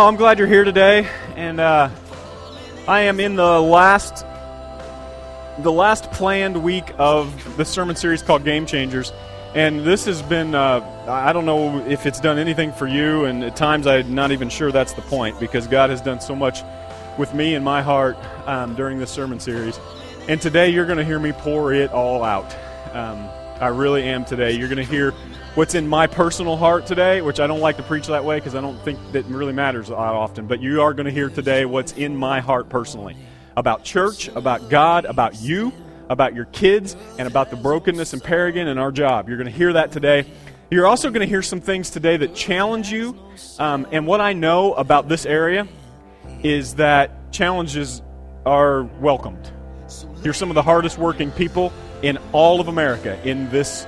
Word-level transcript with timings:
Well, 0.00 0.08
I'm 0.08 0.16
glad 0.16 0.38
you're 0.38 0.48
here 0.48 0.64
today, 0.64 1.06
and 1.36 1.60
uh, 1.60 1.90
I 2.88 3.00
am 3.00 3.20
in 3.20 3.36
the 3.36 3.60
last 3.60 4.24
the 5.58 5.70
last 5.70 6.10
planned 6.10 6.64
week 6.64 6.90
of 6.96 7.58
the 7.58 7.66
sermon 7.66 7.94
series 7.96 8.22
called 8.22 8.42
Game 8.42 8.64
Changers. 8.64 9.12
And 9.54 9.80
this 9.80 10.06
has 10.06 10.22
been, 10.22 10.54
uh, 10.54 10.80
I 11.06 11.34
don't 11.34 11.44
know 11.44 11.86
if 11.86 12.06
it's 12.06 12.18
done 12.18 12.38
anything 12.38 12.72
for 12.72 12.86
you, 12.86 13.26
and 13.26 13.44
at 13.44 13.56
times 13.56 13.86
I'm 13.86 14.14
not 14.14 14.32
even 14.32 14.48
sure 14.48 14.72
that's 14.72 14.94
the 14.94 15.02
point 15.02 15.38
because 15.38 15.66
God 15.66 15.90
has 15.90 16.00
done 16.00 16.22
so 16.22 16.34
much 16.34 16.62
with 17.18 17.34
me 17.34 17.54
and 17.54 17.62
my 17.62 17.82
heart 17.82 18.16
um, 18.46 18.74
during 18.76 18.98
this 18.98 19.10
sermon 19.10 19.38
series. 19.38 19.78
And 20.28 20.40
today 20.40 20.70
you're 20.70 20.86
going 20.86 20.96
to 20.96 21.04
hear 21.04 21.18
me 21.18 21.32
pour 21.32 21.74
it 21.74 21.92
all 21.92 22.24
out. 22.24 22.56
Um, 22.94 23.28
I 23.60 23.68
really 23.68 24.04
am 24.04 24.24
today. 24.24 24.52
You're 24.52 24.68
going 24.68 24.78
to 24.78 24.90
hear 24.90 25.12
what's 25.54 25.74
in 25.74 25.88
my 25.88 26.06
personal 26.06 26.56
heart 26.56 26.86
today, 26.86 27.22
which 27.22 27.40
I 27.40 27.46
don't 27.46 27.60
like 27.60 27.76
to 27.78 27.82
preach 27.82 28.06
that 28.06 28.24
way 28.24 28.38
because 28.38 28.54
I 28.54 28.60
don't 28.60 28.80
think 28.84 28.98
that 29.12 29.24
really 29.26 29.52
matters 29.52 29.88
lot 29.88 30.14
often. 30.14 30.46
But 30.46 30.60
you 30.60 30.82
are 30.82 30.94
going 30.94 31.06
to 31.06 31.12
hear 31.12 31.28
today 31.28 31.64
what's 31.64 31.92
in 31.92 32.16
my 32.16 32.40
heart 32.40 32.68
personally 32.68 33.16
about 33.56 33.82
church, 33.84 34.28
about 34.28 34.70
God, 34.70 35.04
about 35.04 35.40
you, 35.40 35.72
about 36.08 36.34
your 36.34 36.44
kids, 36.46 36.96
and 37.18 37.26
about 37.26 37.50
the 37.50 37.56
brokenness 37.56 38.14
in 38.14 38.20
Paragon 38.20 38.68
and 38.68 38.78
our 38.78 38.92
job. 38.92 39.28
You're 39.28 39.38
going 39.38 39.50
to 39.50 39.56
hear 39.56 39.72
that 39.72 39.90
today. 39.90 40.24
You're 40.70 40.86
also 40.86 41.10
going 41.10 41.20
to 41.20 41.26
hear 41.26 41.42
some 41.42 41.60
things 41.60 41.90
today 41.90 42.16
that 42.16 42.34
challenge 42.34 42.92
you. 42.92 43.18
Um, 43.58 43.88
and 43.90 44.06
what 44.06 44.20
I 44.20 44.34
know 44.34 44.74
about 44.74 45.08
this 45.08 45.26
area 45.26 45.66
is 46.44 46.76
that 46.76 47.32
challenges 47.32 48.02
are 48.46 48.84
welcomed. 48.84 49.50
You're 50.22 50.34
some 50.34 50.48
of 50.48 50.54
the 50.54 50.62
hardest 50.62 50.96
working 50.96 51.32
people 51.32 51.72
in 52.02 52.18
all 52.32 52.60
of 52.60 52.68
America 52.68 53.18
in 53.28 53.50
this 53.50 53.84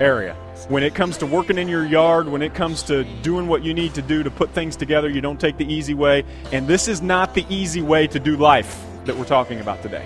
area. 0.00 0.36
When 0.68 0.82
it 0.82 0.94
comes 0.94 1.18
to 1.18 1.26
working 1.26 1.58
in 1.58 1.68
your 1.68 1.84
yard, 1.84 2.28
when 2.28 2.42
it 2.42 2.54
comes 2.54 2.82
to 2.84 3.04
doing 3.22 3.46
what 3.46 3.62
you 3.62 3.72
need 3.72 3.94
to 3.94 4.02
do 4.02 4.22
to 4.22 4.30
put 4.30 4.50
things 4.50 4.74
together, 4.74 5.08
you 5.08 5.20
don't 5.20 5.38
take 5.38 5.58
the 5.58 5.72
easy 5.72 5.94
way. 5.94 6.24
And 6.50 6.66
this 6.66 6.88
is 6.88 7.02
not 7.02 7.34
the 7.34 7.46
easy 7.48 7.82
way 7.82 8.06
to 8.08 8.18
do 8.18 8.36
life 8.36 8.84
that 9.04 9.16
we're 9.16 9.26
talking 9.26 9.60
about 9.60 9.82
today. 9.82 10.04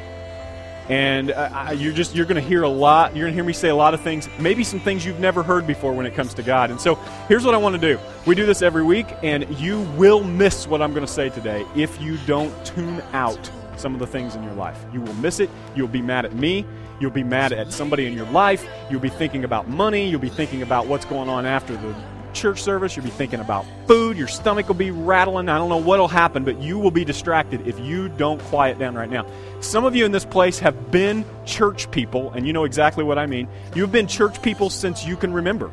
And 0.90 1.30
uh, 1.30 1.72
you're 1.74 1.92
just 1.92 2.16
you're 2.16 2.26
going 2.26 2.42
to 2.42 2.46
hear 2.46 2.64
a 2.64 2.68
lot. 2.68 3.14
You're 3.14 3.26
going 3.26 3.32
to 3.32 3.36
hear 3.36 3.44
me 3.44 3.52
say 3.52 3.68
a 3.68 3.74
lot 3.76 3.94
of 3.94 4.00
things, 4.00 4.28
maybe 4.40 4.64
some 4.64 4.80
things 4.80 5.06
you've 5.06 5.20
never 5.20 5.42
heard 5.42 5.66
before 5.66 5.92
when 5.92 6.04
it 6.04 6.14
comes 6.14 6.34
to 6.34 6.42
God. 6.42 6.70
And 6.70 6.80
so 6.80 6.96
here's 7.28 7.44
what 7.44 7.54
I 7.54 7.58
want 7.58 7.76
to 7.76 7.80
do. 7.80 7.98
We 8.26 8.34
do 8.34 8.44
this 8.44 8.60
every 8.60 8.82
week, 8.82 9.06
and 9.22 9.48
you 9.60 9.82
will 9.96 10.24
miss 10.24 10.66
what 10.66 10.82
I'm 10.82 10.92
going 10.92 11.06
to 11.06 11.12
say 11.12 11.30
today 11.30 11.64
if 11.76 12.00
you 12.02 12.18
don't 12.26 12.52
tune 12.66 13.00
out 13.12 13.50
some 13.76 13.94
of 13.94 14.00
the 14.00 14.06
things 14.06 14.34
in 14.34 14.42
your 14.42 14.54
life. 14.54 14.84
You 14.92 15.00
will 15.00 15.14
miss 15.14 15.40
it. 15.40 15.48
You'll 15.74 15.88
be 15.88 16.02
mad 16.02 16.24
at 16.24 16.34
me. 16.34 16.66
You'll 17.00 17.10
be 17.10 17.24
mad 17.24 17.52
at 17.52 17.72
somebody 17.72 18.06
in 18.06 18.12
your 18.12 18.26
life. 18.26 18.64
You'll 18.90 19.00
be 19.00 19.08
thinking 19.08 19.44
about 19.44 19.68
money. 19.68 20.08
You'll 20.08 20.20
be 20.20 20.28
thinking 20.28 20.62
about 20.62 20.86
what's 20.86 21.06
going 21.06 21.28
on 21.28 21.46
after 21.46 21.74
the 21.74 21.94
church 22.32 22.62
service. 22.62 22.94
You'll 22.94 23.06
be 23.06 23.10
thinking 23.10 23.40
about 23.40 23.64
food. 23.86 24.16
Your 24.16 24.28
stomach 24.28 24.68
will 24.68 24.74
be 24.74 24.90
rattling. 24.90 25.48
I 25.48 25.58
don't 25.58 25.68
know 25.68 25.78
what'll 25.78 26.08
happen, 26.08 26.44
but 26.44 26.60
you 26.60 26.78
will 26.78 26.90
be 26.90 27.04
distracted 27.04 27.66
if 27.66 27.80
you 27.80 28.08
don't 28.10 28.40
quiet 28.42 28.78
down 28.78 28.94
right 28.94 29.10
now. 29.10 29.26
Some 29.60 29.84
of 29.84 29.96
you 29.96 30.04
in 30.04 30.12
this 30.12 30.24
place 30.24 30.58
have 30.58 30.90
been 30.90 31.24
church 31.44 31.90
people, 31.90 32.30
and 32.32 32.46
you 32.46 32.52
know 32.52 32.64
exactly 32.64 33.02
what 33.02 33.18
I 33.18 33.26
mean. 33.26 33.48
You've 33.74 33.92
been 33.92 34.06
church 34.06 34.40
people 34.42 34.70
since 34.70 35.04
you 35.04 35.16
can 35.16 35.32
remember. 35.32 35.70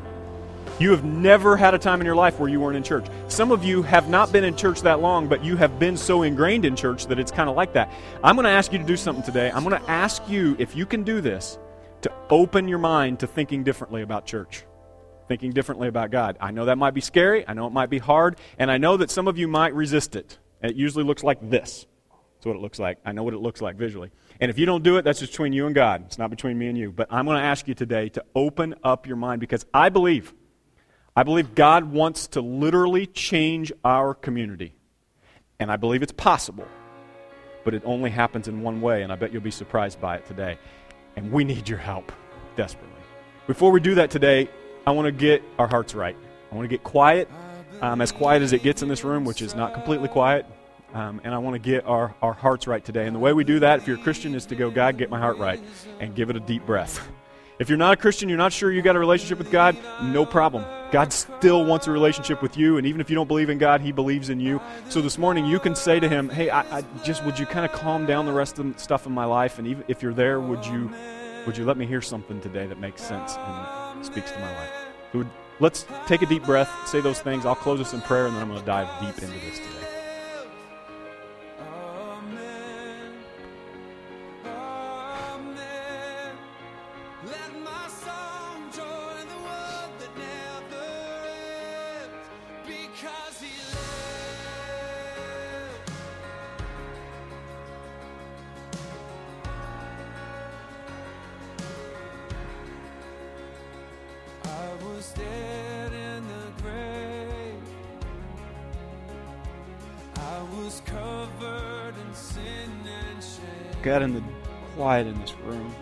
You 0.78 0.90
have 0.92 1.04
never 1.04 1.56
had 1.56 1.74
a 1.74 1.78
time 1.78 2.00
in 2.00 2.06
your 2.06 2.16
life 2.16 2.38
where 2.38 2.48
you 2.48 2.60
weren't 2.60 2.76
in 2.76 2.82
church. 2.82 3.06
Some 3.28 3.50
of 3.50 3.64
you 3.64 3.82
have 3.82 4.08
not 4.08 4.32
been 4.32 4.44
in 4.44 4.56
church 4.56 4.82
that 4.82 5.00
long, 5.00 5.28
but 5.28 5.44
you 5.44 5.56
have 5.56 5.78
been 5.78 5.96
so 5.96 6.22
ingrained 6.22 6.64
in 6.64 6.76
church 6.76 7.06
that 7.06 7.18
it's 7.18 7.32
kind 7.32 7.50
of 7.50 7.56
like 7.56 7.72
that. 7.72 7.92
I'm 8.22 8.36
going 8.36 8.44
to 8.44 8.50
ask 8.50 8.72
you 8.72 8.78
to 8.78 8.84
do 8.84 8.96
something 8.96 9.24
today. 9.24 9.50
I'm 9.50 9.64
going 9.64 9.80
to 9.80 9.90
ask 9.90 10.22
you, 10.28 10.54
if 10.58 10.76
you 10.76 10.86
can 10.86 11.02
do 11.02 11.20
this, 11.20 11.58
to 12.02 12.12
open 12.30 12.68
your 12.68 12.78
mind 12.78 13.20
to 13.20 13.26
thinking 13.26 13.64
differently 13.64 14.02
about 14.02 14.24
church 14.24 14.64
thinking 15.28 15.52
differently 15.52 15.88
about 15.88 16.10
God. 16.10 16.36
I 16.40 16.50
know 16.50 16.64
that 16.64 16.78
might 16.78 16.94
be 16.94 17.00
scary. 17.00 17.46
I 17.46 17.52
know 17.52 17.66
it 17.66 17.72
might 17.72 17.90
be 17.90 17.98
hard. 17.98 18.38
And 18.58 18.70
I 18.70 18.78
know 18.78 18.96
that 18.96 19.10
some 19.10 19.28
of 19.28 19.38
you 19.38 19.46
might 19.46 19.74
resist 19.74 20.16
it. 20.16 20.38
It 20.62 20.74
usually 20.74 21.04
looks 21.04 21.22
like 21.22 21.38
this. 21.48 21.86
That's 22.10 22.46
what 22.46 22.56
it 22.56 22.62
looks 22.62 22.78
like. 22.78 22.98
I 23.04 23.12
know 23.12 23.22
what 23.22 23.34
it 23.34 23.40
looks 23.40 23.60
like 23.60 23.76
visually. 23.76 24.10
And 24.40 24.50
if 24.50 24.58
you 24.58 24.66
don't 24.66 24.82
do 24.82 24.96
it, 24.96 25.02
that's 25.02 25.20
between 25.20 25.52
you 25.52 25.66
and 25.66 25.74
God. 25.74 26.04
It's 26.06 26.18
not 26.18 26.30
between 26.30 26.58
me 26.58 26.68
and 26.68 26.78
you. 26.78 26.90
But 26.90 27.08
I'm 27.10 27.26
going 27.26 27.38
to 27.38 27.44
ask 27.44 27.68
you 27.68 27.74
today 27.74 28.08
to 28.10 28.24
open 28.34 28.74
up 28.82 29.06
your 29.06 29.16
mind 29.16 29.40
because 29.40 29.66
I 29.74 29.90
believe, 29.90 30.32
I 31.18 31.24
believe 31.24 31.56
God 31.56 31.82
wants 31.82 32.28
to 32.28 32.40
literally 32.40 33.04
change 33.04 33.72
our 33.84 34.14
community. 34.14 34.72
And 35.58 35.68
I 35.68 35.74
believe 35.74 36.00
it's 36.00 36.12
possible. 36.12 36.64
But 37.64 37.74
it 37.74 37.82
only 37.84 38.10
happens 38.10 38.46
in 38.46 38.62
one 38.62 38.80
way, 38.80 39.02
and 39.02 39.10
I 39.10 39.16
bet 39.16 39.32
you'll 39.32 39.42
be 39.42 39.50
surprised 39.50 40.00
by 40.00 40.18
it 40.18 40.26
today. 40.26 40.58
And 41.16 41.32
we 41.32 41.42
need 41.42 41.68
your 41.68 41.78
help 41.78 42.12
desperately. 42.54 43.02
Before 43.48 43.72
we 43.72 43.80
do 43.80 43.96
that 43.96 44.12
today, 44.12 44.48
I 44.86 44.92
want 44.92 45.06
to 45.06 45.10
get 45.10 45.42
our 45.58 45.66
hearts 45.66 45.92
right. 45.92 46.16
I 46.52 46.54
want 46.54 46.66
to 46.66 46.68
get 46.68 46.84
quiet, 46.84 47.28
um, 47.80 48.00
as 48.00 48.12
quiet 48.12 48.42
as 48.42 48.52
it 48.52 48.62
gets 48.62 48.82
in 48.82 48.88
this 48.88 49.02
room, 49.02 49.24
which 49.24 49.42
is 49.42 49.56
not 49.56 49.74
completely 49.74 50.08
quiet. 50.08 50.46
Um, 50.94 51.20
and 51.24 51.34
I 51.34 51.38
want 51.38 51.54
to 51.54 51.58
get 51.58 51.84
our, 51.84 52.14
our 52.22 52.32
hearts 52.32 52.68
right 52.68 52.84
today. 52.84 53.08
And 53.08 53.16
the 53.16 53.18
way 53.18 53.32
we 53.32 53.42
do 53.42 53.58
that, 53.58 53.80
if 53.80 53.88
you're 53.88 53.98
a 53.98 54.02
Christian, 54.02 54.36
is 54.36 54.46
to 54.46 54.54
go, 54.54 54.70
God, 54.70 54.96
get 54.96 55.10
my 55.10 55.18
heart 55.18 55.38
right, 55.38 55.60
and 55.98 56.14
give 56.14 56.30
it 56.30 56.36
a 56.36 56.40
deep 56.40 56.64
breath. 56.64 57.04
If 57.58 57.68
you're 57.68 57.78
not 57.78 57.94
a 57.94 57.96
Christian, 57.96 58.28
you're 58.28 58.38
not 58.38 58.52
sure 58.52 58.70
you 58.70 58.82
got 58.82 58.94
a 58.94 59.00
relationship 59.00 59.38
with 59.38 59.50
God, 59.50 59.76
no 60.00 60.24
problem. 60.24 60.64
God 60.92 61.12
still 61.12 61.64
wants 61.64 61.88
a 61.88 61.90
relationship 61.90 62.40
with 62.40 62.56
you, 62.56 62.78
and 62.78 62.86
even 62.86 63.00
if 63.00 63.10
you 63.10 63.16
don't 63.16 63.26
believe 63.26 63.50
in 63.50 63.58
God, 63.58 63.80
He 63.80 63.90
believes 63.90 64.30
in 64.30 64.38
you. 64.38 64.60
So 64.88 65.00
this 65.00 65.18
morning, 65.18 65.44
you 65.44 65.58
can 65.58 65.74
say 65.74 65.98
to 65.98 66.08
Him, 66.08 66.28
"Hey, 66.28 66.50
I, 66.50 66.78
I 66.78 66.84
just 67.02 67.24
would 67.24 67.36
you 67.36 67.46
kind 67.46 67.64
of 67.64 67.72
calm 67.72 68.06
down 68.06 68.26
the 68.26 68.32
rest 68.32 68.60
of 68.60 68.72
the 68.72 68.80
stuff 68.80 69.06
in 69.06 69.12
my 69.12 69.24
life, 69.24 69.58
and 69.58 69.66
even 69.66 69.84
if 69.88 70.02
you're 70.02 70.14
there, 70.14 70.40
would 70.40 70.64
you 70.66 70.90
would 71.46 71.58
you 71.58 71.64
let 71.64 71.76
me 71.76 71.84
hear 71.84 72.00
something 72.00 72.40
today 72.40 72.66
that 72.66 72.78
makes 72.78 73.02
sense 73.02 73.36
and 73.36 74.06
speaks 74.06 74.30
to 74.30 74.38
my 74.38 74.54
life?" 74.56 74.70
So 75.12 75.26
let's 75.58 75.84
take 76.06 76.22
a 76.22 76.26
deep 76.26 76.44
breath, 76.44 76.70
say 76.86 77.00
those 77.00 77.20
things. 77.20 77.44
I'll 77.44 77.56
close 77.56 77.80
us 77.80 77.92
in 77.92 78.00
prayer, 78.02 78.26
and 78.26 78.36
then 78.36 78.42
I'm 78.42 78.48
going 78.48 78.60
to 78.60 78.66
dive 78.66 78.88
deep 79.00 79.22
into 79.22 79.38
this 79.40 79.58
today. 79.58 79.87
God, 113.82 114.02
in 114.02 114.14
the 114.14 114.22
quiet 114.74 115.06
in 115.06 115.20
this 115.20 115.34
room. 115.44 115.72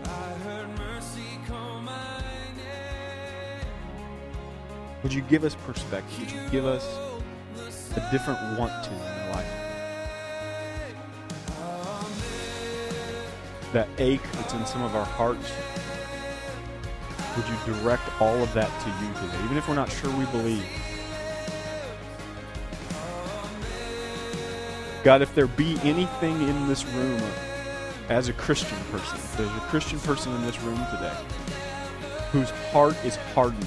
Would 5.02 5.12
you 5.12 5.22
give 5.22 5.44
us 5.44 5.54
perspective? 5.54 6.18
Would 6.18 6.30
you 6.30 6.40
give 6.50 6.66
us 6.66 6.84
a 7.96 8.08
different 8.10 8.58
want 8.58 8.84
to 8.84 8.90
in 8.90 9.00
our 9.00 9.30
life? 9.34 9.46
That 13.72 13.88
ache 13.98 14.22
that's 14.32 14.52
in 14.52 14.66
some 14.66 14.82
of 14.82 14.94
our 14.94 15.04
hearts, 15.04 15.52
would 17.36 17.46
you 17.48 17.80
direct 17.80 18.02
all 18.20 18.42
of 18.42 18.52
that 18.54 18.70
to 18.80 18.88
you 19.04 19.12
today, 19.14 19.44
even 19.44 19.56
if 19.56 19.68
we're 19.68 19.74
not 19.74 19.90
sure 19.90 20.10
we 20.16 20.24
believe? 20.26 20.66
God, 25.04 25.22
if 25.22 25.34
there 25.34 25.46
be 25.46 25.78
anything 25.82 26.48
in 26.48 26.66
this 26.66 26.84
room 26.86 27.22
as 28.08 28.28
a 28.28 28.32
Christian 28.32 28.78
person, 28.90 29.16
if 29.16 29.36
there's 29.36 29.50
a 29.50 29.66
Christian 29.68 29.98
person 30.00 30.34
in 30.34 30.42
this 30.42 30.60
room 30.62 30.78
today 30.90 31.16
whose 32.32 32.50
heart 32.70 32.96
is 33.04 33.16
hardened 33.34 33.66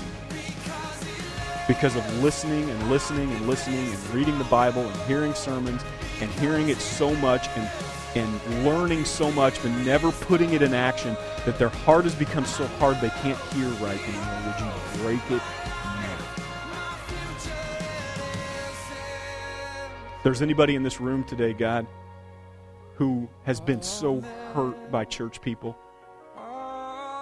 because 1.67 1.95
of 1.95 2.23
listening 2.23 2.69
and 2.69 2.89
listening 2.89 3.31
and 3.31 3.47
listening 3.47 3.88
and 3.88 4.09
reading 4.09 4.38
the 4.38 4.44
Bible 4.45 4.81
and 4.81 5.01
hearing 5.01 5.33
sermons 5.33 5.81
and 6.21 6.30
hearing 6.31 6.69
it 6.69 6.77
so 6.77 7.13
much 7.15 7.47
and, 7.56 7.69
and 8.15 8.65
learning 8.65 9.06
so 9.06 9.31
much 9.31 9.62
but 9.62 9.71
never 9.86 10.12
putting 10.12 10.53
it 10.53 10.62
in 10.62 10.74
action 10.74 11.15
that 11.45 11.57
their 11.57 11.69
heart 11.69 12.03
has 12.03 12.15
become 12.15 12.45
so 12.45 12.65
hard 12.80 13.00
they 13.01 13.09
can't 13.21 13.39
hear 13.53 13.69
right 13.83 14.01
anymore, 14.07 14.42
would 14.45 14.59
you 14.59 15.03
break 15.03 15.31
it 15.31 15.42
there's 20.24 20.42
anybody 20.42 20.75
in 20.75 20.83
this 20.83 21.00
room 21.00 21.24
today, 21.24 21.53
God, 21.53 21.88
who 23.00 23.30
has 23.46 23.62
been 23.62 23.81
so 23.81 24.19
hurt 24.54 24.92
by 24.92 25.06
church 25.06 25.42
people, 25.42 25.78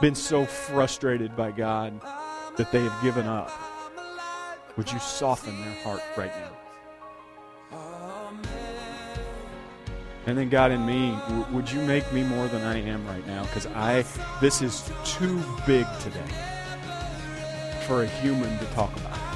been 0.02 0.16
so 0.16 0.44
frustrated 0.44 1.36
by 1.36 1.52
God 1.52 2.02
that 2.58 2.72
they 2.72 2.84
have 2.84 3.04
given 3.04 3.28
up, 3.28 3.52
would 4.76 4.92
you 4.92 4.98
soften 4.98 5.56
their 5.62 5.84
heart 5.84 6.02
right 6.18 6.32
now? 6.36 6.52
And 10.26 10.36
then 10.36 10.50
God 10.50 10.72
in 10.72 10.84
me, 10.84 11.16
would 11.52 11.72
you 11.72 11.80
make 11.84 12.12
me 12.12 12.24
more 12.24 12.48
than 12.48 12.64
I 12.64 12.82
am 12.82 13.06
right 13.06 13.26
now? 13.28 13.44
Because 13.44 13.68
I, 13.68 14.04
this 14.42 14.64
is 14.64 14.90
too 15.06 15.40
big 15.68 15.86
today 16.00 16.34
for 17.86 18.02
a 18.02 18.08
human 18.08 18.58
to 18.58 18.66
talk 18.74 18.94
about. 18.98 19.27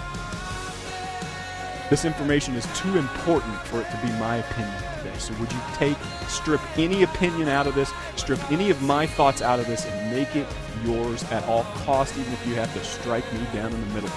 This 1.92 2.06
information 2.06 2.56
is 2.56 2.66
too 2.74 2.98
important 2.98 3.54
for 3.64 3.82
it 3.82 3.92
to 3.92 3.98
be 3.98 4.08
my 4.14 4.38
opinion 4.38 4.74
today. 4.98 5.18
So 5.18 5.34
would 5.42 5.52
you 5.52 5.60
take, 5.74 5.98
strip 6.30 6.62
any 6.78 7.04
opinion 7.04 7.50
out 7.50 7.68
of 7.68 7.76
this, 7.76 7.92
strip 8.16 8.40
any 8.50 8.70
of 8.70 8.82
my 8.82 9.06
thoughts 9.06 9.42
out 9.42 9.60
of 9.60 9.68
this, 9.68 9.86
and 9.86 10.10
make 10.10 10.34
it 10.34 10.48
yours 10.86 11.22
at 11.26 11.44
all 11.50 11.66
cost, 11.84 12.18
even 12.18 12.32
if 12.32 12.48
you 12.48 12.56
have 12.56 12.74
to 12.76 12.84
strike 12.86 13.26
me 13.34 13.46
down 13.52 13.74
in 13.74 13.82
the 13.82 13.94
middle. 13.94 14.10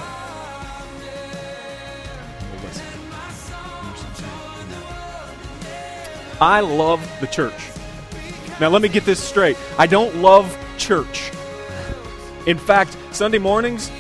I 6.40 6.60
love 6.60 7.04
the 7.20 7.26
church. 7.26 7.70
Now, 8.60 8.68
let 8.68 8.82
me 8.82 8.88
get 8.88 9.04
this 9.04 9.20
straight. 9.20 9.56
I 9.80 9.88
don't 9.88 10.22
love 10.22 10.56
church. 10.78 11.32
In 12.46 12.56
fact, 12.56 12.96
Sunday 13.10 13.38
mornings, 13.38 13.90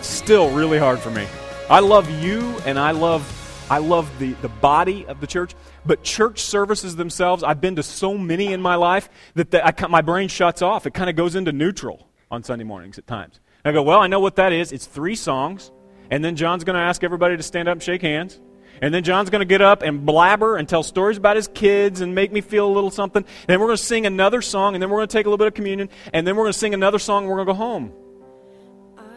still 0.00 0.50
really 0.50 0.78
hard 0.78 0.98
for 0.98 1.10
me. 1.10 1.26
I 1.70 1.80
love 1.80 2.10
you 2.22 2.58
and 2.64 2.78
I 2.78 2.92
love 2.92 3.34
I 3.70 3.76
love 3.76 4.10
the, 4.18 4.32
the 4.40 4.48
body 4.48 5.04
of 5.04 5.20
the 5.20 5.26
church, 5.26 5.54
but 5.84 6.02
church 6.02 6.40
services 6.40 6.96
themselves, 6.96 7.42
I've 7.42 7.60
been 7.60 7.76
to 7.76 7.82
so 7.82 8.16
many 8.16 8.54
in 8.54 8.62
my 8.62 8.76
life 8.76 9.10
that 9.34 9.50
the, 9.50 9.66
I, 9.66 9.86
my 9.88 10.00
brain 10.00 10.28
shuts 10.28 10.62
off. 10.62 10.86
It 10.86 10.94
kind 10.94 11.10
of 11.10 11.16
goes 11.16 11.34
into 11.34 11.52
neutral 11.52 12.08
on 12.30 12.42
Sunday 12.42 12.64
mornings 12.64 12.96
at 12.96 13.06
times. 13.06 13.40
And 13.64 13.72
I 13.72 13.74
go, 13.74 13.82
well, 13.82 14.00
I 14.00 14.06
know 14.06 14.20
what 14.20 14.36
that 14.36 14.54
is. 14.54 14.72
It's 14.72 14.86
three 14.86 15.14
songs, 15.14 15.70
and 16.10 16.24
then 16.24 16.36
John's 16.36 16.64
going 16.64 16.76
to 16.76 16.80
ask 16.80 17.04
everybody 17.04 17.36
to 17.36 17.42
stand 17.42 17.68
up 17.68 17.74
and 17.74 17.82
shake 17.82 18.00
hands. 18.00 18.40
And 18.80 18.94
then 18.94 19.04
John's 19.04 19.28
going 19.28 19.40
to 19.40 19.44
get 19.46 19.60
up 19.60 19.82
and 19.82 20.06
blabber 20.06 20.56
and 20.56 20.66
tell 20.66 20.82
stories 20.82 21.18
about 21.18 21.36
his 21.36 21.48
kids 21.48 22.00
and 22.00 22.14
make 22.14 22.32
me 22.32 22.40
feel 22.40 22.66
a 22.66 22.72
little 22.72 22.90
something. 22.90 23.22
And 23.22 23.46
then 23.46 23.60
we're 23.60 23.66
going 23.66 23.76
to 23.76 23.84
sing 23.84 24.06
another 24.06 24.40
song, 24.40 24.74
and 24.74 24.82
then 24.82 24.88
we're 24.88 24.98
going 24.98 25.08
to 25.08 25.12
take 25.12 25.26
a 25.26 25.28
little 25.28 25.36
bit 25.36 25.48
of 25.48 25.54
communion, 25.54 25.90
and 26.14 26.26
then 26.26 26.36
we're 26.36 26.44
going 26.44 26.54
to 26.54 26.58
sing 26.58 26.72
another 26.72 26.98
song, 26.98 27.24
and 27.24 27.30
we're 27.30 27.44
going 27.44 27.48
to 27.48 27.52
go 27.52 27.56
home. 27.58 27.92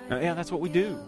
Now, 0.09 0.19
yeah, 0.19 0.33
that's 0.33 0.51
what 0.51 0.59
we 0.59 0.67
do. 0.67 0.99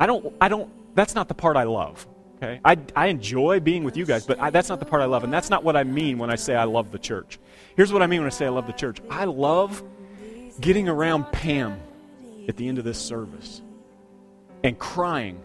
I 0.00 0.06
don't, 0.06 0.34
I 0.40 0.48
don't, 0.48 0.70
that's 0.96 1.14
not 1.14 1.28
the 1.28 1.34
part 1.34 1.56
I 1.56 1.64
love. 1.64 2.06
Okay? 2.36 2.60
I, 2.64 2.78
I 2.96 3.06
enjoy 3.08 3.60
being 3.60 3.84
with 3.84 3.98
you 3.98 4.06
guys, 4.06 4.26
but 4.26 4.40
I, 4.40 4.48
that's 4.48 4.70
not 4.70 4.80
the 4.80 4.86
part 4.86 5.02
I 5.02 5.04
love. 5.04 5.24
And 5.24 5.32
that's 5.32 5.50
not 5.50 5.62
what 5.62 5.76
I 5.76 5.84
mean 5.84 6.18
when 6.18 6.30
I 6.30 6.36
say 6.36 6.56
I 6.56 6.64
love 6.64 6.90
the 6.90 6.98
church. 6.98 7.38
Here's 7.76 7.92
what 7.92 8.02
I 8.02 8.06
mean 8.06 8.20
when 8.20 8.26
I 8.26 8.30
say 8.30 8.46
I 8.46 8.50
love 8.50 8.66
the 8.66 8.72
church 8.72 8.98
I 9.10 9.26
love 9.26 9.82
getting 10.60 10.88
around 10.88 11.30
Pam 11.32 11.78
at 12.48 12.56
the 12.56 12.66
end 12.66 12.78
of 12.78 12.84
this 12.84 12.98
service 12.98 13.62
and 14.64 14.78
crying 14.78 15.40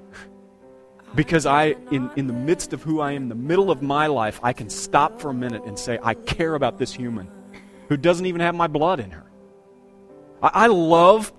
because 1.16 1.46
I, 1.46 1.76
in, 1.92 2.10
in 2.16 2.28
the 2.28 2.34
midst 2.34 2.74
of 2.74 2.82
who 2.84 3.00
I 3.00 3.14
am, 3.14 3.24
in 3.24 3.30
the 3.30 3.36
middle 3.36 3.72
of 3.72 3.82
my 3.82 4.08
life, 4.08 4.40
I 4.44 4.54
can 4.54 4.70
stop 4.70 5.20
for 5.22 5.30
a 5.30 5.34
minute 5.34 5.64
and 5.66 5.78
say, 5.78 6.00
I 6.02 6.14
care 6.14 6.56
about 6.56 6.78
this 6.78 6.94
human 6.94 7.30
who 7.88 7.98
doesn't 7.98 8.26
even 8.26 8.42
have 8.42 8.56
my 8.56 8.68
blood 8.68 9.00
in 9.00 9.12
her. 9.12 9.24
I, 10.42 10.52
I 10.54 10.68
love 10.68 11.32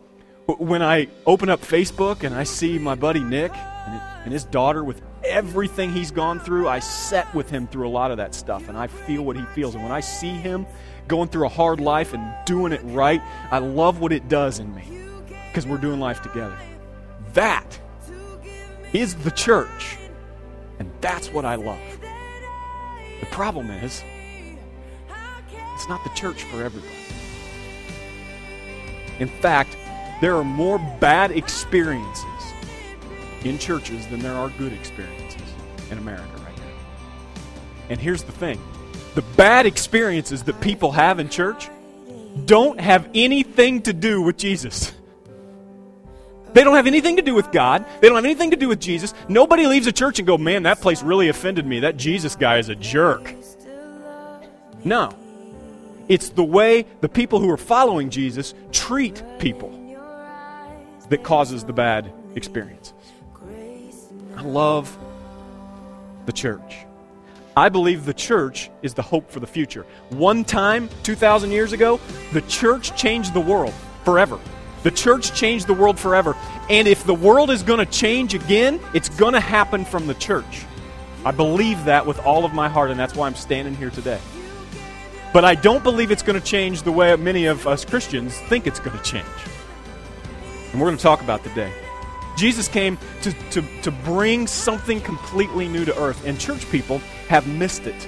when 0.47 0.83
I 0.83 1.09
open 1.27 1.49
up 1.49 1.61
Facebook 1.61 2.23
and 2.23 2.35
I 2.35 2.45
see 2.45 2.79
my 2.79 2.95
buddy 2.95 3.21
Nick 3.21 3.53
and, 3.55 4.33
his 4.33 4.45
daughter 4.45 4.83
with 4.83 5.03
everything 5.23 5.93
he's 5.93 6.11
gone 6.11 6.41
through. 6.41 6.69
I 6.69 6.81
sat 6.81 7.33
with 7.33 7.49
him 7.49 7.69
through 7.69 7.87
a 7.87 7.91
lot 7.91 8.11
of 8.11 8.17
that 8.17 8.35
stuff 8.35 8.69
and 8.69 8.77
I 8.77 8.89
feel 8.89 9.23
what 9.23 9.37
he 9.37 9.45
feels. 9.55 9.75
And 9.77 9.85
when 9.85 9.93
I 9.93 10.01
see 10.01 10.31
him 10.31 10.67
going 11.07 11.29
through 11.29 11.47
a 11.47 11.49
hard 11.49 11.81
life 11.81 12.13
and 12.13 12.35
doing 12.45 12.73
it 12.73 12.81
right, 12.83 13.23
I 13.53 13.59
love 13.59 14.01
what 14.01 14.13
it 14.13 14.29
does 14.29 14.59
in 14.59 14.75
me 14.75 15.07
because 15.49 15.65
we're 15.65 15.79
doing 15.79 16.01
life 16.01 16.23
together. 16.23 16.59
That 17.35 17.79
is 18.93 19.15
the 19.15 19.31
church. 19.31 19.97
And 20.81 20.91
that's 21.01 21.29
what 21.33 21.45
I 21.45 21.55
love. 21.55 21.81
The 23.21 23.27
problem 23.27 23.71
is, 23.71 24.03
it's 25.75 25.89
not 25.89 26.03
the 26.03 26.11
church 26.11 26.43
for 26.43 26.65
everybody. 26.65 26.93
In 29.21 29.29
fact, 29.29 29.77
there 30.21 30.37
are 30.37 30.45
more 30.45 30.79
bad 31.01 31.31
experiences 31.31 32.25
in 33.45 33.59
churches 33.59 34.07
than 34.09 34.21
there 34.21 34.35
are 34.35 34.49
good 34.51 34.73
experiences 34.73 35.43
in 35.91 35.99
America 35.99 36.29
right 36.45 36.57
now. 36.57 37.43
And 37.91 38.01
here's 38.01 38.23
the 38.23 38.33
thing 38.33 38.61
the 39.15 39.23
bad 39.37 39.67
experiences 39.67 40.43
that 40.45 40.61
people 40.61 40.93
have 40.93 41.19
in 41.19 41.29
church 41.29 41.71
don't 42.45 42.81
have 42.81 43.09
anything 43.15 43.83
to 43.83 43.93
do 43.93 44.21
with 44.21 44.37
Jesus. 44.37 44.93
They 46.53 46.65
don't 46.65 46.77
have 46.77 46.87
anything 46.87 47.17
to 47.17 47.23
do 47.23 47.35
with 47.35 47.53
God. 47.53 47.85
They 48.01 48.09
don't 48.09 48.17
have 48.17 48.25
anything 48.25 48.53
to 48.53 48.57
do 48.57 48.69
with 48.69 48.81
Jesus. 48.81 49.13
Nobody 49.29 49.67
leaves 49.67 49.87
a 49.87 49.93
church 49.93 50.19
and 50.19 50.27
go, 50.27 50.39
man, 50.39 50.63
that 50.63 50.81
place 50.81 51.03
really 51.03 51.29
offended 51.29 51.67
me. 51.67 51.81
That 51.81 51.99
Jesus 51.99 52.35
guy 52.35 52.59
is 52.59 52.71
a 52.71 52.75
jerk. 52.75 53.35
No. 54.85 55.11
It's 56.09 56.31
the 56.31 56.45
way 56.45 56.87
the 57.01 57.09
people 57.09 57.41
who 57.41 57.51
are 57.51 57.59
following 57.59 58.09
Jesus 58.09 58.55
treat 58.73 59.23
people 59.39 59.86
that 61.09 61.23
causes 61.23 61.65
the 61.65 61.73
bad 61.73 62.13
experiences. 62.35 62.93
I 64.37 64.43
love 64.43 64.97
the 66.27 66.33
church. 66.33 66.77
I 67.57 67.71
believe 67.71 68.05
the 68.05 68.13
church 68.13 68.71
is 68.83 68.93
the 68.93 69.03
hope 69.03 69.31
for 69.31 69.41
the 69.41 69.47
future. 69.47 69.87
One 70.11 70.45
time, 70.45 70.91
2,000 71.05 71.51
years 71.53 71.73
ago, 71.73 71.99
the 72.35 72.43
church 72.43 72.95
changed 72.97 73.33
the 73.33 73.41
world 73.41 73.73
forever. 74.05 74.39
The 74.83 74.91
church 74.91 75.33
changed 75.33 75.67
the 75.67 75.75
world 75.75 75.99
forever. 75.99 76.37
And 76.69 76.87
if 76.87 77.05
the 77.05 77.15
world 77.15 77.51
is 77.51 77.63
going 77.63 77.79
to 77.79 77.91
change 77.91 78.35
again, 78.35 78.79
it's 78.93 79.09
going 79.09 79.33
to 79.33 79.41
happen 79.41 79.87
from 79.87 80.07
the 80.07 80.15
church. 80.15 80.67
I 81.25 81.31
believe 81.31 81.87
that 81.87 82.07
with 82.07 82.19
all 82.21 82.45
of 82.45 82.53
my 82.53 82.69
heart, 82.69 82.91
and 82.91 83.01
that's 83.01 83.15
why 83.15 83.27
I'm 83.27 83.35
standing 83.35 83.75
here 83.75 83.91
today. 83.91 84.21
But 85.33 85.45
I 85.45 85.55
don't 85.55 85.83
believe 85.83 86.11
it's 86.11 86.23
going 86.23 86.39
to 86.39 86.47
change 86.47 86.83
the 86.83 86.93
way 86.93 87.17
many 87.17 87.47
of 87.47 87.67
us 87.67 87.85
Christians 87.85 88.39
think 88.49 88.67
it's 88.67 88.81
going 88.81 88.97
to 88.97 89.03
change. 89.03 89.27
And 90.77 90.83
we're 90.83 90.89
going 90.89 90.99
to 90.99 91.03
talk 91.03 91.23
about 91.23 91.43
today. 91.43 91.73
Jesus 92.37 92.69
came 92.69 92.99
to, 93.23 93.33
to, 93.53 93.65
to 93.81 93.91
bring 93.91 94.47
something 94.47 95.01
completely 95.01 95.69
new 95.69 95.87
to 95.87 95.99
earth, 95.99 96.27
and 96.27 96.39
church 96.39 96.71
people 96.71 96.99
have 97.29 97.47
missed 97.47 97.87
it. 97.87 98.07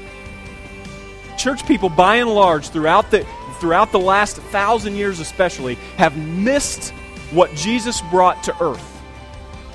Church 1.39 1.67
people, 1.67 1.89
by 1.89 2.17
and 2.17 2.29
large, 2.29 2.69
throughout 2.69 3.11
the, 3.11 3.27
throughout 3.59 3.91
the 3.91 3.99
last 3.99 4.37
thousand 4.37 4.97
years 4.97 5.19
especially, 5.19 5.77
have 5.97 6.15
missed 6.19 6.91
what 7.31 7.55
Jesus 7.55 8.03
brought 8.11 8.43
to 8.43 8.63
earth 8.63 9.01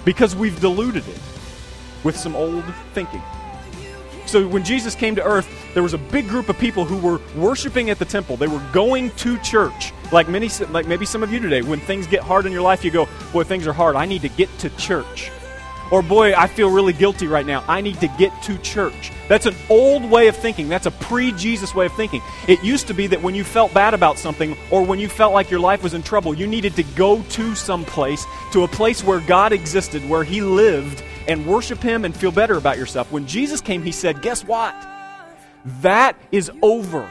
because 0.05 0.35
we've 0.35 0.61
diluted 0.61 1.07
it 1.07 1.19
with 2.03 2.15
some 2.15 2.35
old 2.35 2.63
thinking. 2.93 3.23
So 4.27 4.47
when 4.47 4.63
Jesus 4.63 4.93
came 4.93 5.15
to 5.15 5.23
earth, 5.23 5.49
there 5.73 5.83
was 5.83 5.93
a 5.93 5.97
big 5.97 6.27
group 6.27 6.49
of 6.49 6.57
people 6.57 6.85
who 6.85 6.97
were 6.97 7.19
worshiping 7.35 7.89
at 7.89 7.99
the 7.99 8.05
temple. 8.05 8.37
They 8.37 8.47
were 8.47 8.63
going 8.71 9.11
to 9.11 9.37
church, 9.39 9.91
like 10.11 10.27
many, 10.29 10.49
like 10.69 10.87
maybe 10.87 11.05
some 11.05 11.23
of 11.23 11.31
you 11.31 11.39
today. 11.39 11.61
When 11.61 11.79
things 11.79 12.07
get 12.07 12.21
hard 12.21 12.45
in 12.45 12.51
your 12.51 12.61
life, 12.61 12.83
you 12.85 12.91
go, 12.91 13.07
"Boy, 13.31 13.43
things 13.43 13.67
are 13.67 13.73
hard. 13.73 13.95
I 13.95 14.05
need 14.05 14.21
to 14.21 14.29
get 14.29 14.49
to 14.59 14.69
church." 14.71 15.31
Or, 15.91 16.01
boy, 16.01 16.33
I 16.33 16.47
feel 16.47 16.71
really 16.71 16.93
guilty 16.93 17.27
right 17.27 17.45
now. 17.45 17.63
I 17.67 17.79
need 17.81 17.99
to 17.99 18.07
get 18.07 18.31
to 18.43 18.57
church. 18.59 19.11
That's 19.27 19.45
an 19.45 19.55
old 19.69 20.09
way 20.09 20.27
of 20.27 20.35
thinking. 20.35 20.67
That's 20.67 20.87
a 20.87 20.91
pre 20.91 21.31
Jesus 21.33 21.75
way 21.75 21.85
of 21.85 21.93
thinking. 21.93 22.21
It 22.47 22.63
used 22.63 22.87
to 22.87 22.95
be 22.95 23.05
that 23.07 23.21
when 23.21 23.35
you 23.35 23.43
felt 23.43 23.73
bad 23.73 23.93
about 23.93 24.17
something 24.17 24.57
or 24.71 24.83
when 24.83 24.99
you 24.99 25.07
felt 25.07 25.33
like 25.33 25.51
your 25.51 25.59
life 25.59 25.83
was 25.83 25.93
in 25.93 26.01
trouble, 26.01 26.33
you 26.33 26.47
needed 26.47 26.75
to 26.77 26.83
go 26.95 27.21
to 27.21 27.53
some 27.53 27.85
place, 27.85 28.25
to 28.53 28.63
a 28.63 28.67
place 28.67 29.03
where 29.03 29.19
God 29.19 29.51
existed, 29.51 30.07
where 30.09 30.23
He 30.23 30.41
lived, 30.41 31.03
and 31.27 31.45
worship 31.45 31.79
Him 31.79 32.05
and 32.05 32.15
feel 32.15 32.31
better 32.31 32.57
about 32.57 32.79
yourself. 32.79 33.11
When 33.11 33.27
Jesus 33.27 33.61
came, 33.61 33.83
He 33.83 33.91
said, 33.91 34.21
Guess 34.21 34.45
what? 34.45 34.92
That 35.65 36.17
is 36.31 36.51
over. 36.61 37.09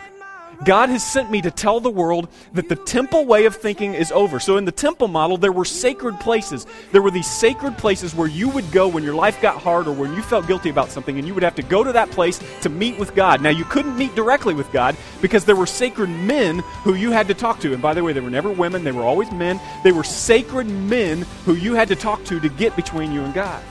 God 0.65 0.91
has 0.91 1.05
sent 1.05 1.31
me 1.31 1.43
to 1.43 1.51
tell 1.51 1.81
the 1.81 1.91
world 1.91 2.29
that 2.53 2.69
the 2.69 2.77
temple 2.77 3.27
way 3.27 3.47
of 3.47 3.57
thinking 3.57 3.95
is 3.95 4.13
over. 4.13 4.39
So, 4.39 4.57
in 4.59 4.65
the 4.65 4.73
temple 4.73 5.09
model, 5.09 5.37
there 5.37 5.51
were 5.51 5.65
sacred 5.65 6.21
places. 6.21 6.67
There 6.93 7.03
were 7.03 7.11
these 7.11 7.29
sacred 7.29 7.77
places 7.79 8.15
where 8.15 8.29
you 8.29 8.49
would 8.49 8.71
go 8.71 8.87
when 8.87 9.03
your 9.03 9.15
life 9.15 9.41
got 9.41 9.61
hard 9.61 9.89
or 9.89 9.93
when 9.93 10.15
you 10.15 10.23
felt 10.23 10.47
guilty 10.47 10.71
about 10.71 10.91
something, 10.91 11.19
and 11.19 11.27
you 11.27 11.35
would 11.35 11.43
have 11.43 11.57
to 11.57 11.63
go 11.63 11.83
to 11.83 11.93
that 11.93 12.11
place 12.13 12.41
to 12.61 12.69
meet 12.69 12.97
with 12.99 13.15
God. 13.15 13.41
Now, 13.41 13.51
you 13.51 13.65
couldn't 13.65 13.97
meet 13.97 14.15
directly 14.15 14.55
with 14.55 14.71
God 14.73 14.97
because 15.21 15.45
there 15.45 15.57
were 15.57 15.67
sacred 15.67 16.11
men 16.11 16.61
who 16.85 16.95
you 16.95 17.11
had 17.11 17.27
to 17.29 17.35
talk 17.35 17.59
to. 17.61 17.73
And 17.73 17.83
by 17.83 17.95
the 17.95 18.05
way, 18.05 18.13
they 18.13 18.21
were 18.21 18.31
never 18.31 18.51
women, 18.51 18.85
they 18.85 18.93
were 18.93 19.03
always 19.03 19.33
men. 19.33 19.61
They 19.83 19.93
were 19.93 20.05
sacred 20.05 20.69
men 20.69 21.23
who 21.45 21.55
you 21.55 21.75
had 21.75 21.89
to 21.89 21.97
talk 21.97 22.25
to 22.27 22.39
to 22.39 22.49
get 22.49 22.77
between 22.77 23.11
you 23.11 23.23
and 23.23 23.35
God. 23.35 23.63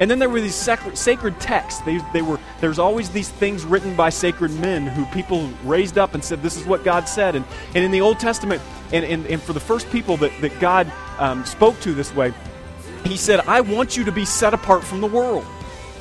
And 0.00 0.10
then 0.10 0.18
there 0.18 0.30
were 0.30 0.40
these 0.40 0.54
sacred, 0.54 0.96
sacred 0.96 1.38
texts. 1.40 1.82
They, 1.82 1.98
they 2.14 2.22
were, 2.22 2.40
there's 2.60 2.78
always 2.78 3.10
these 3.10 3.28
things 3.28 3.66
written 3.66 3.94
by 3.94 4.08
sacred 4.08 4.50
men 4.52 4.86
who 4.86 5.04
people 5.06 5.50
raised 5.62 5.98
up 5.98 6.14
and 6.14 6.24
said, 6.24 6.42
This 6.42 6.56
is 6.56 6.64
what 6.64 6.84
God 6.84 7.06
said. 7.06 7.36
And, 7.36 7.44
and 7.74 7.84
in 7.84 7.90
the 7.90 8.00
Old 8.00 8.18
Testament, 8.18 8.62
and, 8.92 9.04
and, 9.04 9.26
and 9.26 9.42
for 9.42 9.52
the 9.52 9.60
first 9.60 9.90
people 9.90 10.16
that, 10.16 10.32
that 10.40 10.58
God 10.58 10.90
um, 11.18 11.44
spoke 11.44 11.78
to 11.80 11.92
this 11.92 12.14
way, 12.14 12.32
He 13.04 13.18
said, 13.18 13.40
I 13.40 13.60
want 13.60 13.98
you 13.98 14.04
to 14.04 14.12
be 14.12 14.24
set 14.24 14.54
apart 14.54 14.82
from 14.82 15.02
the 15.02 15.06
world. 15.06 15.44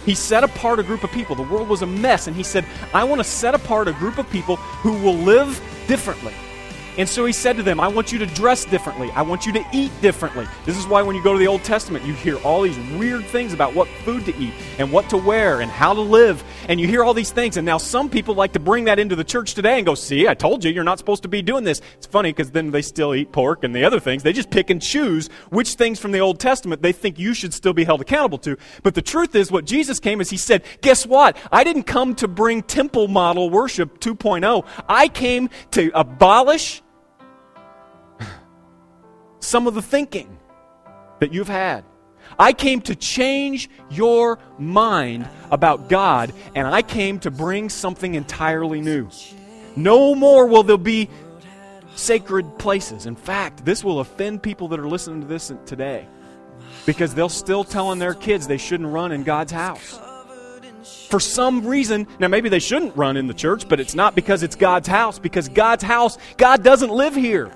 He 0.06 0.16
set 0.16 0.46
apart 0.46 0.80
a 0.80 0.84
group 0.84 1.04
of 1.04 1.12
people. 1.12 1.36
The 1.36 1.44
world 1.44 1.68
was 1.68 1.82
a 1.82 1.86
mess. 1.86 2.28
And 2.28 2.36
He 2.38 2.44
said, 2.44 2.66
I 2.94 3.04
want 3.04 3.20
to 3.20 3.26
set 3.26 3.54
apart 3.54 3.90
a 3.90 3.94
group 3.94 4.18
of 4.18 4.30
people 4.30 4.56
who 4.56 4.94
will 4.94 5.16
live 5.16 5.62
differently 5.88 6.34
And 7.00 7.08
so 7.08 7.24
he 7.24 7.32
said 7.32 7.56
to 7.56 7.64
them, 7.64 7.80
I 7.80 7.88
want 7.88 8.12
you 8.12 8.20
to 8.20 8.26
dress 8.26 8.66
differently. 8.66 9.10
I 9.12 9.22
want 9.22 9.46
you 9.46 9.54
to 9.54 9.66
eat 9.72 9.90
differently. 10.02 10.46
This 10.66 10.76
is 10.76 10.86
why 10.86 11.02
when 11.02 11.16
you 11.16 11.24
go 11.24 11.32
to 11.32 11.40
the 11.40 11.48
Old 11.48 11.64
Testament, 11.64 12.04
you 12.04 12.14
hear 12.14 12.36
all 12.40 12.62
these 12.62 12.78
weird 13.00 13.24
things 13.28 13.54
about 13.54 13.74
what 13.74 13.88
food 14.04 14.26
to 14.26 14.36
eat 14.36 14.54
and 14.80 14.92
what 14.92 15.10
to 15.12 15.18
wear 15.18 15.62
and 15.62 15.72
how 15.72 15.94
to 15.94 16.02
live. 16.02 16.44
And 16.68 16.78
you 16.78 16.90
hear 16.90 17.02
all 17.02 17.14
these 17.14 17.32
things. 17.32 17.56
And 17.56 17.66
now 17.66 17.78
some 17.78 18.10
people 18.10 18.36
like 18.36 18.52
to 18.52 18.60
bring 18.60 18.84
that 18.84 19.00
into 19.00 19.16
the 19.16 19.24
church 19.24 19.54
today 19.54 19.78
and 19.78 19.86
go, 19.86 19.96
See, 19.96 20.28
I 20.28 20.34
told 20.34 20.66
you, 20.66 20.72
you're 20.72 20.84
not 20.84 21.00
supposed 21.00 21.24
to 21.24 21.30
be 21.30 21.42
doing 21.42 21.64
this. 21.64 21.80
It's 21.96 22.06
funny 22.06 22.34
because 22.34 22.52
then 22.52 22.72
they 22.72 22.82
still 22.82 23.16
eat 23.16 23.32
pork 23.32 23.64
and 23.64 23.74
the 23.74 23.86
other 23.86 24.02
things. 24.02 24.24
They 24.24 24.34
just 24.34 24.50
pick 24.50 24.70
and 24.70 24.82
choose 24.82 25.30
which 25.52 25.76
things 25.76 26.02
from 26.02 26.12
the 26.12 26.20
Old 26.20 26.38
Testament 26.38 26.82
they 26.82 26.92
think 26.92 27.18
you 27.18 27.34
should 27.34 27.54
still 27.54 27.72
be 27.72 27.86
held 27.86 28.02
accountable 28.02 28.40
to. 28.40 28.58
But 28.84 28.96
the 28.96 29.02
truth 29.02 29.36
is, 29.36 29.50
what 29.50 29.64
Jesus 29.64 30.02
came 30.02 30.20
is 30.20 30.30
he 30.30 30.38
said, 30.38 30.64
Guess 30.82 31.06
what? 31.06 31.38
I 31.50 31.64
didn't 31.64 31.84
come 31.84 32.14
to 32.16 32.28
bring 32.28 32.62
temple 32.62 33.08
model 33.08 33.50
worship 33.50 34.02
2.0. 34.02 34.66
I 34.90 35.08
came 35.08 35.50
to 35.72 35.92
abolish 35.94 36.82
some 39.40 39.68
of 39.68 39.74
the 39.74 39.82
thinking 39.82 40.38
that 41.20 41.34
you've 41.34 41.48
had. 41.48 41.84
I 42.38 42.54
came 42.54 42.82
to 42.82 42.96
change 42.96 43.70
your 43.90 44.40
mind 44.58 45.28
about 45.52 45.90
God, 45.90 46.34
and 46.56 46.68
I 46.68 46.82
came 46.82 47.20
to 47.20 47.32
bring 47.32 47.70
something 47.70 48.16
entirely 48.16 48.82
new. 48.82 49.10
No 49.76 50.14
more 50.14 50.46
will 50.46 50.64
there 50.64 50.78
be 50.78 51.10
sacred 51.96 52.58
places. 52.60 53.06
In 53.06 53.16
fact, 53.16 53.66
this 53.66 53.84
will 53.84 54.00
offend 54.00 54.44
people 54.44 54.68
that 54.70 54.80
are 54.80 54.88
listening 54.88 55.22
to 55.22 55.28
this 55.28 55.52
today 55.66 56.08
because 56.86 57.14
they'll 57.14 57.30
still 57.30 57.64
telling 57.64 58.00
their 58.00 58.14
kids 58.14 58.48
they 58.48 58.58
shouldn't 58.58 58.90
run 58.90 59.12
in 59.12 59.24
God's 59.24 59.52
house. 59.52 60.00
For 61.10 61.20
some 61.20 61.66
reason, 61.66 62.08
now 62.20 62.28
maybe 62.28 62.50
they 62.50 62.60
shouldn't 62.60 62.96
run 62.96 63.18
in 63.18 63.28
the 63.28 63.34
church, 63.34 63.68
but 63.68 63.80
it's 63.80 63.96
not 63.96 64.16
because 64.16 64.44
it's 64.44 64.56
God's 64.56 64.88
house, 64.88 65.20
because 65.20 65.50
God's 65.50 65.84
house, 65.84 66.18
God 66.38 66.64
doesn't 66.64 66.92
live 66.92 67.16
here. 67.16 67.52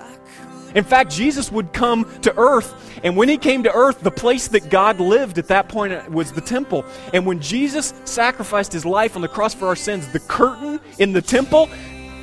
In 0.74 0.84
fact, 0.84 1.10
Jesus 1.10 1.52
would 1.52 1.72
come 1.72 2.06
to 2.22 2.36
earth, 2.36 2.74
and 3.02 3.16
when 3.16 3.28
he 3.28 3.38
came 3.38 3.62
to 3.62 3.72
earth, 3.72 4.00
the 4.00 4.10
place 4.10 4.48
that 4.48 4.70
God 4.70 5.00
lived 5.00 5.38
at 5.38 5.48
that 5.48 5.68
point 5.68 6.10
was 6.10 6.32
the 6.32 6.40
temple. 6.40 6.84
And 7.12 7.26
when 7.26 7.40
Jesus 7.40 7.94
sacrificed 8.04 8.72
his 8.72 8.84
life 8.84 9.16
on 9.16 9.22
the 9.22 9.28
cross 9.28 9.54
for 9.54 9.66
our 9.66 9.76
sins, 9.76 10.08
the 10.08 10.20
curtain 10.20 10.80
in 10.98 11.12
the 11.12 11.22
temple 11.22 11.68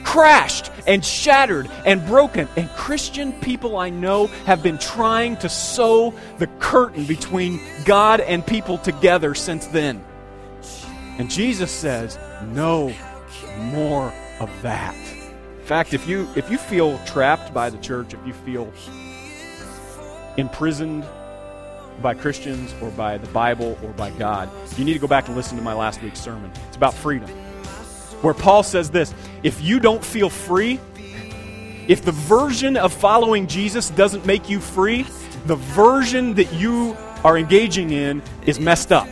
crashed 0.03 0.72
and 0.88 1.05
shattered 1.05 1.70
and 1.86 2.05
broken. 2.08 2.48
And 2.55 2.70
Christian 2.72 3.34
people 3.34 3.77
I 3.77 3.89
know 3.89 4.27
have 4.46 4.63
been 4.63 4.77
trying 4.77 5.38
to 5.38 5.50
sew 5.50 6.13
the 6.39 6.48
curtain 6.48 7.05
between 7.05 7.60
God 7.86 8.20
and 8.20 8.46
people 8.46 8.77
together 8.77 9.36
since 9.36 9.67
then. 9.67 10.03
And 11.20 11.29
Jesus 11.29 11.72
says, 11.72 12.17
no 12.48 12.93
more 13.58 14.12
of 14.39 14.50
that 14.63 14.96
fact, 15.63 15.94
if 15.94 16.08
you 16.08 16.27
if 16.36 16.50
you 16.50 16.58
feel 16.58 16.98
trapped 17.06 17.53
by 17.53 17.70
the 17.70 17.77
church, 17.77 18.13
if 18.13 18.20
you 18.25 18.34
feel 18.34 18.72
imprisoned 20.38 21.06
by 22.01 22.13
Christians 22.13 22.74
or 22.82 22.89
by 22.91 23.18
the 23.18 23.27
Bible 23.27 23.77
or 23.84 23.91
by 23.91 24.12
God, 24.12 24.50
you 24.77 24.86
need 24.86 24.94
to 24.94 25.00
go 25.00 25.08
back 25.08 25.27
and 25.27 25.36
listen 25.36 25.58
to 25.58 25.63
my 25.63 25.74
last 25.74 26.01
week's 26.01 26.20
sermon. 26.20 26.51
It's 26.68 26.77
about 26.77 26.94
freedom. 26.94 27.30
Where 28.22 28.34
Paul 28.34 28.63
says 28.63 28.89
this 28.89 29.13
if 29.44 29.62
you 29.62 29.80
don't 29.80 30.03
feel 30.03 30.30
free, 30.30 30.80
if 31.88 32.03
the 32.03 32.12
version 32.12 32.77
of 32.77 32.94
following 32.94 33.48
Jesus 33.48 33.89
doesn't 33.89 34.25
make 34.25 34.50
you 34.50 34.60
free, 34.60 35.06
the 35.46 35.56
version 35.56 36.36
that 36.36 36.53
you 36.53 36.96
are 37.24 37.38
engaging 37.38 37.91
in 37.91 38.22
is 38.46 38.60
messed 38.60 38.91
up. 38.91 39.08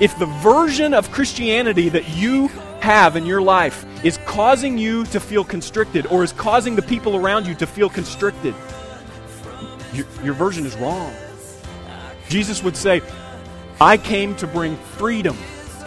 If 0.00 0.18
the 0.18 0.26
version 0.42 0.94
of 0.94 1.10
Christianity 1.10 1.88
that 1.88 2.08
you 2.10 2.50
have 2.80 3.16
in 3.16 3.26
your 3.26 3.42
life 3.42 3.84
is 4.04 4.18
causing 4.26 4.78
you 4.78 5.04
to 5.06 5.20
feel 5.20 5.44
constricted 5.44 6.06
or 6.06 6.22
is 6.22 6.32
causing 6.32 6.76
the 6.76 6.82
people 6.82 7.16
around 7.16 7.46
you 7.46 7.54
to 7.56 7.66
feel 7.66 7.88
constricted, 7.88 8.54
your, 9.92 10.06
your 10.22 10.34
version 10.34 10.66
is 10.66 10.76
wrong. 10.76 11.12
Jesus 12.28 12.62
would 12.62 12.76
say, 12.76 13.02
I 13.80 13.96
came 13.96 14.34
to 14.36 14.46
bring 14.46 14.76
freedom 14.76 15.36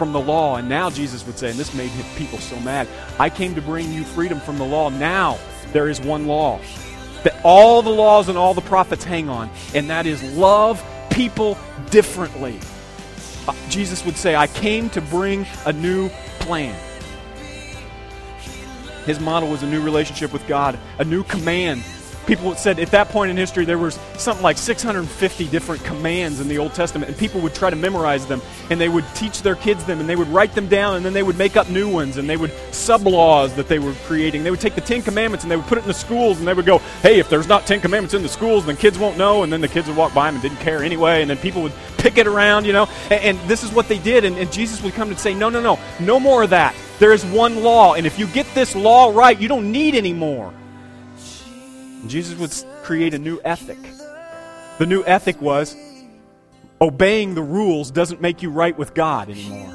from 0.00 0.12
the 0.12 0.20
law. 0.20 0.56
And 0.56 0.68
now 0.68 0.88
Jesus 0.88 1.26
would 1.26 1.38
say, 1.38 1.50
and 1.50 1.58
this 1.58 1.74
made 1.74 1.90
people 2.16 2.38
so 2.38 2.58
mad, 2.60 2.88
I 3.18 3.28
came 3.28 3.54
to 3.54 3.62
bring 3.62 3.92
you 3.92 4.04
freedom 4.04 4.40
from 4.40 4.56
the 4.58 4.64
law. 4.64 4.88
Now 4.88 5.38
there 5.72 5.88
is 5.88 6.00
one 6.00 6.26
law 6.26 6.58
that 7.22 7.38
all 7.44 7.82
the 7.82 7.90
laws 7.90 8.28
and 8.30 8.38
all 8.38 8.54
the 8.54 8.62
prophets 8.62 9.04
hang 9.04 9.28
on, 9.28 9.50
and 9.74 9.90
that 9.90 10.06
is 10.06 10.22
love 10.36 10.82
people 11.10 11.58
differently. 11.90 12.58
Uh, 13.46 13.54
Jesus 13.68 14.04
would 14.06 14.16
say, 14.16 14.34
I 14.34 14.46
came 14.46 14.88
to 14.90 15.02
bring 15.02 15.46
a 15.66 15.72
new 15.72 16.10
plan. 16.40 16.74
His 19.06 19.18
model 19.20 19.48
was 19.48 19.62
a 19.62 19.66
new 19.66 19.80
relationship 19.80 20.32
with 20.32 20.46
God, 20.46 20.78
a 20.98 21.04
new 21.04 21.24
command. 21.24 21.82
People 22.30 22.54
said 22.54 22.78
at 22.78 22.92
that 22.92 23.08
point 23.08 23.32
in 23.32 23.36
history 23.36 23.64
there 23.64 23.76
was 23.76 23.98
something 24.16 24.44
like 24.44 24.56
650 24.56 25.48
different 25.48 25.82
commands 25.82 26.38
in 26.38 26.46
the 26.46 26.58
Old 26.58 26.74
Testament, 26.74 27.08
and 27.08 27.18
people 27.18 27.40
would 27.40 27.56
try 27.56 27.70
to 27.70 27.74
memorize 27.74 28.24
them, 28.24 28.40
and 28.70 28.80
they 28.80 28.88
would 28.88 29.04
teach 29.16 29.42
their 29.42 29.56
kids 29.56 29.82
them, 29.82 29.98
and 29.98 30.08
they 30.08 30.14
would 30.14 30.28
write 30.28 30.54
them 30.54 30.68
down, 30.68 30.94
and 30.94 31.04
then 31.04 31.12
they 31.12 31.24
would 31.24 31.36
make 31.36 31.56
up 31.56 31.68
new 31.68 31.88
ones, 31.88 32.18
and 32.18 32.30
they 32.30 32.36
would 32.36 32.52
sub 32.70 33.04
laws 33.04 33.52
that 33.54 33.66
they 33.66 33.80
were 33.80 33.94
creating. 34.04 34.44
They 34.44 34.52
would 34.52 34.60
take 34.60 34.76
the 34.76 34.80
Ten 34.80 35.02
Commandments 35.02 35.42
and 35.42 35.50
they 35.50 35.56
would 35.56 35.66
put 35.66 35.78
it 35.78 35.80
in 35.80 35.88
the 35.88 35.92
schools, 35.92 36.38
and 36.38 36.46
they 36.46 36.54
would 36.54 36.66
go, 36.66 36.78
"Hey, 37.02 37.18
if 37.18 37.28
there's 37.28 37.48
not 37.48 37.66
Ten 37.66 37.80
Commandments 37.80 38.14
in 38.14 38.22
the 38.22 38.28
schools, 38.28 38.64
then 38.64 38.76
kids 38.76 38.96
won't 38.96 39.18
know." 39.18 39.42
And 39.42 39.52
then 39.52 39.60
the 39.60 39.66
kids 39.66 39.88
would 39.88 39.96
walk 39.96 40.14
by 40.14 40.28
them 40.28 40.36
and 40.36 40.42
didn't 40.42 40.60
care 40.60 40.84
anyway, 40.84 41.22
and 41.22 41.30
then 41.30 41.36
people 41.36 41.62
would 41.62 41.72
pick 41.96 42.16
it 42.16 42.28
around, 42.28 42.64
you 42.64 42.72
know. 42.72 42.88
And, 43.10 43.24
and 43.24 43.48
this 43.48 43.64
is 43.64 43.72
what 43.72 43.88
they 43.88 43.98
did, 43.98 44.24
and, 44.24 44.38
and 44.38 44.52
Jesus 44.52 44.80
would 44.84 44.94
come 44.94 45.08
and 45.08 45.18
say, 45.18 45.34
"No, 45.34 45.48
no, 45.48 45.60
no, 45.60 45.80
no 45.98 46.20
more 46.20 46.44
of 46.44 46.50
that." 46.50 46.76
There 47.00 47.12
is 47.12 47.24
one 47.24 47.64
law, 47.64 47.94
and 47.94 48.06
if 48.06 48.20
you 48.20 48.28
get 48.28 48.46
this 48.54 48.76
law 48.76 49.10
right, 49.12 49.36
you 49.36 49.48
don't 49.48 49.72
need 49.72 49.96
any 49.96 50.12
more. 50.12 50.54
Jesus 52.06 52.38
would 52.38 52.82
create 52.82 53.14
a 53.14 53.18
new 53.18 53.40
ethic. 53.44 53.78
The 54.78 54.86
new 54.86 55.04
ethic 55.04 55.40
was 55.40 55.76
obeying 56.80 57.34
the 57.34 57.42
rules 57.42 57.90
doesn't 57.90 58.20
make 58.20 58.42
you 58.42 58.50
right 58.50 58.76
with 58.76 58.94
God 58.94 59.28
anymore. 59.28 59.72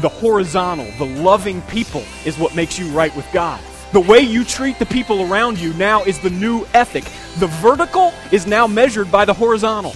The 0.00 0.08
horizontal, 0.08 0.90
the 0.98 1.04
loving 1.20 1.60
people 1.62 2.04
is 2.24 2.38
what 2.38 2.54
makes 2.56 2.78
you 2.78 2.88
right 2.88 3.14
with 3.14 3.30
God. 3.32 3.60
The 3.92 4.00
way 4.00 4.20
you 4.20 4.44
treat 4.44 4.78
the 4.78 4.86
people 4.86 5.30
around 5.30 5.58
you 5.58 5.74
now 5.74 6.04
is 6.04 6.18
the 6.20 6.30
new 6.30 6.64
ethic. 6.72 7.04
The 7.38 7.48
vertical 7.48 8.14
is 8.32 8.46
now 8.46 8.66
measured 8.66 9.10
by 9.10 9.24
the 9.24 9.34
horizontal. 9.34 9.94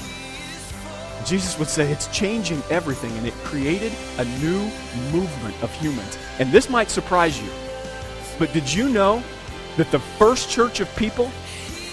Jesus 1.24 1.58
would 1.58 1.68
say 1.68 1.90
it's 1.90 2.08
changing 2.08 2.62
everything, 2.68 3.16
and 3.16 3.26
it 3.26 3.32
created 3.44 3.92
a 4.18 4.24
new 4.40 4.60
movement 5.10 5.62
of 5.62 5.72
humans. 5.80 6.18
And 6.38 6.52
this 6.52 6.68
might 6.68 6.90
surprise 6.90 7.40
you, 7.40 7.48
but 8.38 8.52
did 8.52 8.70
you 8.70 8.90
know 8.90 9.22
that 9.76 9.90
the 9.90 9.98
first 9.98 10.50
church 10.50 10.80
of 10.80 10.94
people, 10.96 11.26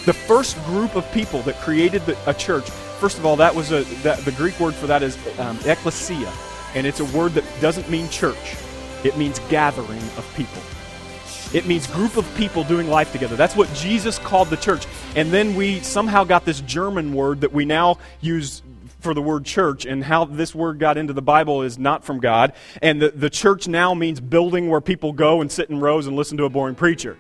the 0.06 0.14
first 0.14 0.64
group 0.66 0.96
of 0.96 1.10
people 1.12 1.42
that 1.44 1.56
created 1.62 2.06
the, 2.06 2.18
a 2.30 2.34
church, 2.34 2.70
first 2.70 3.18
of 3.18 3.26
all, 3.26 3.36
that 3.38 3.54
was 3.54 3.72
a 3.72 3.84
that, 4.04 4.20
the 4.20 4.32
Greek 4.32 4.60
word 4.60 4.74
for 4.74 4.88
that 4.88 5.04
is 5.04 5.18
um, 5.40 5.58
and 6.74 6.88
it's 6.88 7.00
a 7.00 7.06
word 7.06 7.34
that 7.34 7.44
doesn't 7.60 7.90
mean 7.90 8.10
church; 8.10 8.56
it 9.04 9.18
means 9.18 9.40
gathering 9.50 10.02
of 10.18 10.32
people. 10.36 10.62
It 11.54 11.68
means 11.68 11.86
group 11.88 12.16
of 12.16 12.34
people 12.36 12.64
doing 12.64 12.88
life 12.88 13.12
together. 13.12 13.36
That's 13.36 13.58
what 13.58 13.72
Jesus 13.74 14.18
called 14.20 14.48
the 14.48 14.56
church. 14.56 14.86
And 15.18 15.32
then 15.32 15.54
we 15.54 15.82
somehow 15.82 16.24
got 16.24 16.46
this 16.46 16.62
German 16.62 17.14
word 17.14 17.42
that 17.42 17.52
we 17.52 17.66
now 17.66 17.98
use 18.22 18.62
for 19.02 19.14
the 19.14 19.22
word 19.22 19.44
church 19.44 19.86
and 19.86 20.04
how 20.04 20.26
this 20.26 20.56
word 20.56 20.80
got 20.80 20.98
into 20.98 21.12
the 21.12 21.22
Bible 21.22 21.64
is 21.64 21.78
not 21.78 22.06
from 22.06 22.20
God. 22.20 22.54
And 22.82 23.02
the, 23.02 23.10
the 23.10 23.30
church 23.30 23.68
now 23.68 23.94
means 23.94 24.22
building 24.22 24.70
where 24.70 24.80
people 24.80 25.12
go 25.12 25.42
and 25.42 25.52
sit 25.52 25.70
in 25.70 25.80
rows 25.82 26.08
and 26.08 26.16
listen 26.16 26.38
to 26.38 26.46
a 26.46 26.50
boring 26.50 26.76
preacher. 26.76 27.18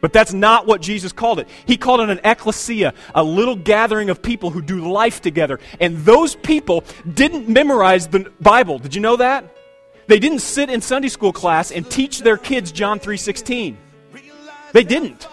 But 0.00 0.12
that's 0.12 0.32
not 0.32 0.66
what 0.66 0.82
Jesus 0.82 1.12
called 1.12 1.38
it. 1.40 1.48
He 1.64 1.76
called 1.76 2.00
it 2.00 2.10
an 2.10 2.20
ecclesia, 2.22 2.94
a 3.14 3.24
little 3.24 3.56
gathering 3.56 4.10
of 4.10 4.22
people 4.22 4.50
who 4.50 4.62
do 4.62 4.90
life 4.90 5.20
together. 5.20 5.58
And 5.80 5.98
those 6.04 6.34
people 6.34 6.84
didn't 7.14 7.48
memorize 7.48 8.06
the 8.08 8.30
Bible. 8.40 8.78
Did 8.78 8.94
you 8.94 9.00
know 9.00 9.16
that? 9.16 9.44
They 10.06 10.18
didn't 10.18 10.40
sit 10.40 10.70
in 10.70 10.80
Sunday 10.80 11.08
school 11.08 11.32
class 11.32 11.70
and 11.70 11.90
teach 11.90 12.20
their 12.20 12.36
kids 12.36 12.70
John 12.72 13.00
3:16. 13.00 13.76
They 14.72 14.84
didn't. 14.84 15.26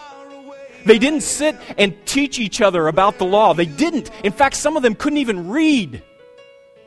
They 0.86 1.00
didn't 1.00 1.22
sit 1.22 1.55
and 1.77 1.93
teach 2.05 2.39
each 2.39 2.62
other 2.62 2.88
about 2.88 3.17
the 3.17 3.25
law. 3.25 3.53
They 3.53 3.65
didn't. 3.65 4.10
In 4.24 4.32
fact, 4.32 4.55
some 4.55 4.75
of 4.75 4.84
them 4.84 4.96
couldn't 4.96 5.20
even 5.20 5.50
read. 5.50 6.01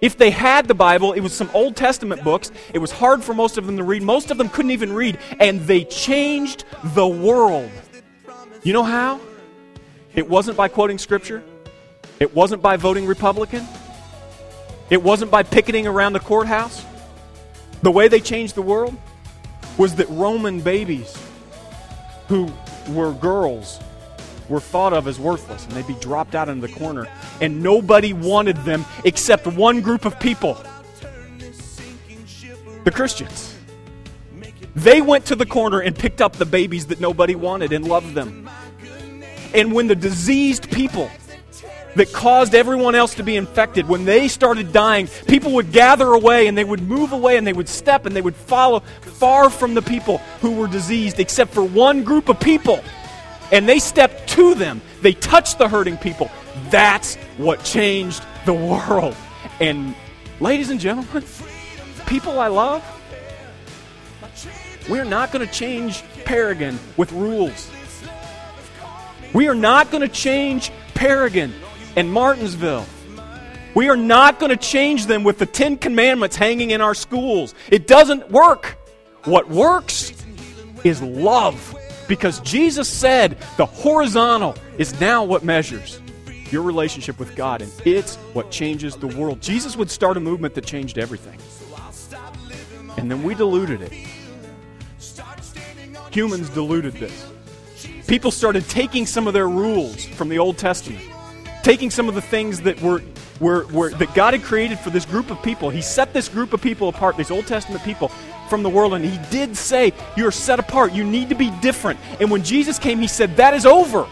If 0.00 0.18
they 0.18 0.30
had 0.30 0.68
the 0.68 0.74
Bible, 0.74 1.12
it 1.12 1.20
was 1.20 1.32
some 1.32 1.50
Old 1.54 1.76
Testament 1.76 2.22
books. 2.22 2.50
It 2.74 2.78
was 2.78 2.90
hard 2.90 3.24
for 3.24 3.34
most 3.34 3.56
of 3.56 3.66
them 3.66 3.76
to 3.78 3.84
read. 3.84 4.02
Most 4.02 4.30
of 4.30 4.38
them 4.38 4.48
couldn't 4.48 4.72
even 4.72 4.92
read. 4.92 5.18
And 5.40 5.60
they 5.62 5.84
changed 5.84 6.64
the 6.82 7.06
world. 7.06 7.70
You 8.62 8.72
know 8.72 8.82
how? 8.82 9.20
It 10.14 10.28
wasn't 10.28 10.56
by 10.56 10.68
quoting 10.68 10.98
Scripture, 10.98 11.42
it 12.18 12.34
wasn't 12.34 12.62
by 12.62 12.78
voting 12.78 13.06
Republican, 13.06 13.66
it 14.88 15.02
wasn't 15.02 15.30
by 15.30 15.42
picketing 15.42 15.86
around 15.86 16.14
the 16.14 16.20
courthouse. 16.20 16.84
The 17.82 17.90
way 17.90 18.08
they 18.08 18.20
changed 18.20 18.54
the 18.54 18.62
world 18.62 18.96
was 19.76 19.94
that 19.96 20.08
Roman 20.08 20.60
babies 20.60 21.16
who 22.28 22.50
were 22.88 23.12
girls 23.12 23.78
were 24.48 24.60
thought 24.60 24.94
of 24.94 25.06
as 25.06 25.20
worthless 25.20 25.64
and 25.66 25.72
they'd 25.72 25.86
be 25.86 25.94
dropped 26.00 26.34
out 26.34 26.48
into 26.48 26.66
the 26.66 26.72
corner. 26.72 27.06
And 27.40 27.62
nobody 27.62 28.12
wanted 28.12 28.57
them 28.59 28.85
except 29.05 29.47
one 29.47 29.81
group 29.81 30.05
of 30.05 30.19
people 30.19 30.59
the 32.87 32.93
Christians. 32.93 33.52
They 34.76 35.02
went 35.02 35.26
to 35.26 35.35
the 35.35 35.45
corner 35.45 35.81
and 35.81 35.97
picked 35.97 36.21
up 36.21 36.35
the 36.35 36.47
babies 36.47 36.87
that 36.87 37.00
nobody 37.00 37.35
wanted 37.35 37.73
and 37.73 37.87
loved 37.87 38.14
them. 38.14 38.49
And 39.52 39.73
when 39.73 39.88
the 39.88 39.97
diseased 39.97 40.71
people 40.71 41.11
that 41.97 42.12
caused 42.12 42.55
everyone 42.55 42.95
else 42.95 43.14
to 43.14 43.25
be 43.25 43.35
infected, 43.35 43.88
when 43.88 44.05
they 44.05 44.28
started 44.28 44.73
dying, 44.73 45.09
people 45.26 45.52
would 45.55 45.73
gather 45.73 46.12
away 46.12 46.47
and 46.47 46.57
they 46.57 46.62
would 46.62 46.81
move 46.81 47.11
away 47.11 47.37
and 47.37 47.45
they 47.45 47.52
would 47.52 47.69
step 47.69 48.07
and 48.07 48.14
they 48.14 48.23
would 48.23 48.37
follow 48.37 48.81
far 49.00 49.50
from 49.50 49.75
the 49.75 49.83
people 49.83 50.19
who 50.40 50.52
were 50.52 50.69
diseased, 50.69 51.19
except 51.19 51.52
for 51.52 51.64
one 51.64 52.05
group 52.05 52.28
of 52.28 52.38
people. 52.38 52.85
And 53.50 53.69
they 53.69 53.81
stepped 53.81 54.28
to 54.31 54.55
them, 54.55 54.81
they 55.02 55.12
touched 55.12 55.59
the 55.59 55.69
hurting 55.69 55.97
people. 55.97 56.31
That's 56.70 57.16
what 57.36 57.64
changed 57.64 58.25
the 58.44 58.54
world. 58.54 59.16
And, 59.60 59.94
ladies 60.40 60.70
and 60.70 60.80
gentlemen, 60.80 61.25
people 62.06 62.38
I 62.40 62.48
love, 62.48 62.84
we're 64.88 65.04
not 65.04 65.32
going 65.32 65.46
to 65.46 65.52
change 65.52 66.02
Paragon 66.25 66.78
with 66.96 67.12
rules. 67.12 67.70
We 69.32 69.48
are 69.48 69.54
not 69.54 69.90
going 69.90 70.02
to 70.02 70.08
change 70.08 70.70
Paragon 70.94 71.52
and 71.96 72.12
Martinsville. 72.12 72.86
We 73.75 73.90
are 73.90 73.96
not 73.96 74.38
going 74.38 74.50
to 74.50 74.56
change 74.56 75.06
them 75.06 75.25
with 75.25 75.38
the 75.38 75.46
Ten 75.46 75.76
Commandments 75.76 76.36
hanging 76.36 76.70
in 76.70 76.80
our 76.80 76.94
schools. 76.94 77.54
It 77.70 77.86
doesn't 77.86 78.30
work. 78.30 78.78
What 79.25 79.50
works 79.50 80.12
is 80.84 81.02
love. 81.02 81.75
Because 82.08 82.40
Jesus 82.40 82.88
said 82.88 83.36
the 83.56 83.66
horizontal 83.66 84.54
is 84.78 84.98
now 85.00 85.25
what 85.25 85.44
measures 85.44 86.00
your 86.52 86.62
relationship 86.62 87.18
with 87.18 87.34
God, 87.36 87.62
and 87.62 87.72
it's 87.84 88.16
what 88.32 88.50
changes 88.50 88.96
the 88.96 89.08
world. 89.08 89.40
Jesus 89.40 89.76
would 89.76 89.90
start 89.90 90.16
a 90.16 90.20
movement 90.20 90.54
that 90.54 90.64
changed 90.64 90.98
everything. 90.98 91.38
And 92.96 93.10
then 93.10 93.22
we 93.22 93.34
diluted 93.34 93.82
it. 93.82 93.92
Humans 96.12 96.48
diluted 96.50 96.94
this. 96.94 97.30
People 98.06 98.30
started 98.30 98.68
taking 98.68 99.04
some 99.04 99.26
of 99.26 99.34
their 99.34 99.48
rules 99.48 100.04
from 100.04 100.28
the 100.28 100.38
Old 100.38 100.56
Testament, 100.58 101.04
taking 101.62 101.90
some 101.90 102.08
of 102.08 102.14
the 102.14 102.22
things 102.22 102.60
that 102.62 102.80
were, 102.80 103.02
were, 103.40 103.66
were 103.66 103.90
that 103.90 104.14
God 104.14 104.32
had 104.32 104.42
created 104.42 104.78
for 104.78 104.90
this 104.90 105.04
group 105.04 105.30
of 105.30 105.42
people. 105.42 105.70
He 105.70 105.82
set 105.82 106.12
this 106.12 106.28
group 106.28 106.52
of 106.52 106.62
people 106.62 106.88
apart, 106.88 107.16
these 107.16 107.30
Old 107.30 107.46
Testament 107.46 107.82
people, 107.84 108.08
from 108.48 108.62
the 108.62 108.70
world, 108.70 108.94
and 108.94 109.04
He 109.04 109.18
did 109.30 109.56
say, 109.56 109.92
You're 110.16 110.30
set 110.30 110.58
apart. 110.58 110.92
You 110.92 111.04
need 111.04 111.28
to 111.30 111.34
be 111.34 111.50
different. 111.60 111.98
And 112.20 112.30
when 112.30 112.44
Jesus 112.44 112.78
came, 112.78 112.98
He 112.98 113.08
said, 113.08 113.36
That 113.36 113.54
is 113.54 113.66
over. 113.66 114.06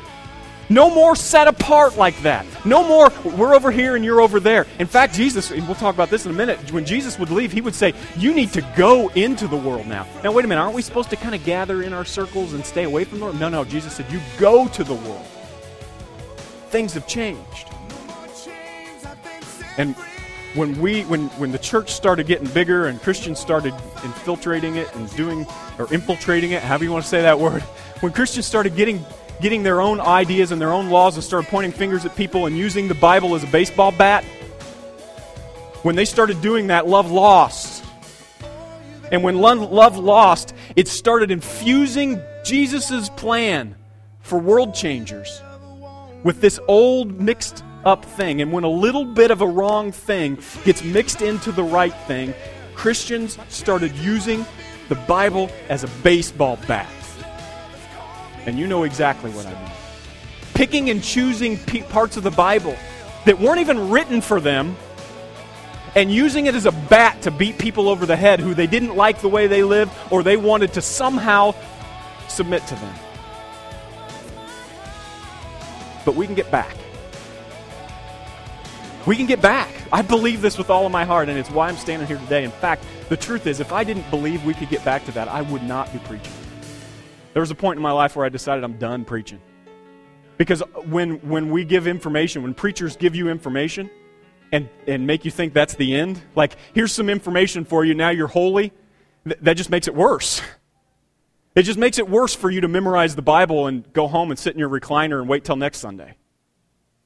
No 0.69 0.93
more 0.93 1.15
set 1.15 1.47
apart 1.47 1.97
like 1.97 2.21
that. 2.23 2.47
No 2.65 2.87
more, 2.87 3.13
we're 3.37 3.55
over 3.55 3.71
here 3.71 3.97
and 3.97 4.05
you're 4.05 4.21
over 4.21 4.41
there. 4.41 4.67
In 4.79 4.87
fact, 4.87 5.15
Jesus, 5.15 5.51
and 5.51 5.67
we'll 5.67 5.75
talk 5.75 5.95
about 5.95 6.11
this 6.11 6.25
in 6.25 6.31
a 6.31 6.35
minute, 6.35 6.73
when 6.73 6.87
Jesus 6.87 7.19
would 7.19 7.31
leave, 7.31 7.53
he 7.53 7.61
would 7.61 7.75
say, 7.75 7.93
You 8.17 8.33
need 8.33 8.53
to 8.53 8.63
go 8.77 9.09
into 9.11 9.47
the 9.47 9.57
world 9.57 9.87
now. 9.87 10.07
Now, 10.23 10.33
wait 10.33 10.45
a 10.45 10.49
minute, 10.49 10.61
aren't 10.61 10.75
we 10.75 10.83
supposed 10.83 11.11
to 11.11 11.17
kind 11.17 11.35
of 11.35 11.45
gather 11.45 11.83
in 11.83 11.93
our 11.93 12.05
circles 12.05 12.55
and 12.55 12.65
stay 12.65 12.85
away 12.85 13.05
from 13.05 13.19
the 13.19 13.27
world? 13.27 13.41
No, 13.41 13.49
no, 13.49 13.65
Jesus 13.65 13.95
said, 13.95 14.11
You 14.11 14.21
go 14.39 14.69
to 14.69 14.85
the 14.85 14.95
world. 14.95 15.27
Things 16.71 16.95
have 16.95 17.07
changed. 17.07 17.69
And 19.77 19.95
when 20.55 20.81
we 20.81 21.03
when 21.03 21.27
when 21.31 21.51
the 21.51 21.59
church 21.59 21.93
started 21.93 22.27
getting 22.27 22.47
bigger 22.49 22.87
and 22.87 23.03
Christians 23.03 23.41
started 23.41 23.75
infiltrating 24.05 24.77
it 24.77 24.93
and 24.95 25.15
doing 25.17 25.47
or 25.79 25.93
infiltrating 25.93 26.53
it, 26.53 26.63
however 26.63 26.85
you 26.85 26.93
want 26.93 27.03
to 27.03 27.09
say 27.09 27.23
that 27.23 27.39
word, 27.39 27.63
when 28.01 28.13
Christians 28.13 28.47
started 28.47 28.77
getting 28.77 29.05
getting 29.41 29.63
their 29.63 29.81
own 29.81 30.01
ideas 30.01 30.53
and 30.53 30.61
their 30.61 30.73
own 30.73 30.91
laws 30.91 31.17
and 31.17 31.25
started 31.25 31.49
pointing 31.49 31.73
fingers 31.73 32.05
at 32.05 32.17
people 32.17 32.47
and 32.47 32.57
using 32.57 32.89
the 32.89 32.95
Bible 32.95 33.35
as 33.35 33.43
a 33.43 33.47
baseball 33.49 33.93
bat, 33.93 34.25
when 35.83 35.97
they 35.97 36.05
started 36.05 36.41
doing 36.41 36.69
that, 36.69 36.87
love 36.87 37.11
lost. 37.11 37.85
And 39.13 39.23
when 39.23 39.39
love 39.39 39.99
lost, 39.99 40.55
it 40.77 40.89
started 40.89 41.31
infusing 41.31 42.21
Jesus' 42.45 43.11
plan 43.11 43.77
for 44.21 44.39
world 44.39 44.75
changers 44.75 45.43
with 46.23 46.41
this 46.41 46.59
old 46.69 47.21
mixed 47.21 47.63
up 47.85 48.05
thing. 48.05 48.41
And 48.41 48.51
when 48.51 48.65
a 48.65 48.71
little 48.71 49.05
bit 49.05 49.31
of 49.31 49.43
a 49.43 49.47
wrong 49.47 49.93
thing 49.93 50.39
gets 50.65 50.83
mixed 50.83 51.21
into 51.21 51.53
the 51.53 51.63
right 51.63 51.95
thing, 52.07 52.35
Christians 52.75 53.39
started 53.49 53.95
using 53.97 54.45
the 54.89 54.95
Bible 54.95 55.51
as 55.69 55.85
a 55.85 55.89
baseball 56.03 56.59
bat. 56.67 56.89
And 58.47 58.59
you 58.59 58.67
know 58.67 58.85
exactly 58.85 59.31
what 59.31 59.47
I 59.47 59.51
mean. 59.51 59.73
Picking 60.55 60.91
and 60.91 61.03
choosing 61.03 61.59
parts 61.59 62.17
of 62.17 62.23
the 62.23 62.31
Bible 62.31 62.77
that 63.25 63.39
weren't 63.39 63.61
even 63.61 63.91
written 63.91 64.21
for 64.21 64.41
them 64.41 64.77
and 65.95 66.13
using 66.13 66.47
it 66.47 66.55
as 66.55 66.67
a 66.67 66.73
bat 66.73 67.23
to 67.23 67.31
beat 67.31 67.59
people 67.59 67.89
over 67.89 68.07
the 68.07 68.17
head 68.17 68.41
who 68.41 68.55
they 68.55 68.67
didn't 68.67 68.97
like 68.97 69.21
the 69.21 69.29
way 69.29 69.47
they 69.47 69.63
lived 69.63 69.93
or 70.11 70.23
they 70.23 70.37
wanted 70.37 70.73
to 70.75 70.83
somehow 70.83 71.55
submit 72.29 72.67
to 72.67 72.75
them. 72.75 72.95
But 76.05 76.17
we 76.17 76.27
can 76.27 76.35
get 76.35 76.51
back. 76.51 76.77
We 79.07 79.17
can 79.17 79.27
get 79.27 79.41
back. 79.41 79.71
I 79.93 80.03
believe 80.03 80.41
this 80.43 80.59
with 80.59 80.71
all 80.71 80.87
of 80.87 80.93
my 80.93 81.05
heart, 81.05 81.29
and 81.29 81.39
it's 81.39 81.51
why 81.51 81.69
I'm 81.69 81.77
standing 81.77 82.09
here 82.09 82.19
today. 82.19 82.45
In 82.45 82.51
fact, 82.51 82.85
the 83.09 83.17
truth 83.17 83.47
is, 83.47 83.61
if 83.61 83.73
I 83.73 83.85
didn't 83.85 84.09
believe 84.11 84.45
we 84.45 84.55
could 84.55 84.71
get 84.71 84.85
back 84.85 85.05
to 85.07 85.13
that, 85.13 85.29
I 85.29 85.43
would 85.43 85.63
not 85.63 85.93
be 85.93 85.99
preaching. 86.01 86.33
There 87.35 87.41
was 87.41 87.51
a 87.51 87.55
point 87.55 87.77
in 87.77 87.83
my 87.83 87.93
life 87.93 88.17
where 88.17 88.25
I 88.25 88.31
decided 88.31 88.65
I'm 88.65 88.79
done 88.79 89.05
preaching. 89.05 89.41
Because 90.39 90.63
when, 90.87 91.17
when 91.29 91.51
we 91.51 91.65
give 91.65 91.87
information, 91.87 92.43
when 92.43 92.55
preachers 92.55 92.97
give 92.97 93.15
you 93.15 93.29
information 93.29 93.91
and, 94.53 94.69
and 94.87 95.07
make 95.07 95.25
you 95.25 95.31
think 95.31 95.53
that's 95.53 95.75
the 95.75 95.95
end, 95.95 96.21
like, 96.35 96.57
here's 96.73 96.93
some 96.93 97.09
information 97.11 97.65
for 97.65 97.85
you, 97.85 97.95
now 97.95 98.11
you're 98.11 98.29
holy, 98.29 98.73
th- 99.25 99.39
that 99.43 99.55
just 99.55 99.69
makes 99.69 99.89
it 99.89 99.95
worse. 99.95 100.41
It 101.55 101.63
just 101.63 101.79
makes 101.79 101.99
it 101.99 102.09
worse 102.09 102.35
for 102.35 102.51
you 102.51 102.63
to 102.63 102.69
memorize 102.69 103.15
the 103.15 103.23
Bible 103.23 103.67
and 103.67 103.93
go 103.93 104.09
home 104.09 104.31
and 104.31 104.39
sit 104.39 104.55
in 104.55 104.59
your 104.59 104.69
recliner 104.69 105.21
and 105.21 105.29
wait 105.29 105.45
till 105.45 105.57
next 105.57 105.79
Sunday. 105.79 106.17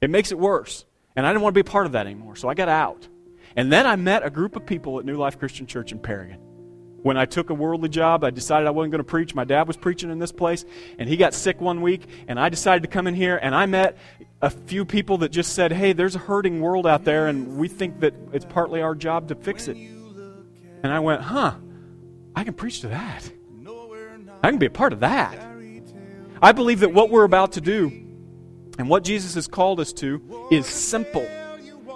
It 0.01 0.09
makes 0.09 0.31
it 0.31 0.39
worse. 0.39 0.85
And 1.15 1.25
I 1.25 1.31
didn't 1.31 1.41
want 1.41 1.53
to 1.53 1.63
be 1.63 1.67
a 1.67 1.71
part 1.71 1.85
of 1.85 1.91
that 1.91 2.05
anymore, 2.05 2.35
so 2.35 2.49
I 2.49 2.53
got 2.53 2.69
out. 2.69 3.07
And 3.55 3.71
then 3.71 3.85
I 3.85 3.95
met 3.95 4.23
a 4.23 4.29
group 4.29 4.55
of 4.55 4.65
people 4.65 4.99
at 4.99 5.05
New 5.05 5.17
Life 5.17 5.37
Christian 5.37 5.65
Church 5.67 5.91
in 5.91 5.99
Paragon. 5.99 6.48
When 7.01 7.17
I 7.17 7.25
took 7.25 7.49
a 7.49 7.53
worldly 7.53 7.89
job, 7.89 8.23
I 8.23 8.29
decided 8.29 8.67
I 8.67 8.71
wasn't 8.71 8.91
going 8.91 8.99
to 8.99 9.05
preach. 9.05 9.33
My 9.33 9.45
dad 9.45 9.67
was 9.67 9.77
preaching 9.77 10.11
in 10.11 10.19
this 10.19 10.31
place, 10.31 10.65
and 10.97 11.07
he 11.07 11.17
got 11.17 11.33
sick 11.33 11.61
one 11.61 11.81
week, 11.81 12.01
and 12.27 12.39
I 12.39 12.49
decided 12.49 12.83
to 12.83 12.89
come 12.89 13.07
in 13.07 13.15
here, 13.15 13.37
and 13.41 13.55
I 13.55 13.65
met 13.65 13.97
a 14.41 14.49
few 14.49 14.85
people 14.85 15.19
that 15.19 15.29
just 15.29 15.53
said, 15.53 15.71
Hey, 15.71 15.93
there's 15.93 16.15
a 16.15 16.19
hurting 16.19 16.59
world 16.61 16.85
out 16.85 17.05
there, 17.05 17.27
and 17.27 17.57
we 17.57 17.67
think 17.67 18.01
that 18.01 18.13
it's 18.33 18.45
partly 18.45 18.81
our 18.81 18.95
job 18.95 19.29
to 19.29 19.35
fix 19.35 19.67
it. 19.67 19.77
And 19.77 20.91
I 20.91 20.99
went, 20.99 21.21
Huh, 21.21 21.55
I 22.35 22.43
can 22.43 22.53
preach 22.53 22.81
to 22.81 22.89
that. 22.89 23.31
I 24.43 24.49
can 24.49 24.59
be 24.59 24.65
a 24.65 24.71
part 24.71 24.93
of 24.93 25.01
that. 25.01 25.37
I 26.41 26.51
believe 26.53 26.81
that 26.81 26.93
what 26.93 27.09
we're 27.09 27.25
about 27.25 27.53
to 27.53 27.61
do 27.61 27.87
and 28.77 28.89
what 28.89 29.03
Jesus 29.03 29.35
has 29.35 29.47
called 29.47 29.79
us 29.79 29.91
to 29.93 30.47
is 30.51 30.65
simple 30.65 31.27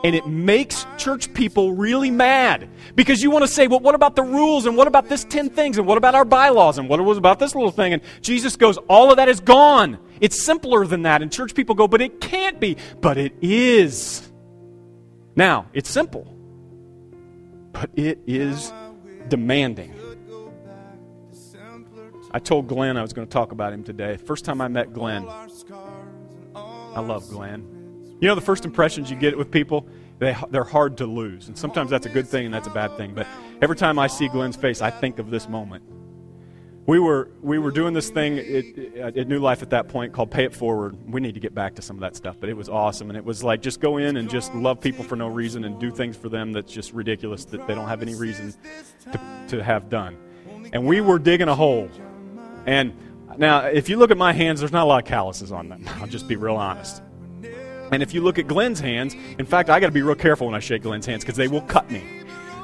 and 0.04 0.16
it 0.16 0.28
makes 0.28 0.86
church 0.98 1.34
people 1.34 1.74
really 1.74 2.12
mad 2.12 2.70
because 2.94 3.24
you 3.24 3.32
want 3.32 3.44
to 3.44 3.48
say, 3.48 3.68
well, 3.68 3.80
what 3.80 3.96
about 3.96 4.18
the 4.18 4.24
rules? 4.24 4.66
And 4.66 4.76
what 4.76 4.88
about 4.88 5.08
this 5.08 5.24
10 5.24 5.50
things? 5.50 5.78
And 5.78 5.88
what 5.88 5.98
about 5.98 6.14
our 6.14 6.26
bylaws? 6.26 6.78
And 6.78 6.90
what 6.90 7.00
was 7.02 7.18
about 7.18 7.40
this 7.40 7.56
little 7.56 7.72
thing? 7.72 7.94
And 7.94 8.02
Jesus 8.22 8.58
goes, 8.58 8.78
all 8.90 9.12
of 9.12 9.18
that 9.18 9.30
is 9.30 9.40
gone. 9.40 9.98
It's 10.20 10.44
simpler 10.44 10.86
than 10.86 11.04
that. 11.04 11.22
And 11.22 11.32
church 11.32 11.56
people 11.56 11.74
go, 11.74 11.88
but 11.88 12.02
it 12.02 12.20
can't 12.20 12.60
be. 12.60 12.76
But 13.00 13.18
it 13.18 13.34
is. 13.42 14.30
Now, 15.36 15.68
it's 15.74 15.90
simple, 15.90 16.28
but 17.72 17.90
it 17.96 18.20
is 18.28 18.72
demanding. 19.30 19.96
I 22.32 22.40
told 22.40 22.68
Glenn 22.68 22.98
I 22.98 23.02
was 23.02 23.14
going 23.14 23.28
to 23.28 23.32
talk 23.32 23.52
about 23.52 23.74
him 23.74 23.84
today. 23.84 24.18
First 24.18 24.44
time 24.44 24.60
I 24.60 24.68
met 24.68 24.94
Glenn, 24.94 25.28
I 26.56 27.00
love 27.00 27.28
Glenn. 27.30 27.73
You 28.24 28.30
know, 28.30 28.36
the 28.36 28.40
first 28.42 28.64
impressions 28.64 29.12
you 29.12 29.18
get 29.18 29.38
with 29.38 29.52
people, 29.52 29.86
they, 30.20 30.34
they're 30.50 30.64
hard 30.64 30.96
to 31.00 31.06
lose. 31.06 31.50
And 31.50 31.58
sometimes 31.58 31.90
that's 31.90 32.06
a 32.06 32.10
good 32.10 32.26
thing 32.26 32.46
and 32.46 32.54
that's 32.54 32.68
a 32.68 32.72
bad 32.72 32.96
thing. 32.96 33.14
But 33.14 33.28
every 33.62 33.76
time 33.76 34.00
I 34.00 34.08
see 34.08 34.30
Glenn's 34.30 34.56
face, 34.56 34.82
I 34.82 34.92
think 34.92 35.20
of 35.20 35.30
this 35.30 35.50
moment. 35.50 35.84
We 36.86 37.00
were, 37.00 37.32
we 37.42 37.60
were 37.60 37.72
doing 37.72 37.94
this 37.94 38.10
thing 38.10 38.40
at, 38.40 39.18
at 39.18 39.28
New 39.28 39.40
Life 39.40 39.62
at 39.62 39.72
that 39.72 39.90
point 39.90 40.14
called 40.14 40.32
Pay 40.32 40.46
It 40.46 40.56
Forward. 40.56 40.96
We 41.06 41.20
need 41.20 41.34
to 41.34 41.42
get 41.42 41.54
back 41.54 41.76
to 41.76 41.82
some 41.82 41.98
of 41.98 42.00
that 42.00 42.16
stuff, 42.16 42.38
but 42.40 42.48
it 42.48 42.54
was 42.54 42.70
awesome. 42.70 43.10
And 43.10 43.18
it 43.18 43.26
was 43.26 43.44
like 43.44 43.62
just 43.62 43.82
go 43.82 43.98
in 43.98 44.16
and 44.16 44.30
just 44.30 44.56
love 44.56 44.80
people 44.80 45.04
for 45.04 45.18
no 45.18 45.28
reason 45.28 45.66
and 45.66 45.78
do 45.78 45.92
things 45.92 46.16
for 46.16 46.30
them 46.30 46.54
that's 46.54 46.72
just 46.72 46.94
ridiculous 46.94 47.44
that 47.44 47.68
they 47.68 47.76
don't 47.76 47.90
have 47.90 48.02
any 48.02 48.16
reason 48.16 48.54
to, 49.12 49.20
to 49.50 49.62
have 49.62 49.90
done. 49.90 50.16
And 50.72 50.88
we 50.88 51.02
were 51.02 51.20
digging 51.20 51.50
a 51.50 51.56
hole. 51.56 51.90
And 52.66 52.94
now, 53.38 53.66
if 53.66 53.90
you 53.90 53.98
look 53.98 54.12
at 54.12 54.18
my 54.18 54.32
hands, 54.32 54.62
there's 54.62 54.72
not 54.72 54.84
a 54.84 54.88
lot 54.88 55.04
of 55.04 55.10
calluses 55.10 55.52
on 55.52 55.68
them. 55.68 55.84
I'll 55.96 56.08
just 56.08 56.30
be 56.30 56.38
real 56.38 56.56
honest. 56.56 57.04
And 57.94 58.04
if 58.04 58.14
you 58.14 58.22
look 58.22 58.40
at 58.40 58.48
Glenn's 58.48 58.80
hands, 58.80 59.16
in 59.38 59.46
fact, 59.46 59.70
I 59.70 59.80
got 59.80 59.88
to 59.88 59.92
be 59.94 60.02
real 60.02 60.16
careful 60.16 60.48
when 60.48 60.56
I 60.56 60.60
shake 60.60 60.84
Glenn's 60.84 61.06
hands 61.06 61.24
because 61.24 61.38
they 61.38 61.48
will 61.48 61.62
cut 61.62 61.90
me. 61.90 62.04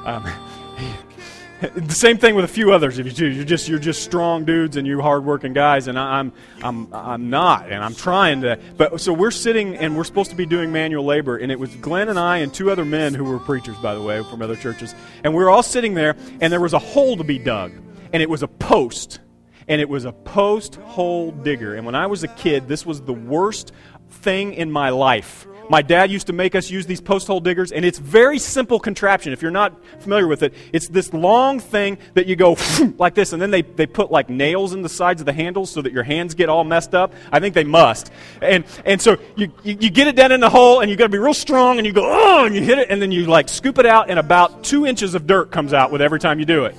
Um, 0.04 0.24
the 1.74 1.94
same 1.94 2.16
thing 2.16 2.34
with 2.34 2.44
a 2.44 2.48
few 2.48 2.72
others. 2.72 2.98
If 2.98 3.06
you 3.06 3.12
do, 3.12 3.26
you're 3.26 3.44
just 3.44 3.68
you're 3.68 3.78
just 3.78 4.02
strong 4.02 4.44
dudes 4.44 4.76
and 4.76 4.86
you're 4.86 5.02
hardworking 5.02 5.52
guys, 5.52 5.88
and 5.88 5.98
I'm 5.98 6.32
I'm 6.62 6.92
I'm 6.92 7.30
not, 7.30 7.70
and 7.70 7.84
I'm 7.84 7.94
trying 7.94 8.40
to. 8.42 8.58
But 8.76 9.00
so 9.00 9.12
we're 9.12 9.30
sitting 9.30 9.76
and 9.76 9.96
we're 9.96 10.04
supposed 10.04 10.30
to 10.30 10.36
be 10.36 10.46
doing 10.46 10.72
manual 10.72 11.04
labor, 11.04 11.36
and 11.36 11.52
it 11.52 11.58
was 11.58 11.74
Glenn 11.76 12.08
and 12.08 12.18
I 12.18 12.38
and 12.38 12.52
two 12.52 12.70
other 12.70 12.84
men 12.84 13.14
who 13.14 13.24
were 13.24 13.38
preachers, 13.38 13.76
by 13.78 13.94
the 13.94 14.02
way, 14.02 14.22
from 14.24 14.40
other 14.42 14.56
churches, 14.56 14.94
and 15.22 15.34
we 15.34 15.42
were 15.42 15.50
all 15.50 15.62
sitting 15.62 15.94
there, 15.94 16.16
and 16.40 16.52
there 16.52 16.60
was 16.60 16.72
a 16.72 16.78
hole 16.78 17.16
to 17.16 17.24
be 17.24 17.38
dug. 17.38 17.72
and 18.12 18.22
it 18.22 18.28
was 18.30 18.42
a 18.42 18.48
post. 18.48 19.20
And 19.68 19.80
it 19.80 19.88
was 19.88 20.04
a 20.04 20.10
post 20.10 20.74
hole 20.76 21.30
digger. 21.30 21.76
And 21.76 21.86
when 21.86 21.94
I 21.94 22.08
was 22.08 22.24
a 22.24 22.28
kid, 22.28 22.66
this 22.66 22.84
was 22.84 23.02
the 23.02 23.12
worst 23.12 23.70
thing 24.10 24.54
in 24.54 24.70
my 24.70 24.90
life. 24.90 25.46
My 25.70 25.82
dad 25.82 26.10
used 26.10 26.26
to 26.26 26.32
make 26.32 26.56
us 26.56 26.68
use 26.68 26.86
these 26.86 27.00
post 27.00 27.28
hole 27.28 27.38
diggers, 27.38 27.70
and 27.70 27.84
it's 27.84 28.00
very 28.00 28.40
simple 28.40 28.80
contraption. 28.80 29.32
If 29.32 29.40
you're 29.40 29.52
not 29.52 29.72
familiar 30.00 30.26
with 30.26 30.42
it, 30.42 30.52
it's 30.72 30.88
this 30.88 31.14
long 31.14 31.60
thing 31.60 31.98
that 32.14 32.26
you 32.26 32.34
go 32.34 32.56
like 32.98 33.14
this, 33.14 33.32
and 33.32 33.40
then 33.40 33.52
they, 33.52 33.62
they 33.62 33.86
put 33.86 34.10
like 34.10 34.28
nails 34.28 34.72
in 34.72 34.82
the 34.82 34.88
sides 34.88 35.20
of 35.20 35.26
the 35.26 35.32
handles 35.32 35.70
so 35.70 35.80
that 35.80 35.92
your 35.92 36.02
hands 36.02 36.34
get 36.34 36.48
all 36.48 36.64
messed 36.64 36.92
up. 36.92 37.14
I 37.30 37.38
think 37.38 37.54
they 37.54 37.62
must. 37.62 38.10
And, 38.42 38.64
and 38.84 39.00
so 39.00 39.18
you, 39.36 39.52
you, 39.62 39.76
you 39.78 39.90
get 39.90 40.08
it 40.08 40.16
down 40.16 40.32
in 40.32 40.40
the 40.40 40.50
hole, 40.50 40.80
and 40.80 40.90
you 40.90 40.96
got 40.96 41.04
to 41.04 41.10
be 41.10 41.18
real 41.18 41.32
strong, 41.32 41.78
and 41.78 41.86
you 41.86 41.92
go, 41.92 42.02
oh, 42.04 42.46
and 42.46 42.54
you 42.56 42.62
hit 42.62 42.80
it, 42.80 42.90
and 42.90 43.00
then 43.00 43.12
you 43.12 43.26
like 43.26 43.48
scoop 43.48 43.78
it 43.78 43.86
out, 43.86 44.10
and 44.10 44.18
about 44.18 44.64
two 44.64 44.86
inches 44.86 45.14
of 45.14 45.28
dirt 45.28 45.52
comes 45.52 45.72
out 45.72 45.92
with 45.92 46.02
every 46.02 46.18
time 46.18 46.40
you 46.40 46.46
do 46.46 46.64
it. 46.64 46.74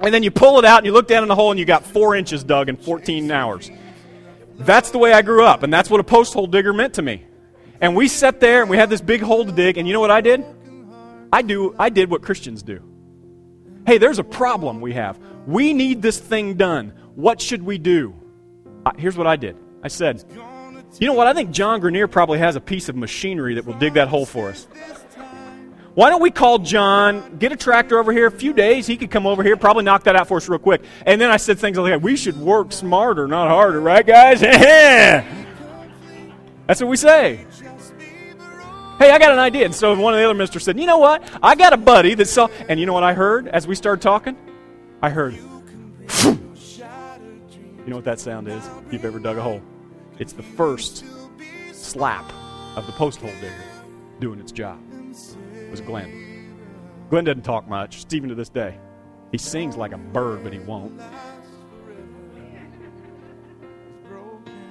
And 0.00 0.12
then 0.12 0.24
you 0.24 0.32
pull 0.32 0.58
it 0.58 0.64
out, 0.64 0.78
and 0.78 0.86
you 0.86 0.92
look 0.92 1.06
down 1.06 1.22
in 1.22 1.28
the 1.28 1.36
hole, 1.36 1.52
and 1.52 1.60
you 1.60 1.64
got 1.64 1.84
four 1.84 2.16
inches 2.16 2.42
dug 2.42 2.68
in 2.68 2.76
14 2.76 3.30
hours. 3.30 3.70
That's 4.58 4.90
the 4.90 4.98
way 4.98 5.12
I 5.12 5.22
grew 5.22 5.44
up, 5.44 5.62
and 5.62 5.72
that's 5.72 5.88
what 5.88 6.00
a 6.00 6.04
post 6.04 6.34
hole 6.34 6.46
digger 6.46 6.72
meant 6.72 6.94
to 6.94 7.02
me. 7.02 7.24
And 7.80 7.94
we 7.94 8.08
sat 8.08 8.40
there 8.40 8.60
and 8.60 8.70
we 8.70 8.76
had 8.76 8.90
this 8.90 9.00
big 9.00 9.20
hole 9.20 9.44
to 9.44 9.52
dig, 9.52 9.78
and 9.78 9.86
you 9.86 9.94
know 9.94 10.00
what 10.00 10.10
I 10.10 10.20
did? 10.20 10.44
I 11.32 11.42
do 11.42 11.74
I 11.78 11.90
did 11.90 12.10
what 12.10 12.22
Christians 12.22 12.62
do. 12.62 12.82
Hey, 13.86 13.98
there's 13.98 14.18
a 14.18 14.24
problem 14.24 14.80
we 14.80 14.94
have. 14.94 15.18
We 15.46 15.72
need 15.72 16.02
this 16.02 16.18
thing 16.18 16.54
done. 16.54 16.92
What 17.14 17.40
should 17.40 17.62
we 17.62 17.78
do? 17.78 18.14
Uh, 18.84 18.92
here's 18.98 19.16
what 19.16 19.26
I 19.26 19.36
did. 19.36 19.56
I 19.82 19.88
said, 19.88 20.24
you 20.98 21.06
know 21.06 21.14
what? 21.14 21.26
I 21.26 21.34
think 21.34 21.50
John 21.52 21.80
Grenier 21.80 22.08
probably 22.08 22.38
has 22.38 22.56
a 22.56 22.60
piece 22.60 22.88
of 22.88 22.96
machinery 22.96 23.54
that 23.54 23.64
will 23.64 23.74
dig 23.74 23.94
that 23.94 24.08
hole 24.08 24.26
for 24.26 24.48
us. 24.48 24.66
Why 25.98 26.10
don't 26.10 26.22
we 26.22 26.30
call 26.30 26.60
John, 26.60 27.38
get 27.38 27.50
a 27.50 27.56
tractor 27.56 27.98
over 27.98 28.12
here, 28.12 28.28
a 28.28 28.30
few 28.30 28.52
days, 28.52 28.86
he 28.86 28.96
could 28.96 29.10
come 29.10 29.26
over 29.26 29.42
here, 29.42 29.56
probably 29.56 29.82
knock 29.82 30.04
that 30.04 30.14
out 30.14 30.28
for 30.28 30.36
us 30.36 30.48
real 30.48 30.60
quick. 30.60 30.84
And 31.04 31.20
then 31.20 31.28
I 31.28 31.38
said 31.38 31.58
things 31.58 31.76
like, 31.76 32.00
we 32.00 32.14
should 32.14 32.36
work 32.36 32.70
smarter, 32.70 33.26
not 33.26 33.48
harder, 33.48 33.80
right, 33.80 34.06
guys? 34.06 34.40
That's 34.40 35.26
what 36.68 36.86
we 36.86 36.96
say. 36.96 37.44
Hey, 39.00 39.10
I 39.10 39.18
got 39.18 39.32
an 39.32 39.40
idea. 39.40 39.64
And 39.64 39.74
so 39.74 40.00
one 40.00 40.14
of 40.14 40.20
the 40.20 40.24
other 40.24 40.34
ministers 40.34 40.62
said, 40.62 40.78
You 40.78 40.86
know 40.86 40.98
what? 40.98 41.28
I 41.42 41.56
got 41.56 41.72
a 41.72 41.76
buddy 41.76 42.14
that 42.14 42.26
saw. 42.26 42.46
And 42.68 42.78
you 42.78 42.86
know 42.86 42.92
what 42.92 43.02
I 43.02 43.12
heard 43.12 43.48
as 43.48 43.66
we 43.66 43.74
started 43.74 44.00
talking? 44.00 44.36
I 45.02 45.10
heard. 45.10 45.34
you 45.34 46.38
know 47.88 47.96
what 47.96 48.04
that 48.04 48.20
sound 48.20 48.46
is? 48.46 48.64
If 48.86 48.92
you've 48.92 49.04
ever 49.04 49.18
dug 49.18 49.36
a 49.36 49.42
hole, 49.42 49.60
it's 50.20 50.32
the 50.32 50.44
first 50.44 51.04
slap 51.72 52.32
of 52.76 52.86
the 52.86 52.92
post 52.92 53.20
hole 53.20 53.32
digger 53.40 53.52
doing 54.20 54.38
its 54.38 54.52
job. 54.52 54.78
Was 55.70 55.80
Glenn. 55.80 56.56
Glenn 57.10 57.24
doesn't 57.24 57.42
talk 57.42 57.68
much, 57.68 58.04
even 58.12 58.28
to 58.28 58.34
this 58.34 58.48
day. 58.48 58.78
He 59.32 59.38
sings 59.38 59.76
like 59.76 59.92
a 59.92 59.98
bird, 59.98 60.42
but 60.42 60.52
he 60.52 60.58
won't. 60.60 61.00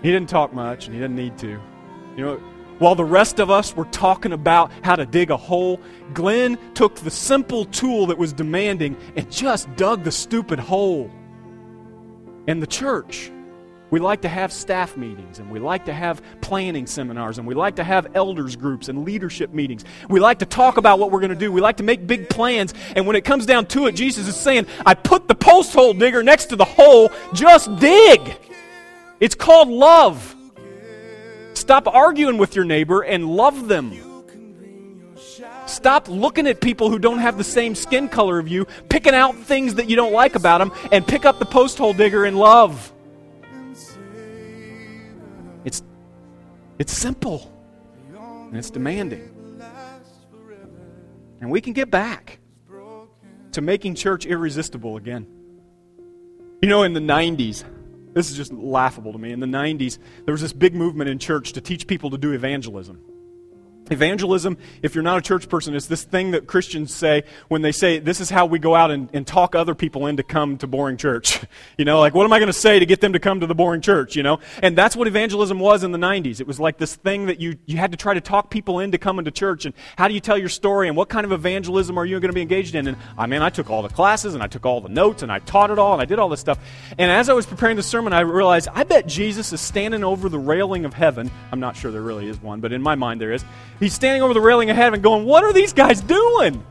He 0.01 0.11
didn't 0.11 0.29
talk 0.29 0.53
much, 0.53 0.85
and 0.85 0.93
he 0.93 1.01
didn't 1.01 1.15
need 1.15 1.37
to. 1.39 1.59
You 2.15 2.25
know, 2.25 2.35
while 2.79 2.95
the 2.95 3.05
rest 3.05 3.39
of 3.39 3.49
us 3.49 3.75
were 3.75 3.85
talking 3.85 4.33
about 4.33 4.71
how 4.83 4.95
to 4.95 5.05
dig 5.05 5.31
a 5.31 5.37
hole, 5.37 5.79
Glenn 6.13 6.57
took 6.73 6.95
the 6.95 7.09
simple 7.09 7.65
tool 7.65 8.05
that 8.07 8.17
was 8.17 8.33
demanding 8.33 8.95
and 9.15 9.31
just 9.31 9.73
dug 9.75 10.03
the 10.03 10.11
stupid 10.11 10.59
hole. 10.59 11.11
In 12.47 12.59
the 12.59 12.67
church, 12.67 13.31
we 13.89 13.99
like 13.99 14.21
to 14.23 14.29
have 14.29 14.51
staff 14.51 14.97
meetings 14.97 15.39
and 15.39 15.49
we 15.49 15.59
like 15.59 15.85
to 15.85 15.93
have 15.93 16.21
planning 16.41 16.85
seminars 16.85 17.37
and 17.37 17.47
we 17.47 17.55
like 17.55 17.77
to 17.77 17.83
have 17.83 18.07
elders 18.15 18.55
groups 18.55 18.89
and 18.89 19.05
leadership 19.05 19.53
meetings. 19.53 19.85
We 20.09 20.19
like 20.19 20.39
to 20.39 20.45
talk 20.45 20.77
about 20.77 20.99
what 20.99 21.11
we're 21.11 21.21
going 21.21 21.29
to 21.29 21.35
do. 21.35 21.51
We 21.51 21.61
like 21.61 21.77
to 21.77 21.83
make 21.83 22.05
big 22.05 22.29
plans. 22.29 22.73
And 22.95 23.07
when 23.07 23.15
it 23.15 23.23
comes 23.23 23.45
down 23.45 23.65
to 23.67 23.87
it, 23.87 23.93
Jesus 23.93 24.27
is 24.27 24.35
saying, 24.35 24.67
I 24.85 24.93
put 24.93 25.27
the 25.27 25.35
post 25.35 25.73
hole 25.73 25.93
digger 25.93 26.21
next 26.21 26.47
to 26.47 26.55
the 26.55 26.65
hole, 26.65 27.11
just 27.33 27.73
dig. 27.77 28.35
It's 29.19 29.35
called 29.35 29.69
love. 29.69 30.35
Stop 31.53 31.87
arguing 31.87 32.37
with 32.37 32.55
your 32.55 32.65
neighbor 32.65 33.01
and 33.01 33.25
love 33.25 33.67
them. 33.67 33.93
Stop 35.65 36.07
looking 36.07 36.47
at 36.47 36.61
people 36.61 36.89
who 36.89 36.99
don't 36.99 37.19
have 37.19 37.37
the 37.37 37.43
same 37.43 37.75
skin 37.75 38.07
color 38.07 38.39
of 38.39 38.47
you, 38.47 38.65
picking 38.89 39.13
out 39.13 39.35
things 39.35 39.75
that 39.75 39.89
you 39.89 39.95
don't 39.95 40.13
like 40.13 40.35
about 40.35 40.59
them, 40.59 40.71
and 40.91 41.05
pick 41.05 41.25
up 41.25 41.39
the 41.39 41.45
post 41.45 41.77
hole 41.77 41.93
digger 41.93 42.25
and 42.25 42.37
love. 42.37 42.93
It's 46.79 46.93
simple 46.93 47.51
and 48.13 48.55
it's 48.55 48.69
demanding. 48.69 49.33
And 51.39 51.51
we 51.51 51.61
can 51.61 51.73
get 51.73 51.91
back 51.91 52.39
to 53.51 53.61
making 53.61 53.95
church 53.95 54.25
irresistible 54.25 54.97
again. 54.97 55.27
You 56.61 56.69
know, 56.69 56.83
in 56.83 56.93
the 56.93 56.99
90s, 56.99 57.63
this 58.13 58.31
is 58.31 58.37
just 58.37 58.51
laughable 58.51 59.11
to 59.11 59.19
me. 59.19 59.31
In 59.31 59.39
the 59.39 59.47
90s, 59.47 59.99
there 60.25 60.31
was 60.31 60.41
this 60.41 60.53
big 60.53 60.73
movement 60.73 61.09
in 61.09 61.19
church 61.19 61.53
to 61.53 61.61
teach 61.61 61.85
people 61.85 62.09
to 62.09 62.17
do 62.17 62.31
evangelism. 62.31 62.99
Evangelism, 63.89 64.57
if 64.81 64.95
you're 64.95 65.03
not 65.03 65.17
a 65.17 65.21
church 65.21 65.49
person, 65.49 65.75
is 65.75 65.87
this 65.87 66.03
thing 66.03 66.31
that 66.31 66.47
Christians 66.47 66.93
say 66.93 67.23
when 67.47 67.61
they 67.61 67.71
say, 67.71 67.99
This 67.99 68.19
is 68.19 68.29
how 68.29 68.45
we 68.45 68.59
go 68.59 68.75
out 68.75 68.91
and, 68.91 69.09
and 69.13 69.25
talk 69.25 69.55
other 69.55 69.75
people 69.75 70.07
in 70.07 70.17
to 70.17 70.23
come 70.23 70.57
to 70.57 70.67
boring 70.67 70.97
church. 70.97 71.39
you 71.77 71.85
know, 71.85 71.99
like, 71.99 72.13
what 72.13 72.25
am 72.25 72.33
I 72.33 72.39
going 72.39 72.47
to 72.47 72.53
say 72.53 72.79
to 72.79 72.85
get 72.85 73.01
them 73.01 73.13
to 73.13 73.19
come 73.19 73.39
to 73.39 73.47
the 73.47 73.55
boring 73.55 73.81
church, 73.81 74.15
you 74.15 74.23
know? 74.23 74.39
And 74.61 74.77
that's 74.77 74.95
what 74.95 75.07
evangelism 75.07 75.59
was 75.59 75.83
in 75.83 75.91
the 75.91 75.97
90s. 75.97 76.39
It 76.41 76.47
was 76.47 76.59
like 76.59 76.77
this 76.77 76.95
thing 76.95 77.27
that 77.27 77.39
you, 77.39 77.57
you 77.65 77.77
had 77.77 77.91
to 77.91 77.97
try 77.97 78.13
to 78.13 78.21
talk 78.21 78.49
people 78.49 78.79
into 78.79 78.97
coming 78.97 79.25
to 79.25 79.31
church. 79.31 79.65
And 79.65 79.73
how 79.97 80.07
do 80.07 80.13
you 80.13 80.19
tell 80.19 80.37
your 80.37 80.49
story? 80.49 80.87
And 80.87 80.97
what 80.97 81.09
kind 81.09 81.25
of 81.25 81.31
evangelism 81.31 81.97
are 81.97 82.05
you 82.05 82.19
going 82.19 82.29
to 82.29 82.35
be 82.35 82.41
engaged 82.41 82.75
in? 82.75 82.87
And 82.87 82.97
I 83.17 83.27
mean, 83.27 83.41
I 83.41 83.49
took 83.49 83.69
all 83.69 83.81
the 83.81 83.89
classes 83.89 84.33
and 84.33 84.43
I 84.43 84.47
took 84.47 84.65
all 84.65 84.81
the 84.81 84.89
notes 84.89 85.23
and 85.23 85.31
I 85.31 85.39
taught 85.39 85.71
it 85.71 85.79
all 85.79 85.93
and 85.93 86.01
I 86.01 86.05
did 86.05 86.19
all 86.19 86.29
this 86.29 86.39
stuff. 86.39 86.59
And 86.97 87.11
as 87.11 87.29
I 87.29 87.33
was 87.33 87.45
preparing 87.45 87.77
the 87.77 87.83
sermon, 87.83 88.13
I 88.13 88.21
realized, 88.21 88.67
I 88.73 88.83
bet 88.83 89.07
Jesus 89.07 89.53
is 89.53 89.61
standing 89.61 90.03
over 90.03 90.29
the 90.29 90.39
railing 90.39 90.85
of 90.85 90.93
heaven. 90.93 91.31
I'm 91.51 91.59
not 91.59 91.75
sure 91.75 91.91
there 91.91 92.01
really 92.01 92.27
is 92.27 92.41
one, 92.41 92.59
but 92.59 92.71
in 92.71 92.81
my 92.81 92.95
mind 92.95 93.21
there 93.21 93.31
is 93.31 93.43
He's 93.79 93.93
standing 93.93 94.21
over 94.21 94.33
the 94.33 94.41
railing 94.41 94.69
of 94.69 94.75
heaven 94.75 95.01
going, 95.01 95.25
What 95.25 95.43
are 95.43 95.53
these 95.53 95.73
guys 95.73 96.01
doing? 96.01 96.63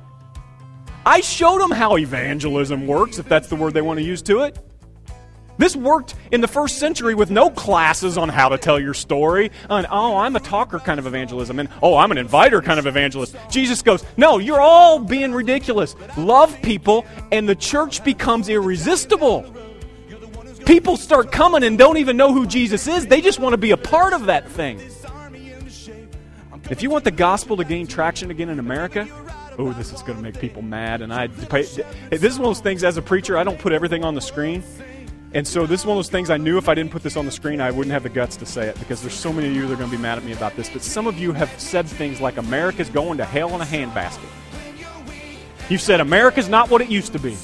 I 1.04 1.20
showed 1.20 1.60
them 1.60 1.70
how 1.70 1.96
evangelism 1.96 2.86
works, 2.86 3.18
if 3.18 3.28
that's 3.28 3.48
the 3.48 3.54
word 3.54 3.74
they 3.74 3.82
want 3.82 3.98
to 4.00 4.04
use 4.04 4.22
to 4.22 4.40
it. 4.40 4.58
This 5.58 5.74
worked 5.74 6.14
in 6.32 6.40
the 6.40 6.48
first 6.48 6.78
century 6.78 7.14
with 7.14 7.30
no 7.30 7.48
classes 7.48 8.18
on 8.18 8.28
how 8.28 8.50
to 8.50 8.58
tell 8.58 8.78
your 8.78 8.92
story. 8.92 9.50
And, 9.70 9.86
oh, 9.90 10.16
I'm 10.18 10.36
a 10.36 10.40
talker 10.40 10.78
kind 10.78 10.98
of 10.98 11.06
evangelism. 11.06 11.58
And, 11.58 11.68
oh, 11.82 11.96
I'm 11.96 12.10
an 12.10 12.18
inviter 12.18 12.60
kind 12.60 12.78
of 12.78 12.86
evangelist. 12.86 13.36
Jesus 13.50 13.82
goes, 13.82 14.04
no, 14.16 14.38
you're 14.38 14.60
all 14.60 14.98
being 14.98 15.32
ridiculous. 15.32 15.96
Love 16.16 16.60
people, 16.60 17.06
and 17.32 17.48
the 17.48 17.54
church 17.54 18.04
becomes 18.04 18.48
irresistible. 18.48 19.50
People 20.66 20.96
start 20.96 21.30
coming 21.30 21.62
and 21.62 21.78
don't 21.78 21.96
even 21.96 22.16
know 22.16 22.34
who 22.34 22.46
Jesus 22.46 22.86
is. 22.88 23.06
They 23.06 23.20
just 23.20 23.38
want 23.38 23.52
to 23.52 23.58
be 23.58 23.70
a 23.70 23.76
part 23.76 24.12
of 24.12 24.26
that 24.26 24.48
thing. 24.48 24.80
If 26.68 26.82
you 26.82 26.90
want 26.90 27.04
the 27.04 27.12
gospel 27.12 27.56
to 27.58 27.64
gain 27.64 27.86
traction 27.86 28.32
again 28.32 28.48
in 28.48 28.58
America, 28.58 29.06
oh, 29.56 29.72
this 29.72 29.92
is 29.92 30.02
going 30.02 30.16
to 30.16 30.22
make 30.22 30.40
people 30.40 30.62
mad. 30.62 31.00
And 31.00 31.14
I, 31.14 31.28
this 31.28 31.78
is 31.78 32.38
one 32.38 32.48
of 32.48 32.56
those 32.56 32.60
things. 32.60 32.82
As 32.82 32.96
a 32.96 33.02
preacher, 33.02 33.38
I 33.38 33.44
don't 33.44 33.58
put 33.58 33.72
everything 33.72 34.04
on 34.04 34.16
the 34.16 34.20
screen. 34.20 34.64
And 35.32 35.46
so 35.46 35.64
this 35.64 35.80
is 35.80 35.86
one 35.86 35.96
of 35.96 35.98
those 35.98 36.10
things 36.10 36.28
I 36.28 36.38
knew 36.38 36.58
if 36.58 36.68
I 36.68 36.74
didn't 36.74 36.90
put 36.90 37.04
this 37.04 37.16
on 37.16 37.24
the 37.24 37.30
screen, 37.30 37.60
I 37.60 37.70
wouldn't 37.70 37.92
have 37.92 38.02
the 38.02 38.08
guts 38.08 38.36
to 38.38 38.46
say 38.46 38.68
it 38.68 38.78
because 38.80 39.00
there's 39.00 39.14
so 39.14 39.32
many 39.32 39.48
of 39.48 39.54
you 39.54 39.66
that 39.68 39.74
are 39.74 39.76
going 39.76 39.90
to 39.90 39.96
be 39.96 40.02
mad 40.02 40.18
at 40.18 40.24
me 40.24 40.32
about 40.32 40.56
this. 40.56 40.68
But 40.68 40.82
some 40.82 41.06
of 41.06 41.18
you 41.18 41.32
have 41.32 41.50
said 41.60 41.86
things 41.86 42.20
like 42.20 42.36
America's 42.36 42.88
going 42.88 43.18
to 43.18 43.24
hell 43.24 43.54
in 43.54 43.60
a 43.60 43.64
handbasket. 43.64 44.28
You've 45.68 45.80
said 45.80 46.00
America's 46.00 46.48
not 46.48 46.68
what 46.68 46.80
it 46.80 46.88
used 46.88 47.12
to 47.12 47.20
be. 47.20 47.36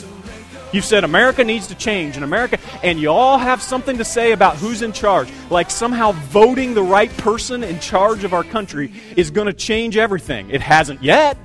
You've 0.72 0.84
said 0.84 1.04
America 1.04 1.44
needs 1.44 1.66
to 1.68 1.74
change, 1.74 2.16
and 2.16 2.24
America, 2.24 2.58
and 2.82 2.98
you 2.98 3.10
all 3.10 3.38
have 3.38 3.60
something 3.62 3.98
to 3.98 4.04
say 4.04 4.32
about 4.32 4.56
who's 4.56 4.82
in 4.82 4.92
charge. 4.92 5.28
Like 5.50 5.70
somehow 5.70 6.12
voting 6.12 6.74
the 6.74 6.82
right 6.82 7.14
person 7.18 7.62
in 7.62 7.78
charge 7.78 8.24
of 8.24 8.32
our 8.32 8.44
country 8.44 8.92
is 9.16 9.30
going 9.30 9.46
to 9.46 9.52
change 9.52 9.96
everything. 9.96 10.50
It 10.50 10.60
hasn't 10.60 11.02
yet, 11.02 11.36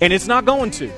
and 0.00 0.12
it's 0.12 0.26
not 0.26 0.44
going 0.44 0.72
to. 0.72 0.90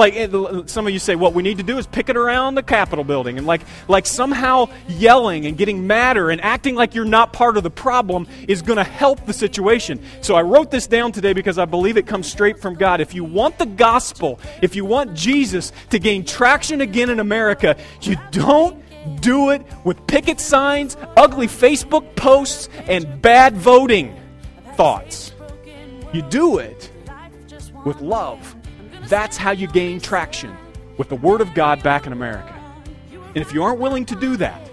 Like 0.00 0.16
eh, 0.16 0.62
some 0.64 0.86
of 0.86 0.94
you 0.94 0.98
say, 0.98 1.14
what 1.14 1.34
we 1.34 1.42
need 1.42 1.58
to 1.58 1.62
do 1.62 1.76
is 1.76 1.86
picket 1.86 2.16
around 2.16 2.54
the 2.54 2.62
Capitol 2.62 3.04
building, 3.04 3.36
and 3.36 3.46
like 3.46 3.60
like 3.86 4.06
somehow 4.06 4.70
yelling 4.88 5.44
and 5.44 5.58
getting 5.58 5.86
madder 5.86 6.30
and 6.30 6.40
acting 6.40 6.74
like 6.74 6.94
you're 6.94 7.04
not 7.04 7.34
part 7.34 7.58
of 7.58 7.64
the 7.64 7.70
problem 7.70 8.26
is 8.48 8.62
going 8.62 8.78
to 8.78 8.82
help 8.82 9.26
the 9.26 9.34
situation. 9.34 10.02
So 10.22 10.36
I 10.36 10.40
wrote 10.40 10.70
this 10.70 10.86
down 10.86 11.12
today 11.12 11.34
because 11.34 11.58
I 11.58 11.66
believe 11.66 11.98
it 11.98 12.06
comes 12.06 12.32
straight 12.32 12.58
from 12.58 12.76
God. 12.76 13.02
If 13.02 13.14
you 13.14 13.24
want 13.24 13.58
the 13.58 13.66
gospel, 13.66 14.40
if 14.62 14.74
you 14.74 14.86
want 14.86 15.12
Jesus 15.12 15.70
to 15.90 15.98
gain 15.98 16.24
traction 16.24 16.80
again 16.80 17.10
in 17.10 17.20
America, 17.20 17.76
you 18.00 18.16
don't 18.30 18.82
do 19.20 19.50
it 19.50 19.66
with 19.84 20.06
picket 20.06 20.40
signs, 20.40 20.96
ugly 21.18 21.46
Facebook 21.46 22.16
posts, 22.16 22.70
and 22.86 23.20
bad 23.20 23.54
voting 23.54 24.18
thoughts. 24.76 25.34
You 26.14 26.22
do 26.22 26.56
it 26.56 26.90
with 27.84 28.00
love 28.00 28.56
that's 29.10 29.36
how 29.36 29.50
you 29.50 29.66
gain 29.66 30.00
traction 30.00 30.56
with 30.96 31.08
the 31.08 31.16
Word 31.16 31.42
of 31.42 31.52
God 31.52 31.82
back 31.82 32.06
in 32.06 32.12
America. 32.12 32.54
And 33.12 33.38
if 33.38 33.52
you 33.52 33.62
aren't 33.62 33.80
willing 33.80 34.06
to 34.06 34.14
do 34.14 34.36
that, 34.36 34.70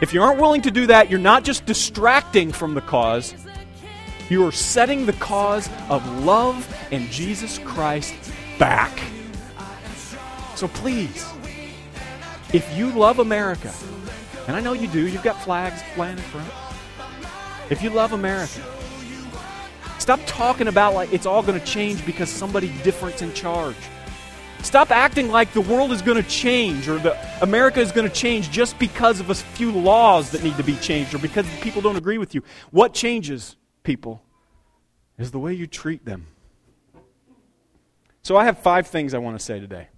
if 0.00 0.14
you 0.14 0.22
aren't 0.22 0.40
willing 0.40 0.62
to 0.62 0.70
do 0.70 0.86
that, 0.86 1.10
you're 1.10 1.18
not 1.18 1.42
just 1.42 1.66
distracting 1.66 2.52
from 2.52 2.74
the 2.74 2.80
cause, 2.80 3.34
you 4.28 4.46
are 4.46 4.52
setting 4.52 5.06
the 5.06 5.12
cause 5.14 5.68
of 5.88 6.06
love 6.24 6.72
and 6.92 7.10
Jesus 7.10 7.58
Christ 7.58 8.14
back. 8.58 9.00
So 10.54 10.68
please, 10.68 11.26
if 12.52 12.76
you 12.76 12.90
love 12.90 13.18
America, 13.18 13.72
and 14.46 14.56
I 14.56 14.60
know 14.60 14.72
you 14.72 14.88
do, 14.88 15.06
you've 15.08 15.22
got 15.22 15.42
flags 15.42 15.82
flying 15.94 16.16
in 16.16 16.22
front. 16.24 16.50
If 17.70 17.82
you 17.82 17.90
love 17.90 18.12
America, 18.12 18.62
stop 20.08 20.20
talking 20.24 20.68
about 20.68 20.94
like 20.94 21.12
it's 21.12 21.26
all 21.26 21.42
going 21.42 21.60
to 21.60 21.66
change 21.66 22.02
because 22.06 22.30
somebody 22.30 22.68
different's 22.82 23.20
in 23.20 23.30
charge. 23.34 23.76
Stop 24.62 24.90
acting 24.90 25.28
like 25.28 25.52
the 25.52 25.60
world 25.60 25.92
is 25.92 26.00
going 26.00 26.16
to 26.16 26.26
change 26.26 26.88
or 26.88 26.96
that 27.00 27.42
America 27.42 27.78
is 27.78 27.92
going 27.92 28.08
to 28.08 28.14
change 28.14 28.50
just 28.50 28.78
because 28.78 29.20
of 29.20 29.28
a 29.28 29.34
few 29.34 29.70
laws 29.70 30.30
that 30.30 30.42
need 30.42 30.56
to 30.56 30.62
be 30.62 30.76
changed 30.76 31.12
or 31.12 31.18
because 31.18 31.46
people 31.60 31.82
don't 31.82 31.96
agree 31.96 32.16
with 32.16 32.34
you. 32.34 32.42
What 32.70 32.94
changes 32.94 33.56
people 33.82 34.22
is 35.18 35.30
the 35.30 35.38
way 35.38 35.52
you 35.52 35.66
treat 35.66 36.06
them. 36.06 36.26
So 38.22 38.34
I 38.34 38.46
have 38.46 38.56
five 38.60 38.86
things 38.86 39.12
I 39.12 39.18
want 39.18 39.38
to 39.38 39.44
say 39.44 39.60
today. 39.60 39.88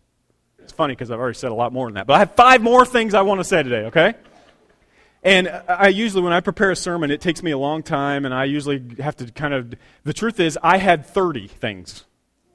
It's 0.58 0.72
funny 0.72 0.96
because 0.96 1.12
I've 1.12 1.20
already 1.20 1.38
said 1.38 1.52
a 1.52 1.54
lot 1.54 1.72
more 1.72 1.86
than 1.86 1.94
that, 1.94 2.08
but 2.08 2.14
I 2.14 2.18
have 2.18 2.34
five 2.34 2.62
more 2.62 2.84
things 2.84 3.14
I 3.14 3.22
want 3.22 3.38
to 3.38 3.44
say 3.44 3.62
today, 3.62 3.84
okay? 3.84 4.14
And 5.22 5.48
I 5.68 5.88
usually, 5.88 6.22
when 6.22 6.32
I 6.32 6.40
prepare 6.40 6.70
a 6.70 6.76
sermon, 6.76 7.10
it 7.10 7.20
takes 7.20 7.42
me 7.42 7.50
a 7.50 7.58
long 7.58 7.82
time, 7.82 8.24
and 8.24 8.32
I 8.32 8.44
usually 8.44 8.82
have 9.00 9.16
to 9.16 9.30
kind 9.30 9.52
of. 9.52 9.74
The 10.04 10.14
truth 10.14 10.40
is, 10.40 10.58
I 10.62 10.78
had 10.78 11.04
30 11.04 11.46
things 11.46 12.04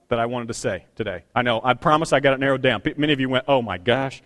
that 0.09 0.19
I 0.19 0.25
wanted 0.25 0.47
to 0.47 0.53
say 0.53 0.85
today. 0.95 1.23
I 1.35 1.41
know, 1.41 1.61
I 1.63 1.73
promise 1.73 2.13
I 2.13 2.19
got 2.19 2.33
it 2.33 2.39
narrowed 2.39 2.61
down. 2.61 2.81
Many 2.97 3.13
of 3.13 3.19
you 3.19 3.29
went, 3.29 3.45
oh 3.47 3.61
my 3.61 3.77
gosh. 3.77 4.21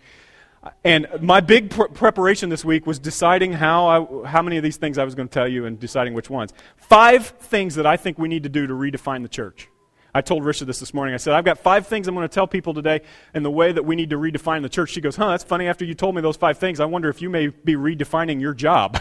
And 0.84 1.08
my 1.22 1.40
big 1.40 1.70
pr- 1.70 1.86
preparation 1.86 2.50
this 2.50 2.66
week 2.66 2.86
was 2.86 3.00
deciding 3.00 3.54
how, 3.54 3.88
I, 3.88 4.28
how 4.28 4.42
many 4.42 4.58
of 4.58 4.64
these 4.64 4.78
things 4.78 4.98
I 4.98 5.06
was 5.06 5.16
going 5.16 5.30
to 5.30 5.34
tell 5.34 5.48
you 5.48 5.66
and 5.66 5.80
deciding 5.80 6.14
which 6.14 6.30
ones. 6.30 6.54
Five 6.76 7.28
things 7.28 7.76
that 7.76 7.86
I 7.86 7.96
think 7.96 8.20
we 8.20 8.28
need 8.28 8.44
to 8.44 8.50
do 8.50 8.68
to 8.68 8.74
redefine 8.74 9.22
the 9.22 9.30
church. 9.30 9.70
I 10.14 10.22
told 10.22 10.44
Risha 10.44 10.66
this 10.66 10.80
this 10.80 10.94
morning. 10.94 11.14
I 11.14 11.18
said, 11.18 11.34
I've 11.34 11.46
got 11.46 11.60
five 11.60 11.88
things 11.88 12.08
I'm 12.08 12.16
going 12.16 12.28
to 12.28 12.34
tell 12.34 12.48
people 12.48 12.74
today 12.74 13.02
and 13.34 13.46
the 13.46 13.52
way 13.52 13.72
that 13.72 13.86
we 13.86 13.96
need 13.96 14.10
to 14.10 14.18
redefine 14.18 14.64
the 14.64 14.70
church. 14.70 14.90
She 14.90 15.02
goes, 15.02 15.16
Huh, 15.16 15.30
that's 15.30 15.44
funny. 15.44 15.68
After 15.68 15.86
you 15.86 15.94
told 15.94 16.16
me 16.16 16.22
those 16.22 16.38
five 16.38 16.58
things, 16.58 16.80
I 16.80 16.86
wonder 16.86 17.10
if 17.10 17.22
you 17.22 17.30
may 17.30 17.48
be 17.48 17.76
redefining 17.76 18.42
your 18.42 18.54
job. 18.54 19.00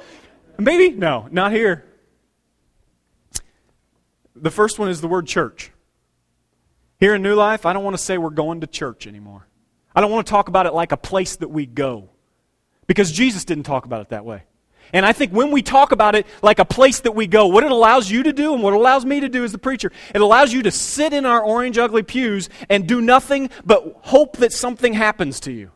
Maybe? 0.58 0.90
No, 0.90 1.28
not 1.30 1.52
here. 1.52 1.84
The 4.34 4.50
first 4.50 4.78
one 4.78 4.88
is 4.88 5.00
the 5.00 5.08
word 5.08 5.26
church. 5.26 5.72
Here 6.98 7.14
in 7.14 7.22
New 7.22 7.34
Life, 7.34 7.66
I 7.66 7.72
don't 7.72 7.84
want 7.84 7.96
to 7.96 8.02
say 8.02 8.16
we're 8.16 8.30
going 8.30 8.60
to 8.60 8.66
church 8.66 9.06
anymore. 9.06 9.46
I 9.94 10.00
don't 10.00 10.10
want 10.10 10.26
to 10.26 10.30
talk 10.30 10.48
about 10.48 10.66
it 10.66 10.74
like 10.74 10.92
a 10.92 10.96
place 10.96 11.36
that 11.36 11.48
we 11.48 11.66
go. 11.66 12.10
Because 12.86 13.10
Jesus 13.10 13.44
didn't 13.44 13.64
talk 13.64 13.84
about 13.84 14.02
it 14.02 14.08
that 14.10 14.24
way. 14.24 14.44
And 14.92 15.04
I 15.04 15.12
think 15.12 15.32
when 15.32 15.50
we 15.50 15.62
talk 15.62 15.92
about 15.92 16.14
it 16.14 16.26
like 16.42 16.58
a 16.58 16.64
place 16.64 17.00
that 17.00 17.14
we 17.14 17.26
go, 17.26 17.46
what 17.46 17.64
it 17.64 17.70
allows 17.70 18.10
you 18.10 18.22
to 18.22 18.32
do 18.32 18.54
and 18.54 18.62
what 18.62 18.72
it 18.72 18.76
allows 18.76 19.04
me 19.04 19.20
to 19.20 19.28
do 19.28 19.44
as 19.44 19.52
the 19.52 19.58
preacher, 19.58 19.92
it 20.14 20.20
allows 20.20 20.52
you 20.52 20.62
to 20.62 20.70
sit 20.70 21.12
in 21.12 21.26
our 21.26 21.42
orange, 21.42 21.78
ugly 21.78 22.02
pews 22.02 22.48
and 22.68 22.86
do 22.86 23.00
nothing 23.00 23.50
but 23.64 23.96
hope 24.02 24.36
that 24.38 24.52
something 24.52 24.92
happens 24.92 25.40
to 25.40 25.52
you. 25.52 25.70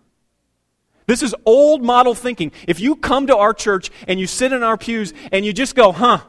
This 1.07 1.23
is 1.23 1.35
old 1.45 1.83
model 1.83 2.15
thinking. 2.15 2.53
If 2.69 2.79
you 2.79 2.95
come 2.95 3.27
to 3.27 3.37
our 3.37 3.53
church 3.53 3.91
and 4.07 4.21
you 4.21 4.27
sit 4.27 4.53
in 4.53 4.63
our 4.63 4.77
pews 4.77 5.13
and 5.33 5.45
you 5.45 5.53
just 5.53 5.75
go, 5.75 5.91
huh, 5.91 6.21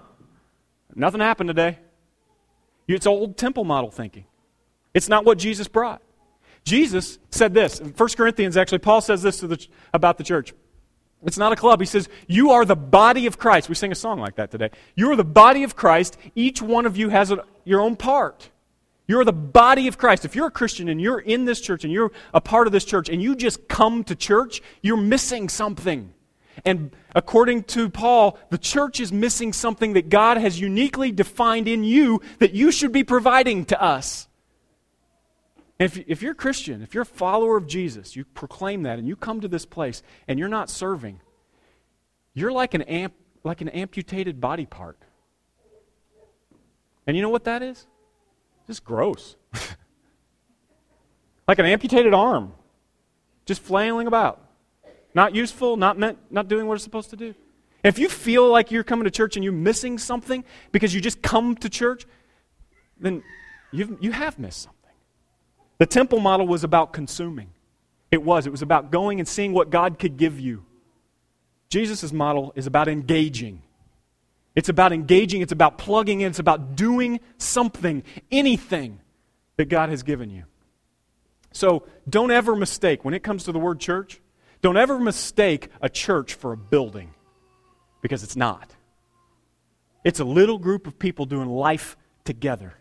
nothing 0.95 1.21
happened 1.21 1.49
today, 1.49 1.77
it's 2.87 3.07
old 3.07 3.37
temple 3.37 3.63
model 3.63 3.91
thinking. 3.91 4.25
It's 4.93 5.07
not 5.07 5.25
what 5.25 5.37
Jesus 5.37 5.67
brought. 5.67 6.01
Jesus 6.63 7.19
said 7.31 7.53
this. 7.53 7.79
In 7.79 7.89
1 7.89 8.09
Corinthians, 8.09 8.57
actually, 8.57 8.79
Paul 8.79 9.01
says 9.01 9.21
this 9.21 9.39
the, 9.39 9.65
about 9.93 10.17
the 10.17 10.23
church. 10.23 10.53
It's 11.23 11.37
not 11.37 11.51
a 11.51 11.55
club. 11.55 11.79
He 11.79 11.85
says, 11.85 12.09
You 12.27 12.51
are 12.51 12.65
the 12.65 12.75
body 12.75 13.27
of 13.27 13.37
Christ. 13.37 13.69
We 13.69 13.75
sing 13.75 13.91
a 13.91 13.95
song 13.95 14.19
like 14.19 14.35
that 14.35 14.51
today. 14.51 14.71
You 14.95 15.11
are 15.11 15.15
the 15.15 15.23
body 15.23 15.63
of 15.63 15.75
Christ. 15.75 16.17
Each 16.35 16.61
one 16.61 16.85
of 16.85 16.97
you 16.97 17.09
has 17.09 17.31
a, 17.31 17.43
your 17.63 17.81
own 17.81 17.95
part. 17.95 18.49
You're 19.07 19.25
the 19.25 19.33
body 19.33 19.87
of 19.87 19.97
Christ. 19.97 20.25
If 20.25 20.35
you're 20.35 20.47
a 20.47 20.51
Christian 20.51 20.87
and 20.87 21.01
you're 21.01 21.19
in 21.19 21.45
this 21.45 21.59
church 21.59 21.83
and 21.83 21.91
you're 21.91 22.11
a 22.33 22.41
part 22.41 22.67
of 22.67 22.73
this 22.73 22.85
church 22.85 23.09
and 23.09 23.21
you 23.21 23.35
just 23.35 23.67
come 23.67 24.03
to 24.05 24.15
church, 24.15 24.61
you're 24.81 24.97
missing 24.97 25.49
something. 25.49 26.13
And 26.65 26.91
according 27.15 27.63
to 27.63 27.89
Paul, 27.89 28.37
the 28.49 28.57
church 28.57 28.99
is 28.99 29.11
missing 29.11 29.53
something 29.53 29.93
that 29.93 30.09
God 30.09 30.37
has 30.37 30.59
uniquely 30.59 31.11
defined 31.11 31.67
in 31.67 31.83
you 31.83 32.21
that 32.39 32.53
you 32.53 32.71
should 32.71 32.91
be 32.91 33.03
providing 33.03 33.65
to 33.65 33.81
us. 33.81 34.27
If, 35.81 35.97
if 36.07 36.21
you're 36.21 36.33
a 36.33 36.35
Christian, 36.35 36.83
if 36.83 36.93
you're 36.93 37.01
a 37.01 37.07
follower 37.07 37.57
of 37.57 37.65
Jesus, 37.65 38.15
you 38.15 38.23
proclaim 38.23 38.83
that 38.83 38.99
and 38.99 39.07
you 39.07 39.15
come 39.15 39.41
to 39.41 39.47
this 39.47 39.65
place 39.65 40.03
and 40.27 40.37
you're 40.37 40.47
not 40.47 40.69
serving, 40.69 41.19
you're 42.35 42.51
like 42.51 42.75
an, 42.75 42.83
amp, 42.83 43.15
like 43.43 43.61
an 43.61 43.69
amputated 43.69 44.39
body 44.39 44.67
part. 44.67 44.99
And 47.07 47.17
you 47.17 47.23
know 47.23 47.29
what 47.29 47.45
that 47.45 47.63
is? 47.63 47.87
Just 48.67 48.83
gross. 48.83 49.35
like 51.47 51.57
an 51.57 51.65
amputated 51.65 52.13
arm, 52.13 52.53
just 53.47 53.63
flailing 53.63 54.05
about. 54.05 54.39
Not 55.15 55.33
useful, 55.33 55.77
not 55.77 55.97
meant, 55.97 56.19
not 56.29 56.47
doing 56.47 56.67
what 56.67 56.75
it's 56.75 56.83
supposed 56.83 57.09
to 57.09 57.15
do. 57.15 57.33
If 57.83 57.97
you 57.97 58.07
feel 58.07 58.47
like 58.47 58.69
you're 58.69 58.83
coming 58.83 59.05
to 59.05 59.11
church 59.11 59.35
and 59.35 59.43
you're 59.43 59.51
missing 59.51 59.97
something 59.97 60.43
because 60.71 60.93
you 60.93 61.01
just 61.01 61.23
come 61.23 61.55
to 61.55 61.69
church, 61.69 62.05
then 62.99 63.23
you've, 63.71 63.97
you 63.99 64.11
have 64.11 64.37
missed 64.37 64.61
something. 64.61 64.80
The 65.81 65.87
temple 65.87 66.19
model 66.19 66.45
was 66.45 66.63
about 66.63 66.93
consuming. 66.93 67.49
It 68.11 68.21
was. 68.21 68.45
It 68.45 68.51
was 68.51 68.61
about 68.61 68.91
going 68.91 69.17
and 69.17 69.27
seeing 69.27 69.51
what 69.51 69.71
God 69.71 69.97
could 69.97 70.15
give 70.15 70.39
you. 70.39 70.63
Jesus' 71.69 72.13
model 72.13 72.53
is 72.55 72.67
about 72.67 72.87
engaging. 72.87 73.63
It's 74.53 74.69
about 74.69 74.93
engaging, 74.93 75.41
it's 75.41 75.51
about 75.51 75.79
plugging 75.79 76.21
in, 76.21 76.29
it's 76.29 76.37
about 76.37 76.75
doing 76.75 77.19
something, 77.39 78.03
anything 78.31 78.99
that 79.57 79.69
God 79.69 79.89
has 79.89 80.03
given 80.03 80.29
you. 80.29 80.43
So 81.51 81.87
don't 82.07 82.29
ever 82.29 82.55
mistake, 82.55 83.03
when 83.03 83.15
it 83.15 83.23
comes 83.23 83.45
to 83.45 83.51
the 83.51 83.57
word 83.57 83.79
church, 83.79 84.21
don't 84.61 84.77
ever 84.77 84.99
mistake 84.99 85.69
a 85.81 85.89
church 85.89 86.35
for 86.35 86.51
a 86.51 86.57
building 86.57 87.15
because 88.03 88.21
it's 88.21 88.35
not. 88.35 88.69
It's 90.03 90.19
a 90.19 90.25
little 90.25 90.59
group 90.59 90.85
of 90.85 90.99
people 90.99 91.25
doing 91.25 91.49
life 91.49 91.97
together 92.23 92.75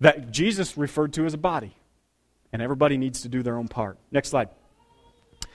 that 0.00 0.30
Jesus 0.30 0.76
referred 0.76 1.14
to 1.14 1.24
as 1.24 1.32
a 1.32 1.38
body 1.38 1.74
and 2.54 2.62
everybody 2.62 2.96
needs 2.96 3.22
to 3.22 3.28
do 3.28 3.42
their 3.42 3.56
own 3.56 3.66
part. 3.66 3.98
Next 4.12 4.28
slide. 4.28 4.48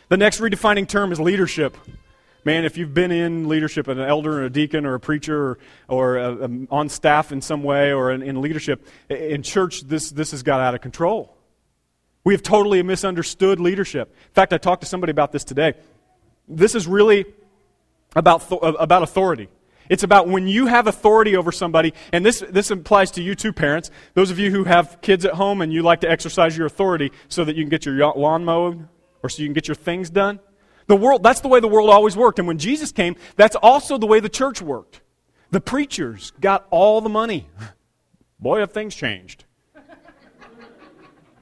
The 0.09 0.17
next 0.17 0.41
redefining 0.41 0.85
term 0.85 1.13
is 1.13 1.19
leadership. 1.19 1.77
Man, 2.43 2.65
if 2.65 2.77
you've 2.77 2.93
been 2.93 3.11
in 3.11 3.47
leadership, 3.47 3.87
an 3.87 4.01
elder 4.01 4.41
or 4.41 4.43
a 4.43 4.49
deacon 4.49 4.85
or 4.85 4.95
a 4.95 4.99
preacher 4.99 5.51
or, 5.51 5.57
or 5.87 6.17
a, 6.17 6.45
a, 6.45 6.49
on 6.69 6.89
staff 6.89 7.31
in 7.31 7.41
some 7.41 7.63
way 7.63 7.93
or 7.93 8.11
in, 8.11 8.21
in 8.21 8.41
leadership, 8.41 8.85
in 9.09 9.43
church, 9.43 9.81
this, 9.81 10.09
this 10.09 10.31
has 10.31 10.43
got 10.43 10.59
out 10.59 10.75
of 10.75 10.81
control. 10.81 11.37
We 12.25 12.33
have 12.33 12.43
totally 12.43 12.83
misunderstood 12.83 13.61
leadership. 13.61 14.09
In 14.09 14.33
fact, 14.33 14.51
I 14.51 14.57
talked 14.57 14.81
to 14.81 14.87
somebody 14.87 15.11
about 15.11 15.31
this 15.31 15.45
today. 15.45 15.75
This 16.49 16.75
is 16.75 16.85
really 16.85 17.25
about, 18.13 18.49
th- 18.49 18.61
uh, 18.61 18.73
about 18.73 19.03
authority. 19.03 19.47
It's 19.89 20.03
about 20.03 20.27
when 20.27 20.47
you 20.47 20.67
have 20.67 20.85
authority 20.85 21.35
over 21.35 21.51
somebody, 21.51 21.93
and 22.13 22.23
this, 22.23 22.43
this 22.47 22.69
applies 22.69 23.09
to 23.11 23.23
you 23.23 23.33
too, 23.33 23.51
parents. 23.51 23.89
Those 24.13 24.29
of 24.29 24.37
you 24.37 24.51
who 24.51 24.63
have 24.63 24.99
kids 25.01 25.25
at 25.25 25.33
home 25.33 25.61
and 25.61 25.73
you 25.73 25.81
like 25.81 26.01
to 26.01 26.09
exercise 26.09 26.55
your 26.55 26.67
authority 26.67 27.11
so 27.27 27.43
that 27.43 27.55
you 27.55 27.63
can 27.63 27.69
get 27.69 27.85
your 27.85 28.13
lawn 28.13 28.45
mowed 28.45 28.87
or 29.23 29.29
so 29.29 29.41
you 29.41 29.47
can 29.47 29.53
get 29.53 29.67
your 29.67 29.75
things 29.75 30.11
done. 30.11 30.39
The 30.85 30.95
world, 30.95 31.23
that's 31.23 31.41
the 31.41 31.47
way 31.47 31.59
the 31.59 31.67
world 31.67 31.89
always 31.89 32.15
worked. 32.15 32.39
And 32.39 32.47
when 32.47 32.59
Jesus 32.59 32.91
came, 32.91 33.15
that's 33.35 33.55
also 33.55 33.97
the 33.97 34.07
way 34.07 34.19
the 34.19 34.29
church 34.29 34.61
worked. 34.61 35.01
The 35.51 35.61
preachers 35.61 36.31
got 36.39 36.67
all 36.69 37.01
the 37.01 37.09
money. 37.09 37.49
Boy, 38.39 38.59
have 38.59 38.71
things 38.71 38.95
changed. 38.95 39.45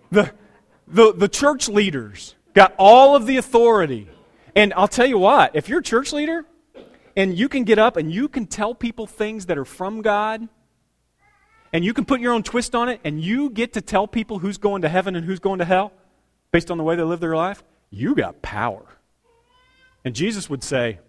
the, 0.09 0.31
the, 0.87 1.13
the 1.13 1.27
church 1.27 1.67
leaders 1.67 2.35
got 2.53 2.73
all 2.77 3.15
of 3.15 3.25
the 3.25 3.37
authority. 3.37 4.09
And 4.55 4.73
I'll 4.75 4.87
tell 4.87 5.05
you 5.05 5.19
what, 5.19 5.55
if 5.55 5.69
you're 5.69 5.79
a 5.79 5.83
church 5.83 6.13
leader, 6.13 6.45
and 7.17 7.37
you 7.37 7.49
can 7.49 7.63
get 7.63 7.79
up 7.79 7.97
and 7.97 8.11
you 8.11 8.29
can 8.29 8.45
tell 8.45 8.75
people 8.75 9.07
things 9.07 9.47
that 9.47 9.57
are 9.57 9.65
from 9.65 10.01
God, 10.01 10.47
and 11.73 11.83
you 11.83 11.93
can 11.93 12.05
put 12.05 12.21
your 12.21 12.31
own 12.31 12.43
twist 12.43 12.75
on 12.75 12.87
it, 12.87 13.01
and 13.03 13.21
you 13.21 13.49
get 13.49 13.73
to 13.73 13.81
tell 13.81 14.07
people 14.07 14.39
who's 14.39 14.57
going 14.57 14.83
to 14.83 14.89
heaven 14.89 15.15
and 15.15 15.25
who's 15.25 15.39
going 15.39 15.59
to 15.59 15.65
hell 15.65 15.91
based 16.51 16.71
on 16.71 16.77
the 16.77 16.83
way 16.83 16.95
they 16.95 17.03
live 17.03 17.19
their 17.19 17.35
life, 17.35 17.63
you 17.89 18.15
got 18.15 18.41
power. 18.41 18.85
And 20.05 20.15
Jesus 20.15 20.49
would 20.49 20.63
say, 20.63 20.99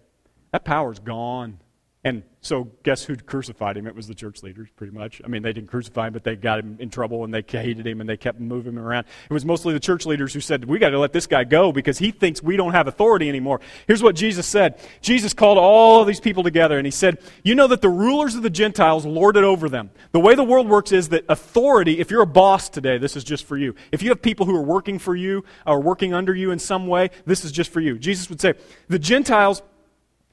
That 0.51 0.65
power's 0.65 0.99
gone. 0.99 1.59
And 2.01 2.23
so, 2.39 2.71
guess 2.83 3.03
who 3.03 3.17
crucified 3.17 3.75
him? 3.75 3.85
It 3.85 3.93
was 3.93 4.07
the 4.07 4.15
church 4.15 4.41
leaders, 4.41 4.69
pretty 4.77 4.93
much. 4.93 5.21
I 5.25 5.27
mean, 5.27 5.41
they 5.41 5.51
didn't 5.51 5.69
crucify 5.69 6.07
him, 6.07 6.13
but 6.13 6.23
they 6.23 6.37
got 6.37 6.59
him 6.59 6.77
in 6.79 6.89
trouble 6.89 7.25
and 7.25 7.33
they 7.33 7.43
hated 7.45 7.85
him 7.85 7.99
and 7.99 8.09
they 8.09 8.15
kept 8.15 8.39
moving 8.39 8.73
him 8.73 8.79
around. 8.79 9.05
It 9.29 9.33
was 9.33 9.43
mostly 9.43 9.73
the 9.73 9.81
church 9.81 10.05
leaders 10.05 10.33
who 10.33 10.39
said, 10.39 10.63
We 10.63 10.79
got 10.79 10.91
to 10.91 10.99
let 10.99 11.11
this 11.11 11.27
guy 11.27 11.43
go 11.43 11.73
because 11.73 11.97
he 11.97 12.11
thinks 12.11 12.41
we 12.41 12.55
don't 12.55 12.71
have 12.71 12.87
authority 12.87 13.27
anymore. 13.27 13.59
Here's 13.85 14.01
what 14.01 14.15
Jesus 14.15 14.47
said 14.47 14.79
Jesus 15.01 15.33
called 15.33 15.57
all 15.57 16.05
these 16.05 16.21
people 16.21 16.41
together 16.41 16.77
and 16.77 16.87
he 16.87 16.91
said, 16.91 17.17
You 17.43 17.53
know 17.53 17.67
that 17.67 17.81
the 17.81 17.89
rulers 17.89 18.35
of 18.35 18.43
the 18.43 18.49
Gentiles 18.49 19.05
lord 19.05 19.35
it 19.35 19.43
over 19.43 19.67
them. 19.67 19.89
The 20.13 20.21
way 20.21 20.35
the 20.35 20.43
world 20.45 20.69
works 20.69 20.93
is 20.93 21.09
that 21.09 21.25
authority, 21.27 21.99
if 21.99 22.11
you're 22.11 22.21
a 22.21 22.27
boss 22.27 22.69
today, 22.69 22.97
this 22.97 23.17
is 23.17 23.25
just 23.25 23.43
for 23.43 23.57
you. 23.57 23.75
If 23.91 24.01
you 24.01 24.09
have 24.09 24.21
people 24.21 24.45
who 24.45 24.55
are 24.55 24.63
working 24.63 24.99
for 24.99 25.17
you 25.17 25.43
or 25.67 25.81
working 25.81 26.13
under 26.13 26.33
you 26.33 26.51
in 26.51 26.59
some 26.59 26.87
way, 26.87 27.09
this 27.25 27.43
is 27.43 27.51
just 27.51 27.73
for 27.73 27.81
you. 27.81 27.99
Jesus 27.99 28.29
would 28.29 28.39
say, 28.39 28.53
The 28.87 28.99
Gentiles 28.99 29.61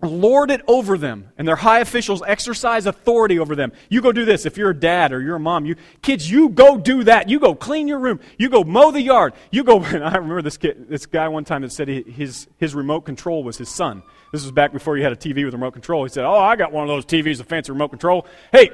lord 0.03 0.51
it 0.51 0.63
over 0.69 0.99
them, 0.99 1.31
and 1.39 1.49
their 1.49 1.57
high 1.57 1.81
officials 1.81 2.23
exercise 2.27 2.87
authority 2.87 3.39
over 3.39 3.57
them. 3.57 3.73
You 3.89 4.03
go 4.03 4.13
do 4.13 4.25
this 4.25 4.45
if 4.45 4.57
you're 4.57 4.71
a 4.71 4.79
dad 4.79 5.13
or 5.13 5.23
you're 5.23 5.37
a 5.37 5.41
mom. 5.41 5.65
You 5.65 5.77
kids, 6.03 6.31
you 6.31 6.51
go 6.51 6.77
do 6.77 7.05
that. 7.05 7.29
You 7.29 7.41
go 7.41 7.55
clean 7.55 7.89
your 7.89 7.99
room. 7.99 8.21
You 8.39 8.49
go 8.49 8.63
mow 8.63 8.91
the 8.91 9.01
yard. 9.01 9.35
You 9.51 9.65
go. 9.65 9.81
I 9.85 10.17
remember 10.17 10.43
this 10.43 10.57
kid, 10.57 10.89
this 10.89 11.07
guy 11.07 11.29
one 11.29 11.45
time 11.45 11.63
that 11.63 11.73
said 11.73 11.89
he, 11.89 12.03
his 12.03 12.47
his 12.59 12.75
remote 12.75 13.03
control 13.03 13.43
was 13.43 13.57
his 13.57 13.69
son. 13.69 14.03
This 14.33 14.43
was 14.43 14.53
back 14.53 14.73
before 14.73 14.97
you 14.97 15.03
had 15.03 15.13
a 15.13 15.17
TV 15.17 15.45
with 15.45 15.55
a 15.55 15.57
remote 15.57 15.73
control. 15.73 16.05
He 16.05 16.11
said, 16.11 16.25
"Oh, 16.25 16.39
I 16.39 16.57
got 16.57 16.73
one 16.73 16.85
of 16.85 16.89
those 16.89 17.07
TVs, 17.07 17.41
a 17.41 17.45
fancy 17.45 17.73
remote 17.73 17.89
control. 17.89 18.27
Hey, 18.53 18.71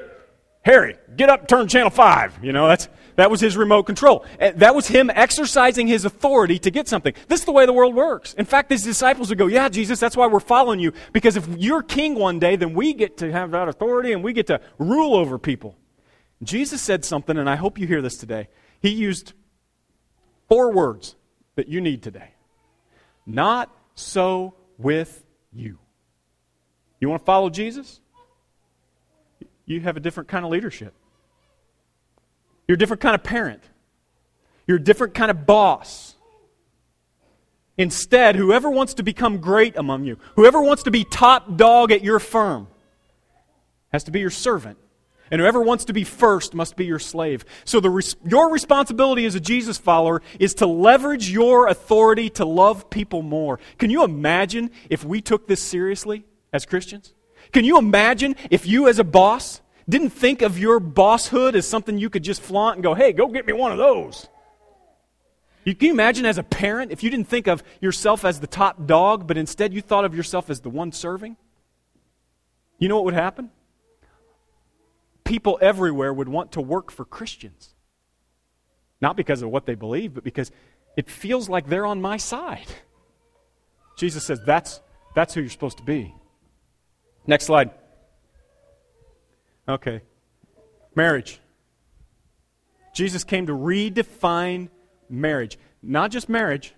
Harry, 0.63 0.95
get 1.15 1.29
up, 1.29 1.47
turn 1.47 1.67
channel 1.67 1.89
five. 1.89 2.37
You 2.43 2.53
know 2.53 2.67
that's 2.67 2.89
that 3.15 3.29
was 3.29 3.41
his 3.41 3.55
remote 3.55 3.83
control. 3.83 4.25
Eh, 4.39 4.51
that 4.55 4.75
was 4.75 4.87
him 4.87 5.09
exercising 5.09 5.87
his 5.87 6.05
authority 6.05 6.59
to 6.59 6.71
get 6.71 6.87
something. 6.87 7.13
This 7.27 7.41
is 7.41 7.45
the 7.45 7.51
way 7.51 7.65
the 7.65 7.73
world 7.73 7.95
works. 7.95 8.33
In 8.33 8.45
fact, 8.45 8.71
his 8.71 8.83
disciples 8.83 9.29
would 9.29 9.37
go, 9.37 9.47
Yeah, 9.47 9.69
Jesus, 9.69 9.99
that's 9.99 10.17
why 10.17 10.27
we're 10.27 10.39
following 10.39 10.79
you. 10.79 10.93
Because 11.11 11.35
if 11.35 11.47
you're 11.57 11.83
king 11.83 12.15
one 12.15 12.39
day, 12.39 12.55
then 12.55 12.73
we 12.73 12.93
get 12.93 13.17
to 13.17 13.31
have 13.31 13.51
that 13.51 13.67
authority 13.67 14.11
and 14.11 14.23
we 14.23 14.33
get 14.33 14.47
to 14.47 14.59
rule 14.77 15.15
over 15.15 15.37
people. 15.37 15.77
Jesus 16.41 16.81
said 16.81 17.05
something, 17.05 17.37
and 17.37 17.49
I 17.49 17.55
hope 17.55 17.77
you 17.77 17.87
hear 17.87 18.01
this 18.01 18.17
today. 18.17 18.49
He 18.81 18.89
used 18.89 19.33
four 20.49 20.71
words 20.71 21.15
that 21.55 21.67
you 21.67 21.81
need 21.81 22.03
today. 22.03 22.31
Not 23.25 23.69
so 23.95 24.55
with 24.77 25.23
you. 25.53 25.77
You 26.99 27.09
want 27.09 27.21
to 27.21 27.25
follow 27.25 27.49
Jesus? 27.49 27.99
You 29.65 29.81
have 29.81 29.97
a 29.97 29.99
different 29.99 30.29
kind 30.29 30.43
of 30.43 30.51
leadership. 30.51 30.93
You're 32.67 32.75
a 32.75 32.79
different 32.79 33.01
kind 33.01 33.15
of 33.15 33.23
parent. 33.23 33.63
You're 34.67 34.77
a 34.77 34.83
different 34.83 35.13
kind 35.13 35.29
of 35.29 35.45
boss. 35.45 36.15
Instead, 37.77 38.35
whoever 38.35 38.69
wants 38.69 38.95
to 38.95 39.03
become 39.03 39.39
great 39.39 39.75
among 39.77 40.05
you, 40.05 40.17
whoever 40.35 40.61
wants 40.61 40.83
to 40.83 40.91
be 40.91 41.03
top 41.03 41.57
dog 41.57 41.91
at 41.91 42.03
your 42.03 42.19
firm, 42.19 42.67
has 43.91 44.03
to 44.05 44.11
be 44.11 44.19
your 44.19 44.29
servant. 44.29 44.77
And 45.31 45.41
whoever 45.41 45.61
wants 45.61 45.85
to 45.85 45.93
be 45.93 46.03
first 46.03 46.53
must 46.53 46.75
be 46.75 46.85
your 46.85 46.99
slave. 46.99 47.43
So 47.65 47.79
the, 47.79 48.15
your 48.23 48.51
responsibility 48.51 49.25
as 49.25 49.33
a 49.33 49.39
Jesus 49.39 49.79
follower 49.79 50.21
is 50.39 50.53
to 50.55 50.67
leverage 50.67 51.29
your 51.29 51.67
authority 51.67 52.29
to 52.31 52.45
love 52.45 52.91
people 52.91 53.23
more. 53.23 53.59
Can 53.79 53.89
you 53.89 54.03
imagine 54.03 54.69
if 54.91 55.03
we 55.03 55.21
took 55.21 55.47
this 55.47 55.61
seriously 55.61 56.25
as 56.51 56.67
Christians? 56.67 57.13
Can 57.51 57.65
you 57.65 57.79
imagine 57.79 58.35
if 58.51 58.67
you, 58.67 58.87
as 58.87 58.99
a 58.99 59.03
boss, 59.03 59.61
didn't 59.89 60.11
think 60.11 60.41
of 60.41 60.57
your 60.57 60.79
bosshood 60.79 61.55
as 61.55 61.67
something 61.67 61.97
you 61.97 62.09
could 62.09 62.23
just 62.23 62.41
flaunt 62.41 62.77
and 62.77 62.83
go, 62.83 62.93
hey, 62.93 63.13
go 63.13 63.27
get 63.27 63.45
me 63.45 63.53
one 63.53 63.71
of 63.71 63.77
those. 63.77 64.27
You 65.65 65.75
can 65.75 65.87
you 65.87 65.93
imagine 65.93 66.25
as 66.25 66.37
a 66.37 66.43
parent 66.43 66.91
if 66.91 67.03
you 67.03 67.09
didn't 67.09 67.27
think 67.27 67.47
of 67.47 67.63
yourself 67.79 68.25
as 68.25 68.39
the 68.39 68.47
top 68.47 68.85
dog, 68.85 69.27
but 69.27 69.37
instead 69.37 69.73
you 69.73 69.81
thought 69.81 70.05
of 70.05 70.15
yourself 70.15 70.49
as 70.49 70.61
the 70.61 70.69
one 70.69 70.91
serving? 70.91 71.37
You 72.79 72.89
know 72.89 72.95
what 72.95 73.05
would 73.05 73.13
happen? 73.13 73.49
People 75.23 75.57
everywhere 75.61 76.13
would 76.13 76.27
want 76.27 76.53
to 76.53 76.61
work 76.61 76.91
for 76.91 77.05
Christians. 77.05 77.73
Not 78.99 79.15
because 79.15 79.41
of 79.41 79.49
what 79.49 79.65
they 79.65 79.75
believe, 79.75 80.13
but 80.13 80.23
because 80.23 80.51
it 80.97 81.09
feels 81.09 81.47
like 81.47 81.67
they're 81.67 81.85
on 81.85 82.01
my 82.01 82.17
side. 82.17 82.67
Jesus 83.97 84.25
says 84.25 84.39
that's, 84.45 84.81
that's 85.15 85.33
who 85.33 85.41
you're 85.41 85.49
supposed 85.49 85.77
to 85.77 85.83
be. 85.83 86.13
Next 87.25 87.45
slide. 87.45 87.71
Okay. 89.67 90.01
Marriage. 90.95 91.39
Jesus 92.93 93.23
came 93.23 93.47
to 93.47 93.53
redefine 93.53 94.69
marriage. 95.09 95.57
Not 95.81 96.11
just 96.11 96.29
marriage, 96.29 96.73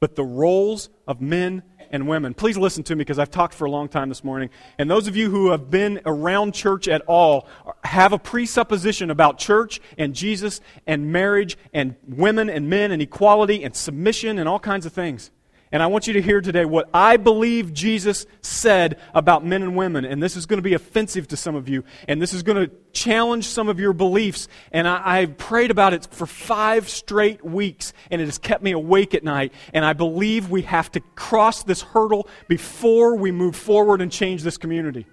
but 0.00 0.16
the 0.16 0.24
roles 0.24 0.90
of 1.06 1.20
men 1.20 1.62
and 1.90 2.08
women. 2.08 2.34
Please 2.34 2.58
listen 2.58 2.82
to 2.84 2.96
me 2.96 2.98
because 2.98 3.18
I've 3.18 3.30
talked 3.30 3.54
for 3.54 3.66
a 3.66 3.70
long 3.70 3.88
time 3.88 4.08
this 4.08 4.24
morning. 4.24 4.50
And 4.78 4.90
those 4.90 5.06
of 5.06 5.16
you 5.16 5.30
who 5.30 5.50
have 5.50 5.70
been 5.70 6.00
around 6.04 6.54
church 6.54 6.88
at 6.88 7.02
all 7.02 7.46
have 7.84 8.12
a 8.12 8.18
presupposition 8.18 9.10
about 9.10 9.38
church 9.38 9.80
and 9.96 10.14
Jesus 10.14 10.60
and 10.86 11.12
marriage 11.12 11.56
and 11.72 11.94
women 12.08 12.50
and 12.50 12.68
men 12.68 12.90
and 12.90 13.00
equality 13.00 13.62
and 13.62 13.76
submission 13.76 14.38
and 14.38 14.48
all 14.48 14.58
kinds 14.58 14.86
of 14.86 14.92
things. 14.92 15.30
And 15.74 15.82
I 15.82 15.88
want 15.88 16.06
you 16.06 16.12
to 16.12 16.22
hear 16.22 16.40
today 16.40 16.64
what 16.64 16.88
I 16.94 17.16
believe 17.16 17.74
Jesus 17.74 18.26
said 18.42 18.96
about 19.12 19.44
men 19.44 19.60
and 19.60 19.74
women. 19.74 20.04
And 20.04 20.22
this 20.22 20.36
is 20.36 20.46
going 20.46 20.58
to 20.58 20.62
be 20.62 20.74
offensive 20.74 21.26
to 21.26 21.36
some 21.36 21.56
of 21.56 21.68
you. 21.68 21.82
And 22.06 22.22
this 22.22 22.32
is 22.32 22.44
going 22.44 22.64
to 22.64 22.72
challenge 22.92 23.46
some 23.46 23.68
of 23.68 23.80
your 23.80 23.92
beliefs. 23.92 24.46
And 24.70 24.86
I, 24.86 25.22
have 25.22 25.36
prayed 25.36 25.72
about 25.72 25.92
it 25.92 26.06
for 26.12 26.26
five 26.26 26.88
straight 26.88 27.44
weeks. 27.44 27.92
And 28.12 28.22
it 28.22 28.26
has 28.26 28.38
kept 28.38 28.62
me 28.62 28.70
awake 28.70 29.16
at 29.16 29.24
night. 29.24 29.52
And 29.72 29.84
I 29.84 29.94
believe 29.94 30.48
we 30.48 30.62
have 30.62 30.92
to 30.92 31.00
cross 31.16 31.64
this 31.64 31.82
hurdle 31.82 32.28
before 32.46 33.16
we 33.16 33.32
move 33.32 33.56
forward 33.56 34.00
and 34.00 34.12
change 34.12 34.44
this 34.44 34.56
community. 34.56 35.06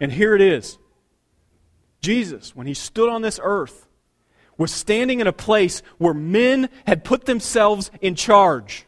And 0.00 0.10
here 0.10 0.34
it 0.34 0.40
is 0.40 0.78
Jesus, 2.00 2.56
when 2.56 2.66
he 2.66 2.74
stood 2.74 3.08
on 3.08 3.22
this 3.22 3.38
earth, 3.40 3.86
was 4.56 4.72
standing 4.72 5.20
in 5.20 5.28
a 5.28 5.32
place 5.32 5.80
where 5.98 6.12
men 6.12 6.70
had 6.88 7.04
put 7.04 7.26
themselves 7.26 7.92
in 8.00 8.16
charge. 8.16 8.84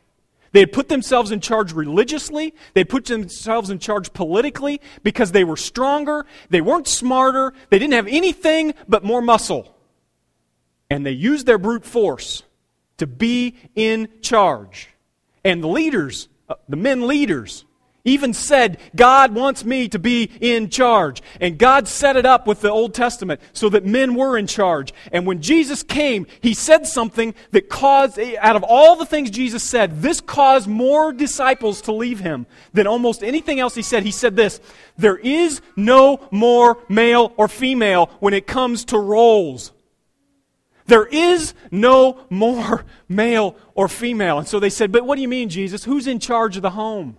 They 0.52 0.60
had 0.60 0.72
put 0.72 0.88
themselves 0.88 1.30
in 1.30 1.40
charge 1.40 1.72
religiously. 1.72 2.54
They 2.74 2.84
put 2.84 3.04
themselves 3.04 3.70
in 3.70 3.78
charge 3.78 4.12
politically 4.12 4.80
because 5.02 5.32
they 5.32 5.44
were 5.44 5.56
stronger. 5.56 6.26
They 6.48 6.60
weren't 6.60 6.88
smarter. 6.88 7.52
They 7.68 7.78
didn't 7.78 7.94
have 7.94 8.08
anything 8.08 8.74
but 8.88 9.04
more 9.04 9.22
muscle. 9.22 9.74
And 10.90 11.06
they 11.06 11.12
used 11.12 11.46
their 11.46 11.58
brute 11.58 11.84
force 11.84 12.42
to 12.98 13.06
be 13.06 13.56
in 13.76 14.08
charge. 14.22 14.88
And 15.44 15.62
the 15.62 15.68
leaders, 15.68 16.28
uh, 16.48 16.56
the 16.68 16.76
men 16.76 17.06
leaders, 17.06 17.64
even 18.04 18.32
said, 18.32 18.78
God 18.96 19.34
wants 19.34 19.64
me 19.64 19.88
to 19.88 19.98
be 19.98 20.30
in 20.40 20.70
charge. 20.70 21.22
And 21.40 21.58
God 21.58 21.86
set 21.86 22.16
it 22.16 22.24
up 22.24 22.46
with 22.46 22.60
the 22.60 22.70
Old 22.70 22.94
Testament 22.94 23.40
so 23.52 23.68
that 23.68 23.84
men 23.84 24.14
were 24.14 24.38
in 24.38 24.46
charge. 24.46 24.94
And 25.12 25.26
when 25.26 25.42
Jesus 25.42 25.82
came, 25.82 26.26
he 26.40 26.54
said 26.54 26.86
something 26.86 27.34
that 27.50 27.68
caused, 27.68 28.18
out 28.18 28.56
of 28.56 28.64
all 28.64 28.96
the 28.96 29.06
things 29.06 29.30
Jesus 29.30 29.62
said, 29.62 30.00
this 30.00 30.20
caused 30.20 30.66
more 30.66 31.12
disciples 31.12 31.82
to 31.82 31.92
leave 31.92 32.20
him 32.20 32.46
than 32.72 32.86
almost 32.86 33.22
anything 33.22 33.60
else 33.60 33.74
he 33.74 33.82
said. 33.82 34.02
He 34.02 34.10
said 34.10 34.36
this 34.36 34.60
There 34.96 35.18
is 35.18 35.60
no 35.76 36.26
more 36.30 36.78
male 36.88 37.34
or 37.36 37.48
female 37.48 38.10
when 38.20 38.34
it 38.34 38.46
comes 38.46 38.86
to 38.86 38.98
roles. 38.98 39.72
There 40.86 41.06
is 41.06 41.54
no 41.70 42.24
more 42.30 42.84
male 43.08 43.56
or 43.74 43.88
female. 43.88 44.38
And 44.38 44.48
so 44.48 44.58
they 44.58 44.70
said, 44.70 44.90
But 44.90 45.04
what 45.04 45.16
do 45.16 45.22
you 45.22 45.28
mean, 45.28 45.48
Jesus? 45.48 45.84
Who's 45.84 46.06
in 46.06 46.18
charge 46.18 46.56
of 46.56 46.62
the 46.62 46.70
home? 46.70 47.16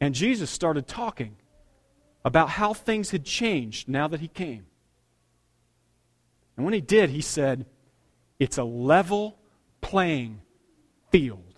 And 0.00 0.14
Jesus 0.14 0.50
started 0.50 0.86
talking 0.86 1.36
about 2.24 2.50
how 2.50 2.74
things 2.74 3.10
had 3.10 3.24
changed 3.24 3.88
now 3.88 4.08
that 4.08 4.20
he 4.20 4.28
came. 4.28 4.66
And 6.56 6.64
when 6.64 6.74
he 6.74 6.80
did, 6.80 7.10
he 7.10 7.20
said, 7.20 7.66
It's 8.38 8.58
a 8.58 8.64
level 8.64 9.38
playing 9.80 10.40
field. 11.10 11.54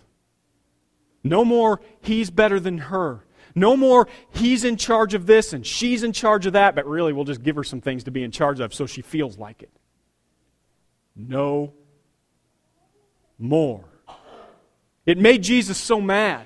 No 1.23 1.45
more, 1.45 1.81
he's 2.01 2.31
better 2.31 2.59
than 2.59 2.77
her. 2.77 3.25
No 3.53 3.75
more, 3.75 4.07
he's 4.31 4.63
in 4.63 4.77
charge 4.77 5.13
of 5.13 5.25
this 5.25 5.53
and 5.53 5.65
she's 5.65 6.03
in 6.03 6.13
charge 6.13 6.45
of 6.45 6.53
that, 6.53 6.73
but 6.73 6.87
really 6.87 7.13
we'll 7.13 7.25
just 7.25 7.43
give 7.43 7.55
her 7.57 7.63
some 7.63 7.81
things 7.81 8.05
to 8.05 8.11
be 8.11 8.23
in 8.23 8.31
charge 8.31 8.59
of 8.59 8.73
so 8.73 8.85
she 8.85 9.01
feels 9.01 9.37
like 9.37 9.61
it. 9.61 9.71
No 11.15 11.73
more. 13.37 13.83
It 15.05 15.17
made 15.17 15.43
Jesus 15.43 15.77
so 15.77 15.99
mad 15.99 16.45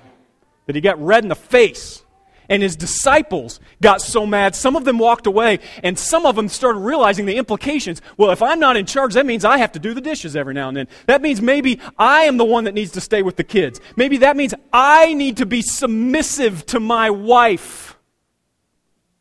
that 0.66 0.74
he 0.74 0.80
got 0.80 1.02
red 1.02 1.24
in 1.24 1.28
the 1.28 1.34
face. 1.34 2.02
And 2.48 2.62
his 2.62 2.76
disciples 2.76 3.58
got 3.82 4.00
so 4.00 4.24
mad, 4.24 4.54
some 4.54 4.76
of 4.76 4.84
them 4.84 4.98
walked 4.98 5.26
away, 5.26 5.58
and 5.82 5.98
some 5.98 6.24
of 6.24 6.36
them 6.36 6.48
started 6.48 6.78
realizing 6.78 7.26
the 7.26 7.36
implications. 7.36 8.00
Well, 8.16 8.30
if 8.30 8.40
I'm 8.40 8.60
not 8.60 8.76
in 8.76 8.86
charge, 8.86 9.14
that 9.14 9.26
means 9.26 9.44
I 9.44 9.58
have 9.58 9.72
to 9.72 9.80
do 9.80 9.94
the 9.94 10.00
dishes 10.00 10.36
every 10.36 10.54
now 10.54 10.68
and 10.68 10.76
then. 10.76 10.88
That 11.06 11.22
means 11.22 11.42
maybe 11.42 11.80
I 11.98 12.22
am 12.22 12.36
the 12.36 12.44
one 12.44 12.64
that 12.64 12.74
needs 12.74 12.92
to 12.92 13.00
stay 13.00 13.22
with 13.22 13.36
the 13.36 13.44
kids. 13.44 13.80
Maybe 13.96 14.18
that 14.18 14.36
means 14.36 14.54
I 14.72 15.12
need 15.14 15.38
to 15.38 15.46
be 15.46 15.60
submissive 15.60 16.64
to 16.66 16.78
my 16.78 17.10
wife. 17.10 17.96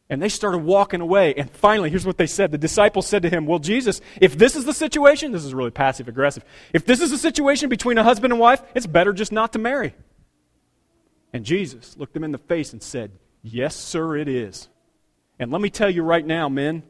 And 0.07 0.21
they 0.21 0.29
started 0.29 0.59
walking 0.59 1.01
away. 1.01 1.33
And 1.33 1.49
finally, 1.49 1.89
here's 1.89 2.05
what 2.05 2.17
they 2.17 2.27
said. 2.27 2.51
The 2.51 2.59
disciples 2.59 3.07
said 3.07 3.23
to 3.23 3.29
him, 3.29 3.47
Well, 3.47 3.57
Jesus, 3.57 4.01
if 4.21 4.37
this 4.37 4.55
is 4.55 4.65
the 4.65 4.73
situation, 4.73 5.31
this 5.31 5.43
is 5.43 5.51
really 5.51 5.71
passive 5.71 6.07
aggressive. 6.07 6.45
If 6.73 6.85
this 6.85 7.01
is 7.01 7.09
the 7.09 7.17
situation 7.17 7.69
between 7.69 7.97
a 7.97 8.03
husband 8.03 8.31
and 8.31 8.39
wife, 8.39 8.61
it's 8.75 8.85
better 8.85 9.13
just 9.13 9.31
not 9.31 9.53
to 9.53 9.59
marry. 9.59 9.95
And 11.35 11.43
Jesus 11.43 11.97
looked 11.97 12.13
them 12.13 12.23
in 12.23 12.31
the 12.31 12.37
face 12.37 12.71
and 12.71 12.81
said, 12.81 13.11
Yes, 13.43 13.75
sir, 13.75 14.15
it 14.15 14.29
is. 14.29 14.69
And 15.37 15.51
let 15.51 15.59
me 15.59 15.69
tell 15.69 15.89
you 15.89 16.01
right 16.01 16.25
now, 16.25 16.47
men, 16.47 16.81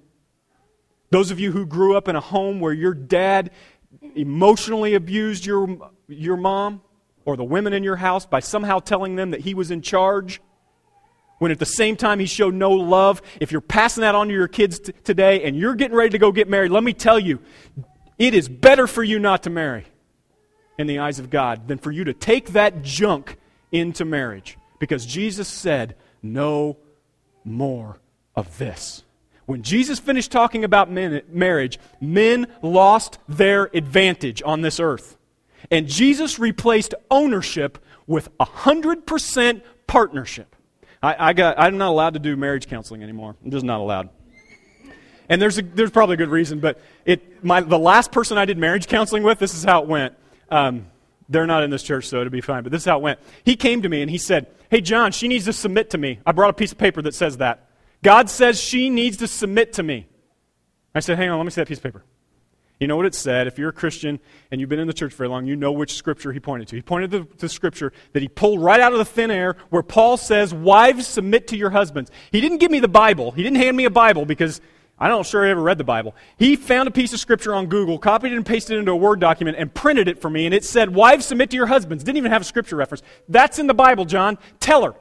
those 1.10 1.32
of 1.32 1.40
you 1.40 1.52
who 1.52 1.66
grew 1.66 1.98
up 1.98 2.08
in 2.08 2.16
a 2.16 2.22
home 2.22 2.60
where 2.60 2.72
your 2.72 2.94
dad 2.94 3.50
emotionally 4.16 4.94
abused 4.94 5.48
your, 5.48 5.90
your 6.08 6.38
mom 6.38 6.84
or 7.26 7.36
the 7.36 7.44
women 7.44 7.74
in 7.74 7.84
your 7.84 7.96
house 7.96 8.28
by 8.28 8.40
somehow 8.40 8.78
telling 8.78 9.16
them 9.16 9.32
that 9.32 9.42
he 9.42 9.56
was 9.56 9.72
in 9.72 9.82
charge, 9.82 10.42
when 11.40 11.50
at 11.50 11.58
the 11.58 11.66
same 11.66 11.96
time 11.96 12.20
he 12.20 12.28
showed 12.28 12.54
no 12.54 12.70
love, 12.70 13.24
if 13.42 13.52
you're 13.52 13.62
passing 13.62 14.02
that 14.02 14.14
on 14.14 14.28
to 14.28 14.34
your 14.36 14.48
kids 14.48 14.78
t- 14.78 14.94
today 15.04 15.44
and 15.44 15.58
you're 15.58 15.74
getting 15.74 15.98
ready 15.98 16.12
to 16.12 16.20
go 16.20 16.32
get 16.32 16.48
married, 16.48 16.70
let 16.70 16.84
me 16.84 16.94
tell 16.94 17.18
you, 17.18 17.40
it 18.20 18.36
is 18.36 18.48
better 18.48 18.86
for 18.86 19.04
you 19.04 19.18
not 19.18 19.42
to 19.42 19.50
marry 19.50 19.88
in 20.78 20.86
the 20.86 21.00
eyes 21.00 21.18
of 21.18 21.32
God 21.32 21.68
than 21.68 21.80
for 21.80 21.90
you 21.90 22.04
to 22.04 22.14
take 22.14 22.50
that 22.50 22.84
junk 22.84 23.40
into 23.80 24.06
marriage. 24.06 24.58
Because 24.80 25.06
Jesus 25.06 25.48
said, 25.48 25.96
no 26.22 26.78
more 27.44 28.00
of 28.36 28.58
this. 28.58 29.04
When 29.46 29.62
Jesus 29.62 30.00
finished 30.00 30.32
talking 30.32 30.64
about 30.64 30.90
men, 30.90 31.22
marriage, 31.30 31.80
men 32.02 32.48
lost 32.62 33.20
their 33.28 33.70
advantage 33.74 34.42
on 34.44 34.62
this 34.62 34.80
earth. 34.80 35.18
And 35.70 35.88
Jesus 35.88 36.40
replaced 36.40 36.94
ownership 37.12 37.84
with 38.08 38.36
100% 38.38 39.62
partnership. 39.88 40.56
I, 41.02 41.30
I 41.30 41.34
got, 41.34 41.60
I'm 41.60 41.78
not 41.78 41.90
allowed 41.90 42.14
to 42.16 42.20
do 42.20 42.36
marriage 42.36 42.68
counseling 42.68 43.04
anymore. 43.04 43.36
I'm 43.44 43.52
just 43.52 43.66
not 43.66 43.80
allowed. 43.80 44.10
And 45.30 45.42
there's, 45.42 45.58
a, 45.58 45.62
there's 45.62 45.92
probably 45.92 46.16
a 46.16 46.18
good 46.18 46.30
reason, 46.30 46.60
but 46.60 46.80
it, 47.04 47.44
my, 47.44 47.62
the 47.62 47.80
last 47.80 48.12
person 48.12 48.38
I 48.38 48.46
did 48.46 48.58
marriage 48.58 48.88
counseling 48.88 49.24
with, 49.24 49.40
this 49.40 49.56
is 49.56 49.64
how 49.64 49.82
it 49.82 49.88
went. 49.88 50.16
Um, 50.50 50.88
they're 51.30 51.48
not 51.48 51.64
in 51.64 51.70
this 51.70 51.84
church, 51.84 52.08
so 52.08 52.22
it'll 52.22 52.32
be 52.32 52.42
fine, 52.42 52.64
but 52.64 52.72
this 52.72 52.84
is 52.84 52.86
how 52.86 52.98
it 52.98 53.02
went. 53.02 53.20
He 53.44 53.56
came 53.56 53.82
to 53.82 53.90
me 53.90 54.02
and 54.02 54.12
he 54.12 54.18
said, 54.18 54.48
Hey, 54.70 54.82
John, 54.82 55.12
she 55.12 55.28
needs 55.28 55.46
to 55.46 55.54
submit 55.54 55.92
to 55.92 55.98
me. 55.98 56.20
I 56.26 56.32
brought 56.32 56.50
a 56.50 56.54
piece 56.54 56.72
of 56.72 56.78
paper 56.78 57.02
that 57.04 57.16
says 57.16 57.38
that. 57.38 57.70
God 58.04 58.30
says 58.30 58.60
she 58.60 58.90
needs 58.90 59.18
to 59.18 59.28
submit 59.28 59.74
to 59.74 59.84
me. 59.84 60.08
I 60.94 61.00
said, 61.00 61.18
Hang 61.18 61.30
on, 61.30 61.38
let 61.38 61.46
me 61.46 61.52
see 61.52 61.62
that 61.62 61.68
piece 61.68 61.78
of 61.78 61.84
paper. 61.84 62.04
You 62.80 62.88
know 62.88 62.98
what 62.98 63.06
it 63.06 63.16
said? 63.16 63.48
If 63.48 63.58
you're 63.58 63.70
a 63.70 63.74
Christian 63.74 64.20
and 64.52 64.60
you've 64.60 64.70
been 64.70 64.80
in 64.80 64.88
the 64.88 64.94
church 64.94 65.14
very 65.14 65.30
long, 65.30 65.46
you 65.46 65.56
know 65.56 65.72
which 65.72 65.94
scripture 65.94 66.34
he 66.34 66.42
pointed 66.42 66.68
to. 66.70 66.76
He 66.76 66.82
pointed 66.82 67.12
to 67.12 67.28
the 67.38 67.48
scripture 67.48 67.94
that 68.12 68.22
he 68.22 68.28
pulled 68.28 68.62
right 68.62 68.82
out 68.82 68.92
of 68.92 68.98
the 68.98 69.06
thin 69.06 69.32
air 69.32 69.56
where 69.70 69.82
Paul 69.82 70.18
says, 70.18 70.54
Wives, 70.54 71.08
submit 71.08 71.48
to 71.48 71.58
your 71.58 71.70
husbands. 71.70 72.12
He 72.32 72.42
didn't 72.42 72.58
give 72.58 72.72
me 72.72 72.80
the 72.82 72.90
Bible. 72.90 73.32
He 73.32 73.44
didn't 73.44 73.58
hand 73.58 73.78
me 73.78 73.86
a 73.86 73.90
Bible 73.90 74.26
because 74.26 74.60
I 74.98 75.10
don't 75.10 75.26
sure 75.26 75.44
he 75.44 75.52
ever 75.52 75.62
read 75.62 75.78
the 75.78 75.84
Bible. 75.84 76.16
He 76.38 76.56
found 76.56 76.88
a 76.88 76.92
piece 76.92 77.12
of 77.12 77.20
scripture 77.20 77.54
on 77.54 77.68
Google, 77.68 78.00
copied 78.00 78.32
it 78.32 78.38
and 78.38 78.46
pasted 78.46 78.78
it 78.78 78.80
into 78.80 78.92
a 78.92 78.96
Word 78.96 79.20
document, 79.20 79.58
and 79.60 79.74
printed 79.74 80.08
it 80.08 80.22
for 80.22 80.30
me. 80.30 80.46
And 80.46 80.54
it 80.54 80.64
said, 80.64 80.96
Wives, 80.96 81.26
submit 81.26 81.50
to 81.50 81.58
your 81.58 81.66
husbands. 81.66 82.04
Didn't 82.04 82.18
even 82.18 82.32
have 82.32 82.44
a 82.44 82.46
scripture 82.46 82.78
reference. 82.78 83.04
That's 83.28 83.60
in 83.60 83.68
the 83.68 83.74
Bible, 83.74 84.06
John. 84.06 84.38
Tell 84.62 84.84
her. 84.84 84.96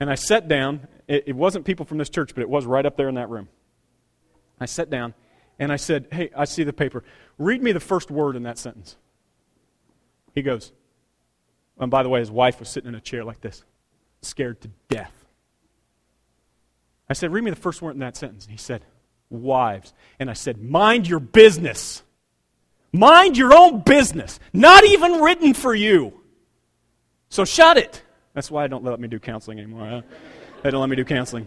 and 0.00 0.10
I 0.10 0.16
sat 0.16 0.48
down. 0.48 0.88
It, 1.06 1.24
it 1.28 1.36
wasn't 1.36 1.64
people 1.64 1.86
from 1.86 1.98
this 1.98 2.10
church, 2.10 2.34
but 2.34 2.42
it 2.42 2.48
was 2.48 2.66
right 2.66 2.84
up 2.84 2.96
there 2.96 3.08
in 3.08 3.14
that 3.14 3.28
room. 3.28 3.48
I 4.60 4.66
sat 4.66 4.90
down 4.90 5.14
and 5.58 5.70
I 5.70 5.76
said, 5.76 6.08
Hey, 6.10 6.30
I 6.36 6.46
see 6.46 6.64
the 6.64 6.72
paper. 6.72 7.04
Read 7.38 7.62
me 7.62 7.70
the 7.70 7.80
first 7.80 8.10
word 8.10 8.34
in 8.34 8.42
that 8.42 8.58
sentence. 8.58 8.96
He 10.34 10.42
goes, 10.42 10.72
and 11.78 11.90
by 11.90 12.02
the 12.02 12.08
way, 12.08 12.20
his 12.20 12.30
wife 12.30 12.58
was 12.58 12.68
sitting 12.68 12.88
in 12.88 12.94
a 12.94 13.00
chair 13.00 13.24
like 13.24 13.40
this, 13.40 13.64
scared 14.20 14.60
to 14.62 14.70
death. 14.88 15.17
I 17.10 17.14
said, 17.14 17.32
Read 17.32 17.44
me 17.44 17.50
the 17.50 17.56
first 17.56 17.82
word 17.82 17.92
in 17.92 18.00
that 18.00 18.16
sentence. 18.16 18.44
And 18.44 18.52
he 18.52 18.58
said, 18.58 18.84
Wives. 19.30 19.92
And 20.18 20.30
I 20.30 20.34
said, 20.34 20.62
Mind 20.62 21.08
your 21.08 21.20
business. 21.20 22.02
Mind 22.92 23.36
your 23.36 23.54
own 23.54 23.80
business. 23.80 24.40
Not 24.52 24.84
even 24.84 25.20
written 25.20 25.54
for 25.54 25.74
you. 25.74 26.20
So 27.28 27.44
shut 27.44 27.76
it. 27.76 28.02
That's 28.34 28.50
why 28.50 28.64
I 28.64 28.66
don't 28.66 28.84
let 28.84 29.00
me 29.00 29.08
do 29.08 29.18
counseling 29.18 29.58
anymore. 29.58 29.86
Huh? 29.86 30.02
They 30.62 30.70
don't 30.70 30.80
let 30.80 30.90
me 30.90 30.96
do 30.96 31.04
counseling. 31.04 31.46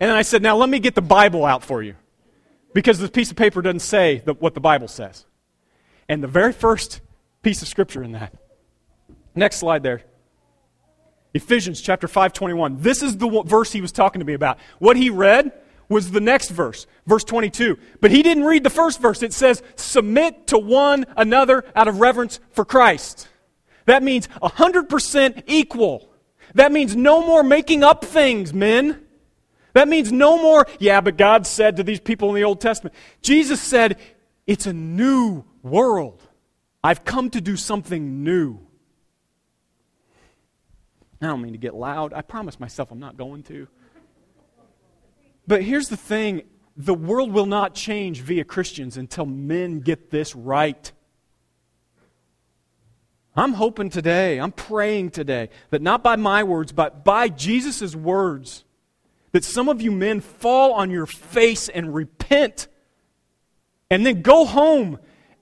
And 0.00 0.10
then 0.10 0.16
I 0.16 0.22
said, 0.22 0.42
Now 0.42 0.56
let 0.56 0.68
me 0.68 0.78
get 0.78 0.94
the 0.94 1.02
Bible 1.02 1.44
out 1.44 1.64
for 1.64 1.82
you. 1.82 1.94
Because 2.74 2.98
this 2.98 3.10
piece 3.10 3.30
of 3.30 3.36
paper 3.36 3.60
doesn't 3.60 3.80
say 3.80 4.22
the, 4.24 4.34
what 4.34 4.54
the 4.54 4.60
Bible 4.60 4.88
says. 4.88 5.26
And 6.08 6.22
the 6.22 6.28
very 6.28 6.52
first 6.52 7.00
piece 7.42 7.62
of 7.62 7.68
scripture 7.68 8.02
in 8.02 8.12
that. 8.12 8.34
Next 9.34 9.56
slide 9.56 9.82
there. 9.82 10.02
Ephesians 11.34 11.80
chapter 11.80 12.06
5:21. 12.06 12.78
This 12.80 13.02
is 13.02 13.16
the 13.16 13.42
verse 13.46 13.72
he 13.72 13.80
was 13.80 13.92
talking 13.92 14.20
to 14.20 14.26
me 14.26 14.34
about. 14.34 14.58
What 14.78 14.96
he 14.96 15.10
read 15.10 15.52
was 15.88 16.10
the 16.10 16.20
next 16.20 16.50
verse, 16.50 16.86
verse 17.06 17.24
22. 17.24 17.78
But 18.00 18.10
he 18.10 18.22
didn't 18.22 18.44
read 18.44 18.64
the 18.64 18.70
first 18.70 19.00
verse. 19.00 19.22
It 19.22 19.32
says, 19.32 19.62
"Submit 19.76 20.46
to 20.48 20.58
one 20.58 21.06
another 21.16 21.64
out 21.74 21.88
of 21.88 22.00
reverence 22.00 22.40
for 22.50 22.64
Christ." 22.64 23.28
That 23.86 24.02
means 24.02 24.28
100% 24.40 25.44
equal. 25.46 26.08
That 26.54 26.72
means 26.72 26.94
no 26.94 27.26
more 27.26 27.42
making 27.42 27.82
up 27.82 28.04
things, 28.04 28.52
men. 28.52 29.00
That 29.72 29.88
means 29.88 30.12
no 30.12 30.36
more, 30.36 30.66
yeah, 30.78 31.00
but 31.00 31.16
God 31.16 31.46
said 31.46 31.76
to 31.76 31.82
these 31.82 32.00
people 32.00 32.28
in 32.28 32.34
the 32.34 32.44
Old 32.44 32.60
Testament. 32.60 32.94
Jesus 33.22 33.60
said, 33.60 33.98
it's 34.46 34.66
a 34.66 34.72
new 34.72 35.44
world. 35.62 36.22
I've 36.84 37.04
come 37.04 37.30
to 37.30 37.40
do 37.40 37.56
something 37.56 38.22
new. 38.22 38.58
I 41.22 41.26
don't 41.26 41.40
mean 41.40 41.52
to 41.52 41.58
get 41.58 41.74
loud. 41.74 42.12
I 42.12 42.22
promise 42.22 42.58
myself 42.58 42.90
I'm 42.90 42.98
not 42.98 43.16
going 43.16 43.44
to. 43.44 43.68
But 45.46 45.62
here's 45.62 45.88
the 45.88 45.96
thing 45.96 46.42
the 46.76 46.94
world 46.94 47.32
will 47.32 47.46
not 47.46 47.74
change 47.74 48.20
via 48.22 48.44
Christians 48.44 48.96
until 48.96 49.26
men 49.26 49.80
get 49.80 50.10
this 50.10 50.34
right. 50.34 50.90
I'm 53.36 53.54
hoping 53.54 53.88
today, 53.88 54.38
I'm 54.38 54.52
praying 54.52 55.10
today, 55.10 55.48
that 55.70 55.80
not 55.80 56.02
by 56.02 56.16
my 56.16 56.42
words, 56.42 56.72
but 56.72 57.04
by 57.04 57.28
Jesus' 57.28 57.94
words, 57.94 58.64
that 59.30 59.44
some 59.44 59.68
of 59.68 59.80
you 59.80 59.90
men 59.90 60.20
fall 60.20 60.74
on 60.74 60.90
your 60.90 61.06
face 61.06 61.68
and 61.68 61.94
repent 61.94 62.68
and 63.90 64.04
then 64.04 64.22
go 64.22 64.44
home 64.44 64.98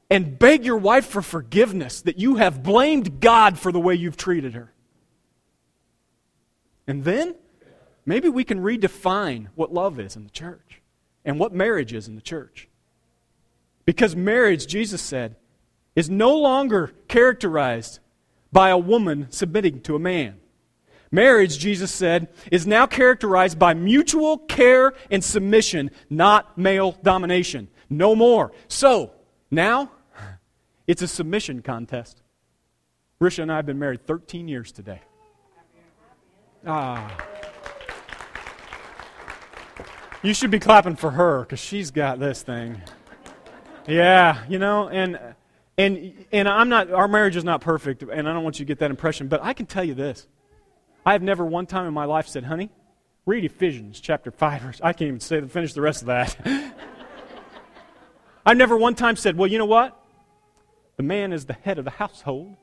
and 0.08 0.38
beg 0.38 0.64
your 0.64 0.76
wife 0.76 1.06
for 1.06 1.22
forgiveness 1.22 2.02
that 2.02 2.18
you 2.18 2.36
have 2.36 2.62
blamed 2.62 3.20
God 3.20 3.58
for 3.58 3.72
the 3.72 3.80
way 3.80 3.94
you've 3.94 4.16
treated 4.16 4.54
her. 4.54 4.72
And 6.90 7.04
then 7.04 7.36
maybe 8.04 8.28
we 8.28 8.42
can 8.42 8.58
redefine 8.58 9.46
what 9.54 9.72
love 9.72 10.00
is 10.00 10.16
in 10.16 10.24
the 10.24 10.30
church 10.30 10.82
and 11.24 11.38
what 11.38 11.52
marriage 11.52 11.92
is 11.92 12.08
in 12.08 12.16
the 12.16 12.20
church. 12.20 12.68
Because 13.84 14.16
marriage, 14.16 14.66
Jesus 14.66 15.00
said, 15.00 15.36
is 15.94 16.10
no 16.10 16.36
longer 16.36 16.92
characterized 17.06 18.00
by 18.50 18.70
a 18.70 18.76
woman 18.76 19.28
submitting 19.30 19.82
to 19.82 19.94
a 19.94 20.00
man. 20.00 20.40
Marriage, 21.12 21.58
Jesus 21.58 21.92
said, 21.92 22.26
is 22.50 22.66
now 22.66 22.88
characterized 22.88 23.56
by 23.56 23.72
mutual 23.72 24.38
care 24.38 24.92
and 25.12 25.22
submission, 25.22 25.92
not 26.10 26.58
male 26.58 26.98
domination. 27.04 27.68
No 27.88 28.16
more. 28.16 28.50
So, 28.66 29.12
now, 29.48 29.92
it's 30.88 31.02
a 31.02 31.08
submission 31.08 31.62
contest. 31.62 32.20
Risha 33.20 33.44
and 33.44 33.52
I 33.52 33.56
have 33.56 33.66
been 33.66 33.78
married 33.78 34.04
13 34.08 34.48
years 34.48 34.72
today. 34.72 35.02
Ah. 36.66 37.16
You 40.22 40.34
should 40.34 40.50
be 40.50 40.58
clapping 40.58 40.96
for 40.96 41.10
her 41.12 41.40
because 41.40 41.60
she's 41.60 41.90
got 41.90 42.18
this 42.20 42.42
thing. 42.42 42.82
Yeah, 43.86 44.44
you 44.48 44.58
know, 44.58 44.88
and 44.88 45.18
and 45.78 46.26
and 46.30 46.48
I'm 46.48 46.68
not 46.68 46.90
our 46.90 47.08
marriage 47.08 47.36
is 47.36 47.44
not 47.44 47.62
perfect, 47.62 48.02
and 48.02 48.28
I 48.28 48.32
don't 48.32 48.44
want 48.44 48.58
you 48.58 48.66
to 48.66 48.68
get 48.68 48.78
that 48.80 48.90
impression, 48.90 49.28
but 49.28 49.42
I 49.42 49.54
can 49.54 49.66
tell 49.66 49.84
you 49.84 49.94
this. 49.94 50.28
I 51.06 51.12
have 51.12 51.22
never 51.22 51.44
one 51.44 51.66
time 51.66 51.86
in 51.86 51.94
my 51.94 52.04
life 52.04 52.28
said, 52.28 52.44
honey, 52.44 52.70
read 53.24 53.44
Ephesians 53.44 54.00
chapter 54.00 54.30
5. 54.30 54.80
I 54.82 54.92
can't 54.92 55.08
even 55.08 55.20
say 55.20 55.40
finish 55.46 55.72
the 55.72 55.80
rest 55.80 56.02
of 56.02 56.06
that. 56.08 56.36
I've 58.46 58.56
never 58.56 58.76
one 58.76 58.94
time 58.94 59.16
said, 59.16 59.36
well, 59.36 59.46
you 59.46 59.58
know 59.58 59.66
what? 59.66 59.98
The 60.96 61.02
man 61.02 61.32
is 61.32 61.46
the 61.46 61.54
head 61.54 61.78
of 61.78 61.84
the 61.84 61.90
household. 61.92 62.56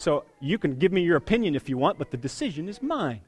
So 0.00 0.24
you 0.40 0.56
can 0.56 0.76
give 0.76 0.92
me 0.92 1.02
your 1.02 1.18
opinion 1.18 1.54
if 1.54 1.68
you 1.68 1.76
want, 1.76 1.98
but 1.98 2.10
the 2.10 2.16
decision 2.16 2.70
is 2.70 2.80
mine. 2.80 3.20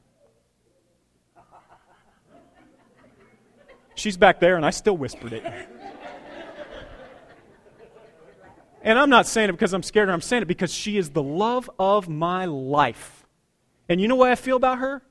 She's 3.93 4.17
back 4.17 4.39
there, 4.39 4.55
and 4.55 4.65
I 4.65 4.71
still 4.71 4.97
whispered 4.97 5.33
it. 5.33 5.43
and 8.81 8.97
I'm 8.97 9.11
not 9.11 9.27
saying 9.27 9.49
it 9.49 9.51
because 9.51 9.71
I'm 9.71 9.83
scared, 9.83 10.09
I'm 10.09 10.19
saying 10.19 10.41
it 10.41 10.47
because 10.47 10.73
she 10.73 10.97
is 10.97 11.11
the 11.11 11.21
love 11.21 11.69
of 11.77 12.09
my 12.09 12.45
life. 12.45 13.27
And 13.87 14.01
you 14.01 14.07
know 14.07 14.15
what 14.15 14.31
I 14.31 14.35
feel 14.35 14.57
about 14.57 14.79
her? 14.79 15.03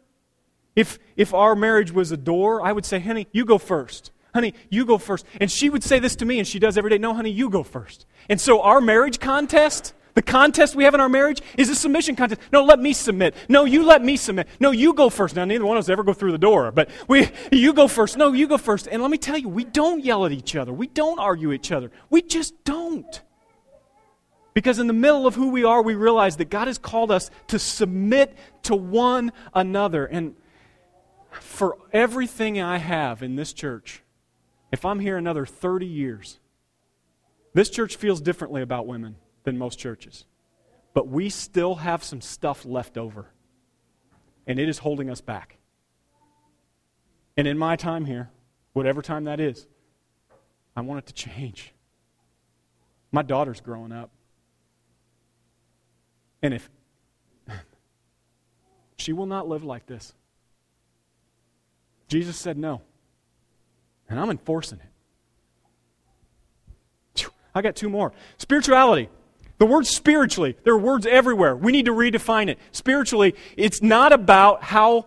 If, 0.75 0.99
if 1.17 1.33
our 1.33 1.55
marriage 1.55 1.93
was 1.93 2.11
a 2.11 2.17
door, 2.17 2.61
I 2.61 2.73
would 2.73 2.85
say, 2.85 2.99
honey, 2.99 3.29
you 3.31 3.45
go 3.45 3.59
first. 3.59 4.11
Honey, 4.35 4.55
you 4.69 4.85
go 4.85 4.99
first. 4.99 5.25
And 5.41 5.49
she 5.49 5.71
would 5.71 5.85
say 5.85 6.01
this 6.01 6.17
to 6.17 6.25
me, 6.25 6.41
and 6.41 6.49
she 6.49 6.59
does 6.59 6.77
every 6.77 6.91
day. 6.91 6.99
No, 6.99 7.15
honey, 7.15 7.31
you 7.31 7.49
go 7.49 7.63
first. 7.63 8.05
And 8.29 8.41
so 8.41 8.63
our 8.63 8.81
marriage 8.81 9.21
contest 9.21 9.95
the 10.15 10.23
contest 10.23 10.75
we 10.75 10.85
have 10.85 10.95
in 10.95 11.01
our 11.01 11.09
marriage 11.09 11.41
is 11.57 11.71
a 11.71 11.75
submission 11.75 12.17
contest. 12.17 12.41
No, 12.53 12.65
let 12.65 12.79
me 12.79 12.93
submit. 12.93 13.35
No, 13.49 13.65
you 13.65 13.85
let 13.85 14.05
me 14.05 14.17
submit. 14.17 14.47
No, 14.61 14.71
you 14.71 14.93
go 14.93 15.09
first. 15.09 15.37
Now, 15.37 15.45
neither 15.45 15.65
one 15.65 15.77
of 15.77 15.83
us 15.83 15.89
ever 15.89 16.03
go 16.03 16.13
through 16.13 16.33
the 16.33 16.39
door, 16.39 16.71
but 16.71 16.91
we, 17.09 17.31
you 17.51 17.73
go 17.73 17.89
first. 17.89 18.17
No, 18.17 18.33
you 18.33 18.47
go 18.47 18.59
first. 18.59 18.89
And 18.89 19.01
let 19.01 19.11
me 19.11 19.19
tell 19.19 19.39
you, 19.39 19.49
we 19.49 19.65
don't 19.65 20.05
yell 20.05 20.27
at 20.27 20.33
each 20.33 20.55
other. 20.55 20.73
We 20.73 20.87
don't 20.87 21.19
argue 21.19 21.53
each 21.53 21.73
other. 21.73 21.91
We 22.11 22.21
just 22.21 22.63
don't. 22.65 23.23
Because 24.55 24.79
in 24.79 24.87
the 24.87 24.93
middle 24.93 25.27
of 25.27 25.35
who 25.35 25.49
we 25.49 25.65
are, 25.65 25.81
we 25.81 25.95
realize 25.95 26.37
that 26.37 26.51
God 26.51 26.67
has 26.67 26.77
called 26.77 27.11
us 27.11 27.31
to 27.47 27.59
submit 27.59 28.37
to 28.65 28.77
one 28.77 29.33
another. 29.55 30.05
And 30.05 30.35
for 31.31 31.79
everything 31.91 32.61
I 32.61 32.77
have 32.77 33.23
in 33.23 33.37
this 33.37 33.55
church, 33.55 34.03
if 34.71 34.85
I'm 34.85 35.01
here 35.01 35.17
another 35.17 35.47
30 35.47 35.87
years, 35.87 36.39
this 37.55 37.71
church 37.71 37.97
feels 37.97 38.21
differently 38.21 38.61
about 38.61 38.87
women 38.87 39.17
than 39.45 39.59
most 39.59 39.79
churches. 39.79 40.25
But 40.95 41.09
we 41.09 41.31
still 41.31 41.77
have 41.77 42.05
some 42.05 42.21
stuff 42.21 42.65
left 42.65 42.99
over. 42.99 43.27
And 44.47 44.59
it 44.59 44.69
is 44.69 44.79
holding 44.79 45.09
us 45.09 45.21
back. 45.21 45.59
And 47.37 47.47
in 47.47 47.57
my 47.57 47.77
time 47.77 48.05
here, 48.05 48.31
whatever 48.73 49.01
time 49.01 49.25
that 49.25 49.41
is, 49.41 49.67
I 50.77 50.83
want 50.83 50.99
it 50.99 51.07
to 51.07 51.15
change. 51.15 51.73
My 53.11 53.23
daughter's 53.23 53.61
growing 53.61 53.93
up. 53.93 54.11
And 56.43 56.55
if 56.55 56.69
She 58.97 59.13
will 59.13 59.27
not 59.27 59.49
live 59.49 59.65
like 59.65 59.87
this. 59.87 60.13
Jesus 62.09 62.37
said 62.37 62.59
no. 62.59 62.83
And 64.09 64.21
I'm 64.21 64.31
enforcing 64.31 64.81
it. 64.81 64.87
I 67.55 67.63
got 67.63 67.77
two 67.77 67.89
more. 67.89 68.13
Spirituality. 68.39 69.09
The 69.63 69.67
word 69.67 69.87
spiritually, 69.87 70.57
there 70.65 70.75
are 70.75 70.77
words 70.77 71.07
everywhere. 71.07 71.55
We 71.55 71.71
need 71.71 71.85
to 71.85 71.93
redefine 71.93 72.49
it. 72.49 72.59
Spiritually, 72.73 73.37
it's 73.57 73.81
not 73.81 74.13
about 74.13 74.65
how, 74.65 75.07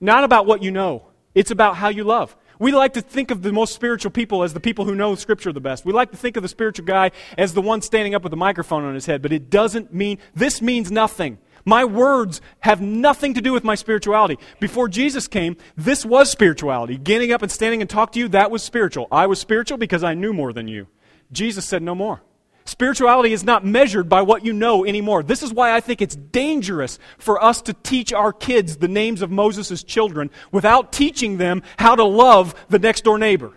not 0.00 0.22
about 0.22 0.46
what 0.46 0.62
you 0.62 0.70
know. 0.70 1.08
It's 1.34 1.50
about 1.50 1.74
how 1.74 1.88
you 1.88 2.04
love. 2.04 2.36
We 2.60 2.70
like 2.70 2.92
to 2.92 3.00
think 3.00 3.32
of 3.32 3.42
the 3.42 3.52
most 3.52 3.74
spiritual 3.74 4.12
people 4.12 4.44
as 4.44 4.54
the 4.54 4.60
people 4.60 4.84
who 4.84 4.94
know 4.94 5.16
Scripture 5.16 5.52
the 5.52 5.60
best. 5.60 5.84
We 5.84 5.92
like 5.92 6.12
to 6.12 6.16
think 6.16 6.36
of 6.36 6.44
the 6.44 6.48
spiritual 6.48 6.86
guy 6.86 7.10
as 7.36 7.52
the 7.52 7.60
one 7.60 7.82
standing 7.82 8.14
up 8.14 8.22
with 8.22 8.32
a 8.32 8.36
microphone 8.36 8.84
on 8.84 8.94
his 8.94 9.06
head, 9.06 9.22
but 9.22 9.32
it 9.32 9.50
doesn't 9.50 9.92
mean, 9.92 10.18
this 10.36 10.62
means 10.62 10.92
nothing. 10.92 11.38
My 11.64 11.84
words 11.84 12.40
have 12.60 12.80
nothing 12.80 13.34
to 13.34 13.40
do 13.40 13.52
with 13.52 13.64
my 13.64 13.74
spirituality. 13.74 14.38
Before 14.60 14.86
Jesus 14.86 15.26
came, 15.26 15.56
this 15.76 16.06
was 16.06 16.30
spirituality. 16.30 16.96
Getting 16.96 17.32
up 17.32 17.42
and 17.42 17.50
standing 17.50 17.80
and 17.80 17.90
talk 17.90 18.12
to 18.12 18.20
you, 18.20 18.28
that 18.28 18.52
was 18.52 18.62
spiritual. 18.62 19.08
I 19.10 19.26
was 19.26 19.40
spiritual 19.40 19.78
because 19.78 20.04
I 20.04 20.14
knew 20.14 20.32
more 20.32 20.52
than 20.52 20.68
you. 20.68 20.86
Jesus 21.32 21.66
said 21.66 21.82
no 21.82 21.96
more. 21.96 22.22
Spirituality 22.68 23.32
is 23.32 23.44
not 23.44 23.64
measured 23.64 24.10
by 24.10 24.20
what 24.20 24.44
you 24.44 24.52
know 24.52 24.84
anymore. 24.84 25.22
This 25.22 25.42
is 25.42 25.54
why 25.54 25.74
I 25.74 25.80
think 25.80 26.02
it's 26.02 26.14
dangerous 26.14 26.98
for 27.16 27.42
us 27.42 27.62
to 27.62 27.72
teach 27.72 28.12
our 28.12 28.30
kids 28.30 28.76
the 28.76 28.88
names 28.88 29.22
of 29.22 29.30
Moses' 29.30 29.82
children 29.82 30.30
without 30.52 30.92
teaching 30.92 31.38
them 31.38 31.62
how 31.78 31.96
to 31.96 32.04
love 32.04 32.54
the 32.68 32.78
next 32.78 33.04
door 33.04 33.18
neighbor. 33.18 33.54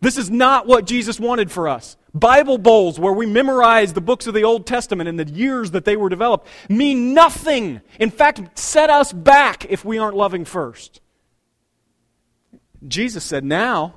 This 0.00 0.18
is 0.18 0.28
not 0.28 0.66
what 0.66 0.86
Jesus 0.86 1.20
wanted 1.20 1.52
for 1.52 1.68
us. 1.68 1.96
Bible 2.14 2.58
bowls 2.58 2.98
where 2.98 3.12
we 3.12 3.26
memorize 3.26 3.92
the 3.92 4.00
books 4.00 4.26
of 4.26 4.34
the 4.34 4.42
Old 4.42 4.66
Testament 4.66 5.08
and 5.08 5.20
the 5.20 5.30
years 5.30 5.70
that 5.70 5.84
they 5.84 5.96
were 5.96 6.08
developed 6.08 6.48
mean 6.68 7.14
nothing. 7.14 7.80
In 8.00 8.10
fact, 8.10 8.58
set 8.58 8.90
us 8.90 9.12
back 9.12 9.66
if 9.70 9.84
we 9.84 9.98
aren't 9.98 10.16
loving 10.16 10.44
first. 10.44 11.00
Jesus 12.88 13.22
said, 13.22 13.44
now 13.44 13.94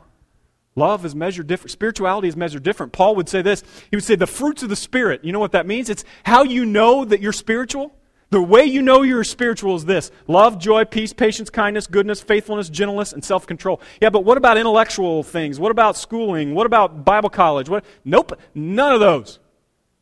Love 0.75 1.03
is 1.05 1.15
measured 1.15 1.47
different. 1.47 1.71
Spirituality 1.71 2.27
is 2.27 2.35
measured 2.35 2.63
different. 2.63 2.93
Paul 2.93 3.15
would 3.15 3.27
say 3.27 3.41
this. 3.41 3.63
He 3.89 3.97
would 3.97 4.03
say 4.03 4.15
the 4.15 4.27
fruits 4.27 4.63
of 4.63 4.69
the 4.69 4.75
Spirit. 4.75 5.23
You 5.23 5.33
know 5.33 5.39
what 5.39 5.51
that 5.51 5.65
means? 5.65 5.89
It's 5.89 6.05
how 6.23 6.43
you 6.43 6.65
know 6.65 7.05
that 7.05 7.21
you're 7.21 7.33
spiritual. 7.33 7.93
The 8.31 8.41
way 8.41 8.63
you 8.65 8.83
know 8.83 9.01
you're 9.01 9.23
spiritual 9.23 9.75
is 9.75 9.85
this 9.85 10.11
love, 10.27 10.59
joy, 10.59 10.85
peace, 10.85 11.13
patience, 11.13 11.49
kindness, 11.49 11.87
goodness, 11.87 12.21
faithfulness, 12.21 12.69
gentleness, 12.69 13.11
and 13.11 13.25
self 13.25 13.47
control. 13.47 13.81
Yeah, 13.99 14.11
but 14.11 14.23
what 14.23 14.37
about 14.37 14.57
intellectual 14.57 15.23
things? 15.23 15.59
What 15.59 15.71
about 15.71 15.97
schooling? 15.97 16.53
What 16.53 16.67
about 16.67 17.03
Bible 17.03 17.29
college? 17.29 17.69
What? 17.69 17.83
Nope, 18.05 18.39
none 18.53 18.93
of 18.93 18.99
those. 18.99 19.39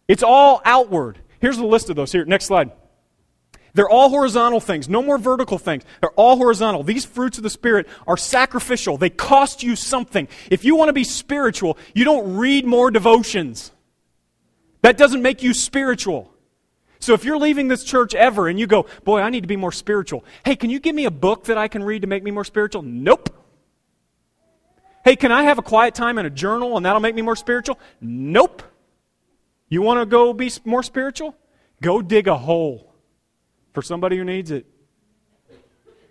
It's 0.08 0.24
all 0.24 0.62
outward. 0.66 1.20
Here's 1.40 1.58
the 1.58 1.66
list 1.66 1.90
of 1.90 1.96
those. 1.96 2.12
Here, 2.12 2.26
next 2.26 2.46
slide. 2.46 2.72
They're 3.74 3.90
all 3.90 4.10
horizontal 4.10 4.60
things, 4.60 4.90
no 4.90 5.02
more 5.02 5.18
vertical 5.18 5.58
things. 5.58 5.84
They're 6.02 6.12
all 6.12 6.38
horizontal. 6.38 6.84
These 6.84 7.06
fruits 7.06 7.38
of 7.38 7.44
the 7.44 7.50
Spirit 7.50 7.88
are 8.08 8.18
sacrificial, 8.18 8.98
they 8.98 9.10
cost 9.10 9.64
you 9.64 9.76
something. 9.76 10.28
If 10.50 10.66
you 10.66 10.76
want 10.76 10.90
to 10.90 10.94
be 10.94 11.04
spiritual, 11.04 11.78
you 11.94 12.04
don't 12.04 12.38
read 12.38 12.66
more 12.66 12.92
devotions. 12.92 13.72
That 14.82 14.98
doesn't 14.98 15.22
make 15.22 15.44
you 15.44 15.54
spiritual. 15.54 16.34
So 17.00 17.14
if 17.14 17.24
you're 17.24 17.38
leaving 17.38 17.68
this 17.68 17.84
church 17.84 18.16
ever 18.16 18.48
and 18.48 18.60
you 18.60 18.68
go, 18.68 18.88
boy, 19.04 19.22
I 19.22 19.30
need 19.30 19.42
to 19.42 19.48
be 19.48 19.56
more 19.56 19.72
spiritual. 19.72 20.26
Hey, 20.44 20.56
can 20.56 20.70
you 20.70 20.80
give 20.80 20.96
me 20.96 21.06
a 21.06 21.12
book 21.12 21.46
that 21.46 21.58
I 21.58 21.68
can 21.68 21.84
read 21.84 22.02
to 22.02 22.08
make 22.08 22.24
me 22.24 22.32
more 22.32 22.46
spiritual? 22.46 22.82
Nope. 22.82 23.30
Hey, 25.04 25.16
can 25.16 25.32
I 25.32 25.44
have 25.44 25.58
a 25.58 25.62
quiet 25.62 25.94
time 25.94 26.18
and 26.18 26.26
a 26.26 26.30
journal 26.30 26.76
and 26.76 26.86
that'll 26.86 27.00
make 27.00 27.16
me 27.16 27.22
more 27.22 27.36
spiritual? 27.36 27.80
Nope. 28.02 28.64
You 29.70 29.82
want 29.82 30.00
to 30.00 30.06
go 30.06 30.34
be 30.34 30.52
more 30.66 30.84
spiritual? 30.84 31.36
Go 31.82 32.02
dig 32.02 32.28
a 32.28 32.38
hole 32.38 32.87
for 33.78 33.84
somebody 33.84 34.18
who 34.18 34.24
needs 34.24 34.50
it. 34.50 34.66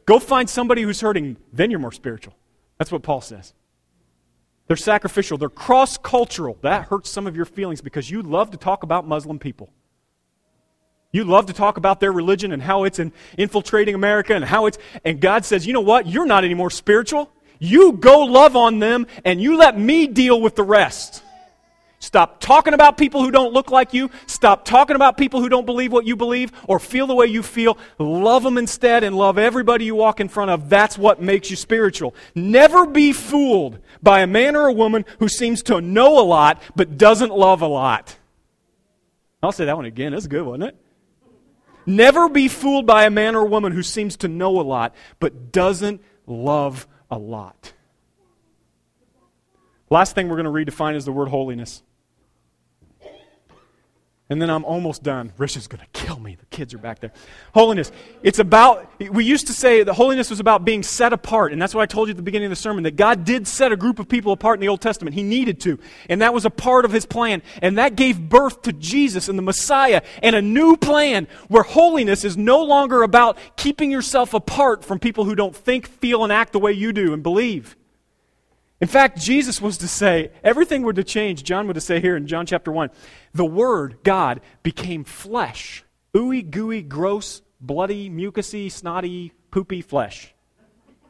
Go 0.05 0.21
find 0.21 0.49
somebody 0.49 0.83
who's 0.83 1.01
hurting, 1.01 1.37
then 1.53 1.69
you're 1.69 1.81
more 1.81 1.91
spiritual. 1.91 2.33
That's 2.79 2.93
what 2.93 3.03
Paul 3.03 3.21
says. 3.21 3.55
They're 4.69 4.77
sacrificial, 4.77 5.37
they're 5.37 5.49
cross 5.49 5.99
cultural. 5.99 6.59
That 6.62 6.85
hurts 6.85 7.11
some 7.11 7.27
of 7.27 7.35
your 7.35 7.45
feelings 7.45 7.81
because 7.81 8.09
you 8.09 8.23
love 8.23 8.53
to 8.53 8.57
talk 8.57 8.85
about 8.85 9.05
Muslim 9.05 9.41
people. 9.41 9.73
You 11.11 11.25
love 11.25 11.47
to 11.47 11.53
talk 11.53 11.77
about 11.77 11.99
their 11.99 12.12
religion 12.12 12.53
and 12.53 12.62
how 12.62 12.85
it's 12.85 13.01
infiltrating 13.37 13.97
America 13.97 14.37
and 14.37 14.45
how 14.45 14.67
it's. 14.67 14.79
And 15.05 15.21
God 15.21 15.45
says, 15.45 15.67
you 15.67 15.73
know 15.73 15.81
what? 15.81 16.07
You're 16.07 16.25
not 16.25 16.45
any 16.45 16.55
more 16.55 16.71
spiritual. 16.71 17.33
You 17.59 17.95
go 17.95 18.21
love 18.21 18.55
on 18.55 18.79
them 18.79 19.09
and 19.25 19.43
you 19.43 19.57
let 19.57 19.77
me 19.77 20.07
deal 20.07 20.41
with 20.41 20.55
the 20.55 20.62
rest. 20.62 21.25
Stop 22.07 22.38
talking 22.38 22.72
about 22.72 22.96
people 22.96 23.20
who 23.20 23.32
don't 23.32 23.52
look 23.52 23.72
like 23.72 23.92
you. 23.92 24.12
Stop 24.26 24.64
talking 24.64 24.94
about 24.94 25.18
people 25.18 25.40
who 25.40 25.48
don't 25.48 25.66
believe 25.66 25.90
what 25.90 26.07
you 26.07 26.14
believe 26.14 26.52
or 26.68 26.78
feel 26.78 27.09
the 27.09 27.16
way 27.16 27.26
you 27.26 27.42
feel. 27.42 27.76
Love 27.98 28.44
them 28.44 28.59
instead 28.59 29.02
and 29.02 29.18
love 29.18 29.38
everybody 29.38 29.86
you 29.86 29.96
walk 29.96 30.20
in 30.20 30.28
front 30.28 30.52
of. 30.52 30.68
That's 30.68 30.96
what 30.96 31.20
makes 31.20 31.50
you 31.50 31.57
spiritual. 31.57 32.14
Never 32.32 32.86
be 32.86 33.12
fooled 33.12 33.80
by 34.04 34.20
a 34.20 34.26
man 34.28 34.54
or 34.54 34.68
a 34.68 34.72
woman 34.72 35.04
who 35.18 35.26
seems 35.26 35.64
to 35.64 35.80
know 35.80 36.20
a 36.20 36.22
lot 36.22 36.62
but 36.76 36.96
doesn't 36.96 37.32
love 37.32 37.61
a 37.61 37.66
lot. 37.66 38.16
I'll 39.42 39.50
say 39.50 39.64
that 39.64 39.76
one 39.76 39.86
again. 39.86 40.12
That's 40.12 40.28
good, 40.28 40.46
wasn't 40.46 40.62
it? 40.62 40.76
Never 41.86 42.28
be 42.28 42.46
fooled 42.46 42.86
by 42.86 43.07
a 43.07 43.11
man 43.11 43.34
or 43.34 43.40
a 43.40 43.48
woman 43.48 43.72
who 43.72 43.82
seems 43.82 44.16
to 44.18 44.28
know 44.28 44.61
a 44.61 44.62
lot 44.62 44.94
but 45.18 45.50
doesn't 45.50 46.00
love 46.24 46.86
a 47.11 47.18
lot. 47.18 47.72
Last 49.90 50.14
thing 50.14 50.28
we're 50.28 50.40
going 50.40 50.64
to 50.66 50.72
redefine 50.72 50.94
is 50.94 51.04
the 51.04 51.11
word 51.11 51.30
holiness. 51.30 51.82
And 54.29 54.43
then 54.43 54.51
I'm 54.51 54.64
almost 54.64 55.05
done. 55.05 55.33
Rich 55.39 55.57
is 55.57 55.68
going 55.68 55.81
to 55.81 55.87
kill 55.93 56.18
me. 56.18 56.35
The 56.35 56.47
kids 56.47 56.74
are 56.74 56.79
back 56.79 56.99
there. 56.99 57.12
Holiness. 57.55 57.93
It's 58.24 58.41
about, 58.41 58.91
we 58.99 59.24
used 59.24 59.47
to 59.47 59.53
say 59.53 59.85
that 59.85 59.95
holiness 59.95 60.31
was 60.31 60.41
about 60.41 60.64
being 60.64 60.83
set 60.83 61.12
apart. 61.12 61.53
And 61.53 61.62
that's 61.62 61.77
what 61.77 61.83
I 61.83 61.87
told 61.87 62.09
you 62.09 62.11
at 62.11 62.16
the 62.16 62.24
beginning 62.24 62.47
of 62.47 62.51
the 62.51 62.57
sermon 62.57 62.83
that 62.85 62.97
God 62.97 63.24
did 63.24 63.47
set 63.47 63.70
a 63.70 63.77
group 63.77 64.01
of 64.01 64.09
people 64.09 64.33
apart 64.33 64.57
in 64.57 64.61
the 64.62 64.68
Old 64.68 64.81
Testament. 64.81 65.14
He 65.14 65.22
needed 65.22 65.61
to. 65.61 65.79
And 66.09 66.22
that 66.22 66.35
was 66.35 66.45
a 66.45 66.51
part 66.51 66.85
of 66.85 66.91
His 66.91 67.07
plan. 67.07 67.41
And 67.62 67.79
that 67.79 67.95
gave 67.95 68.29
birth 68.29 68.62
to 68.62 68.72
Jesus 68.72 69.29
and 69.29 69.39
the 69.39 69.45
Messiah 69.45 70.03
and 70.24 70.35
a 70.35 70.43
new 70.43 70.77
plan 70.77 71.29
where 71.47 71.62
holiness 71.62 72.24
is 72.24 72.37
no 72.37 72.64
longer 72.64 73.05
about 73.05 73.39
keeping 73.57 73.93
yourself 73.93 74.35
apart 74.35 74.85
from 74.85 74.99
people 74.99 75.24
who 75.24 75.37
don't 75.37 75.55
think, 75.55 75.87
feel, 75.87 76.24
and 76.24 76.33
act 76.33 76.53
the 76.53 76.59
way 76.59 76.72
you 76.72 76.93
do 76.93 77.12
and 77.12 77.22
believe. 77.22 77.77
In 78.81 78.89
fact, 78.89 79.18
Jesus 79.18 79.61
was 79.61 79.79
to 79.79 79.89
say, 79.89 80.31
everything 80.45 80.83
were 80.83 80.93
to 80.93 81.05
change. 81.05 81.43
John 81.43 81.66
would 81.66 81.74
to 81.74 81.81
say 81.81 82.01
here 82.01 82.16
in 82.16 82.27
John 82.27 82.47
chapter 82.47 82.70
1 82.70 82.91
the 83.33 83.45
Word, 83.45 83.99
God, 84.03 84.41
became 84.62 85.05
flesh. 85.05 85.85
Ooey, 86.14 86.49
gooey, 86.51 86.83
gross, 86.83 87.43
bloody, 87.61 88.11
mucusy, 88.11 88.70
snotty, 88.70 89.33
poopy 89.51 89.83
flesh. 89.83 90.35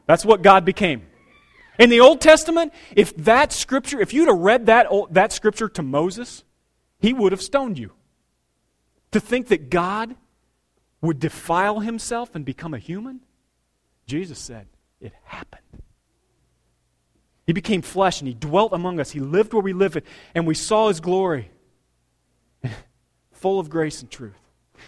That's 0.05 0.25
what 0.25 0.41
God 0.41 0.65
became. 0.65 1.07
In 1.77 1.89
the 1.89 1.99
Old 1.99 2.21
Testament, 2.21 2.73
if 2.95 3.15
that 3.17 3.53
scripture, 3.53 3.99
if 3.99 4.13
you'd 4.13 4.27
have 4.27 4.37
read 4.37 4.65
that, 4.65 4.87
that 5.11 5.31
scripture 5.31 5.69
to 5.69 5.83
Moses, 5.83 6.43
he 6.99 7.13
would 7.13 7.31
have 7.31 7.41
stoned 7.41 7.77
you. 7.77 7.91
To 9.11 9.19
think 9.19 9.47
that 9.47 9.69
God 9.69 10.15
would 11.01 11.19
defile 11.19 11.79
himself 11.79 12.33
and 12.35 12.43
become 12.43 12.73
a 12.73 12.79
human, 12.79 13.21
Jesus 14.05 14.39
said, 14.39 14.67
it 14.99 15.13
happened. 15.23 15.61
He 17.47 17.53
became 17.53 17.81
flesh 17.81 18.19
and 18.19 18.27
he 18.27 18.33
dwelt 18.33 18.73
among 18.73 18.99
us. 18.99 19.09
He 19.09 19.21
lived 19.21 19.53
where 19.53 19.63
we 19.63 19.73
live, 19.73 19.97
and 20.35 20.45
we 20.45 20.53
saw 20.53 20.89
his 20.89 20.99
glory, 20.99 21.49
full 23.31 23.59
of 23.59 23.69
grace 23.69 24.01
and 24.01 24.11
truth. 24.11 24.35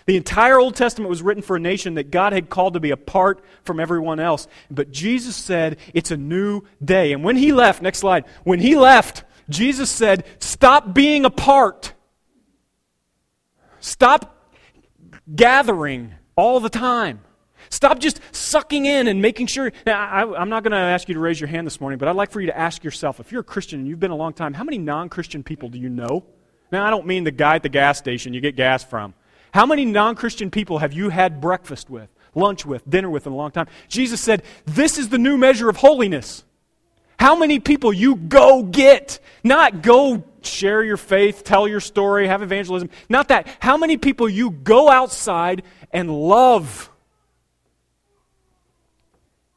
The 0.05 0.18
entire 0.18 0.60
Old 0.60 0.76
Testament 0.76 1.10
was 1.10 1.22
written 1.22 1.41
for 1.41 1.55
a 1.55 1.60
nation 1.60 1.95
that 1.95 2.12
God 2.12 2.34
had 2.34 2.49
called 2.49 2.74
to 2.74 2.80
be 2.80 2.91
apart 2.91 3.43
from 3.64 3.80
everyone 3.80 4.20
else. 4.20 4.47
But 4.70 4.91
Jesus 4.91 5.36
said, 5.36 5.78
It's 5.93 6.12
a 6.12 6.18
new 6.18 6.64
day. 6.84 7.14
And 7.14 7.24
when 7.24 7.38
he 7.38 7.53
left, 7.53 7.82
next 7.82 7.99
slide, 7.99 8.26
when 8.43 8.60
he 8.60 8.76
left, 8.76 9.24
Jesus 9.49 9.89
said, 9.89 10.26
Stop 10.39 10.93
being 10.93 11.26
apart. 11.26 11.93
Stop 13.80 14.36
gathering 15.34 16.14
all 16.36 16.60
the 16.60 16.70
time. 16.70 17.22
Stop 17.70 18.00
just 18.00 18.20
sucking 18.32 18.86
in 18.86 19.08
and 19.08 19.22
making 19.22 19.48
sure. 19.48 19.72
Now, 19.86 20.00
I, 20.00 20.42
am 20.42 20.50
not 20.50 20.64
going 20.64 20.72
to 20.72 20.78
ask 20.78 21.08
you 21.08 21.14
to 21.14 21.20
raise 21.20 21.40
your 21.40 21.48
hand 21.48 21.68
this 21.68 21.80
morning, 21.80 22.00
but 22.00 22.08
I'd 22.08 22.16
like 22.16 22.32
for 22.32 22.42
you 22.42 22.48
to 22.48 22.58
ask 22.58 22.84
yourself 22.84 23.20
if 23.20 23.32
you're 23.32 23.42
a 23.42 23.44
Christian 23.44 23.80
and 23.80 23.88
you've 23.88 24.00
been 24.00 24.12
a 24.12 24.16
long 24.16 24.34
time, 24.34 24.54
how 24.54 24.64
many 24.64 24.78
non 24.78 25.10
Christian 25.10 25.44
people 25.44 25.70
do 25.70 25.78
you 25.78 25.90
know? 25.90 26.26
Now, 26.72 26.86
I 26.86 26.90
don't 26.90 27.06
mean 27.06 27.24
the 27.24 27.32
guy 27.32 27.56
at 27.56 27.64
the 27.64 27.70
gas 27.70 27.98
station 27.98 28.34
you 28.34 28.42
get 28.42 28.56
gas 28.56 28.84
from. 28.84 29.14
How 29.54 29.66
many 29.66 29.86
non 29.86 30.16
Christian 30.16 30.52
people 30.52 30.80
have 30.80 30.94
you 30.94 31.10
had 31.10 31.42
breakfast 31.42 31.90
with, 31.90 32.10
lunch 32.36 32.66
with, 32.66 32.88
dinner 32.90 33.10
with 33.10 33.26
in 33.28 33.34
a 33.34 33.36
long 33.36 33.52
time? 33.52 33.68
Jesus 33.88 34.22
said, 34.22 34.44
This 34.66 34.98
is 34.98 35.10
the 35.10 35.18
new 35.18 35.38
measure 35.38 35.70
of 35.70 35.78
holiness. 35.78 36.44
How 37.20 37.36
many 37.36 37.60
people 37.60 37.92
you 37.92 38.16
go 38.16 38.64
get? 38.64 39.20
Not 39.44 39.82
go 39.82 40.24
share 40.42 40.84
your 40.84 40.98
faith, 40.98 41.44
tell 41.44 41.68
your 41.68 41.82
story, 41.82 42.28
have 42.28 42.42
evangelism. 42.42 42.90
Not 43.10 43.28
that. 43.28 43.48
How 43.60 43.76
many 43.76 43.98
people 43.98 44.30
you 44.30 44.52
go 44.52 44.90
outside 44.90 45.64
and 45.92 46.10
love? 46.10 46.90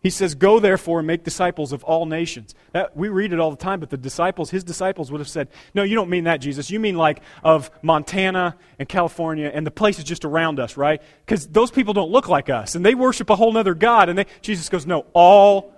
He 0.03 0.11
says, 0.11 0.34
Go 0.34 0.59
therefore 0.59 0.98
and 0.98 1.07
make 1.07 1.22
disciples 1.22 1.72
of 1.72 1.84
all 1.84 2.07
nations. 2.07 2.55
That, 2.72 2.96
we 2.96 3.09
read 3.09 3.32
it 3.32 3.38
all 3.38 3.50
the 3.50 3.57
time, 3.57 3.78
but 3.78 3.90
the 3.90 3.96
disciples, 3.96 4.50
his 4.50 4.64
disciples, 4.64 5.12
would 5.12 5.20
have 5.20 5.28
said, 5.28 5.48
No, 5.74 5.84
you 5.84 5.94
don't 5.94 6.11
mean 6.11 6.24
that, 6.24 6.38
Jesus. 6.38 6.70
You 6.70 6.80
mean 6.80 6.96
like 6.96 7.20
of 7.44 7.70
Montana 7.82 8.57
and 8.80 8.88
California 8.88 9.50
and 9.53 9.64
the 9.64 9.70
places 9.70 10.05
just 10.05 10.24
around 10.24 10.59
us, 10.59 10.76
right? 10.76 11.00
Because 11.24 11.46
those 11.46 11.70
people 11.70 11.94
don't 11.94 12.11
look 12.11 12.28
like 12.28 12.50
us 12.50 12.74
and 12.74 12.84
they 12.84 12.94
worship 12.94 13.30
a 13.30 13.36
whole 13.36 13.57
other 13.57 13.74
God. 13.74 14.09
And 14.09 14.18
they, 14.18 14.26
Jesus 14.40 14.68
goes, 14.68 14.86
No, 14.86 15.07
all 15.12 15.72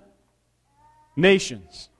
nations. 1.16 1.90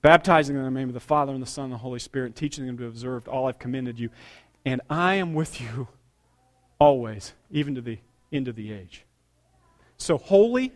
Baptizing 0.00 0.54
them 0.54 0.64
in 0.64 0.72
the 0.72 0.78
name 0.78 0.88
of 0.88 0.94
the 0.94 1.00
Father 1.00 1.32
and 1.32 1.42
the 1.42 1.46
Son 1.46 1.64
and 1.64 1.72
the 1.72 1.78
Holy 1.78 1.98
Spirit, 1.98 2.36
teaching 2.36 2.64
them 2.64 2.78
to 2.78 2.86
observe 2.86 3.26
all 3.26 3.48
I've 3.48 3.58
commended 3.58 3.98
you. 3.98 4.10
And 4.64 4.80
I 4.88 5.14
am 5.14 5.34
with 5.34 5.60
you 5.60 5.88
always, 6.78 7.32
even 7.50 7.74
to 7.74 7.80
the 7.80 7.98
end 8.32 8.46
of 8.46 8.54
the 8.54 8.72
age. 8.72 9.04
So, 9.96 10.16
holy 10.16 10.72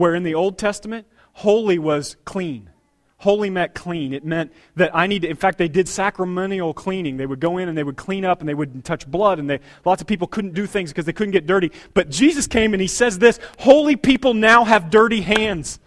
where 0.00 0.14
in 0.14 0.22
the 0.22 0.34
Old 0.34 0.56
Testament, 0.56 1.06
holy 1.34 1.78
was 1.78 2.16
clean. 2.24 2.70
Holy 3.18 3.50
meant 3.50 3.74
clean. 3.74 4.14
It 4.14 4.24
meant 4.24 4.50
that 4.76 4.96
I 4.96 5.06
need 5.06 5.20
to, 5.20 5.28
in 5.28 5.36
fact, 5.36 5.58
they 5.58 5.68
did 5.68 5.86
sacramental 5.90 6.72
cleaning. 6.72 7.18
They 7.18 7.26
would 7.26 7.38
go 7.38 7.58
in 7.58 7.68
and 7.68 7.76
they 7.76 7.84
would 7.84 7.98
clean 7.98 8.24
up 8.24 8.40
and 8.40 8.48
they 8.48 8.54
would 8.54 8.82
touch 8.82 9.06
blood, 9.06 9.38
and 9.38 9.50
they, 9.50 9.60
lots 9.84 10.00
of 10.00 10.08
people 10.08 10.26
couldn't 10.26 10.54
do 10.54 10.64
things 10.64 10.88
because 10.90 11.04
they 11.04 11.12
couldn't 11.12 11.32
get 11.32 11.46
dirty. 11.46 11.70
But 11.92 12.08
Jesus 12.08 12.46
came 12.46 12.72
and 12.72 12.80
he 12.80 12.86
says 12.86 13.18
this 13.18 13.38
Holy 13.58 13.94
people 13.94 14.32
now 14.32 14.64
have 14.64 14.88
dirty 14.88 15.20
hands. 15.20 15.78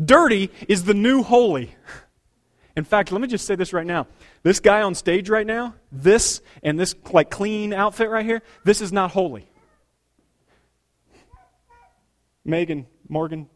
Dirty 0.00 0.48
is 0.68 0.84
the 0.84 0.94
new 0.94 1.24
holy. 1.24 1.74
In 2.76 2.84
fact, 2.84 3.10
let 3.10 3.20
me 3.20 3.26
just 3.26 3.46
say 3.46 3.56
this 3.56 3.72
right 3.72 3.86
now. 3.86 4.06
This 4.44 4.60
guy 4.60 4.82
on 4.82 4.94
stage 4.94 5.28
right 5.28 5.46
now, 5.46 5.74
this 5.90 6.40
and 6.62 6.78
this 6.78 6.94
like 7.12 7.30
clean 7.30 7.72
outfit 7.72 8.10
right 8.10 8.24
here, 8.24 8.42
this 8.62 8.80
is 8.80 8.92
not 8.92 9.10
holy. 9.10 9.48
Megan, 12.44 12.86
Morgan 13.08 13.48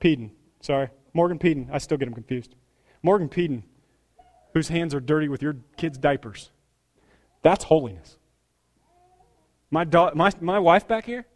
Peden. 0.00 0.32
Sorry. 0.60 0.88
Morgan 1.12 1.38
Peden. 1.38 1.68
I 1.72 1.78
still 1.78 1.96
get 1.96 2.08
him 2.08 2.14
confused. 2.14 2.54
Morgan 3.02 3.28
Peden, 3.28 3.64
whose 4.52 4.68
hands 4.68 4.94
are 4.94 5.00
dirty 5.00 5.28
with 5.28 5.42
your 5.42 5.56
kids' 5.76 5.98
diapers. 5.98 6.50
That's 7.42 7.64
holiness. 7.64 8.18
My, 9.70 9.84
do- 9.84 10.10
my, 10.14 10.30
my 10.40 10.58
wife 10.58 10.86
back 10.86 11.04
here, 11.04 11.26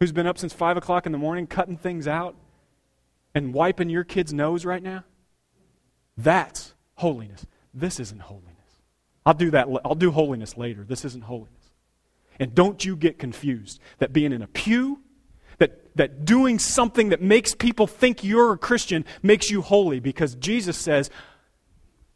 who's 0.00 0.12
been 0.12 0.26
up 0.26 0.38
since 0.38 0.52
5 0.52 0.76
o'clock 0.76 1.06
in 1.06 1.12
the 1.12 1.18
morning 1.18 1.46
cutting 1.46 1.76
things 1.76 2.08
out 2.08 2.34
and 3.34 3.52
wiping 3.52 3.90
your 3.90 4.04
kid's 4.04 4.32
nose 4.32 4.64
right 4.64 4.82
now, 4.82 5.04
that's 6.16 6.74
holiness. 6.94 7.46
This 7.74 8.00
isn't 8.00 8.22
holiness. 8.22 8.52
I'll 9.24 9.34
do 9.34 9.50
that. 9.50 9.68
I'll 9.84 9.94
do 9.94 10.10
holiness 10.10 10.56
later. 10.56 10.84
This 10.84 11.04
isn't 11.04 11.24
holiness. 11.24 11.70
And 12.38 12.54
don't 12.54 12.84
you 12.84 12.96
get 12.96 13.18
confused 13.18 13.80
that 13.98 14.12
being 14.12 14.32
in 14.32 14.42
a 14.42 14.46
pew 14.46 15.00
that, 15.58 15.96
that 15.96 16.24
doing 16.24 16.58
something 16.58 17.08
that 17.10 17.20
makes 17.22 17.54
people 17.54 17.86
think 17.86 18.22
you're 18.22 18.52
a 18.52 18.58
Christian 18.58 19.04
makes 19.22 19.50
you 19.50 19.62
holy 19.62 20.00
because 20.00 20.34
Jesus 20.34 20.76
says, 20.76 21.10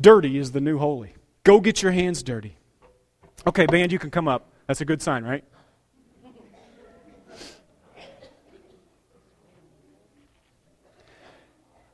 dirty 0.00 0.38
is 0.38 0.52
the 0.52 0.60
new 0.60 0.78
holy. 0.78 1.14
Go 1.44 1.60
get 1.60 1.82
your 1.82 1.92
hands 1.92 2.22
dirty. 2.22 2.56
Okay, 3.46 3.66
band, 3.66 3.92
you 3.92 3.98
can 3.98 4.10
come 4.10 4.28
up. 4.28 4.50
That's 4.66 4.80
a 4.80 4.84
good 4.84 5.02
sign, 5.02 5.24
right? 5.24 5.44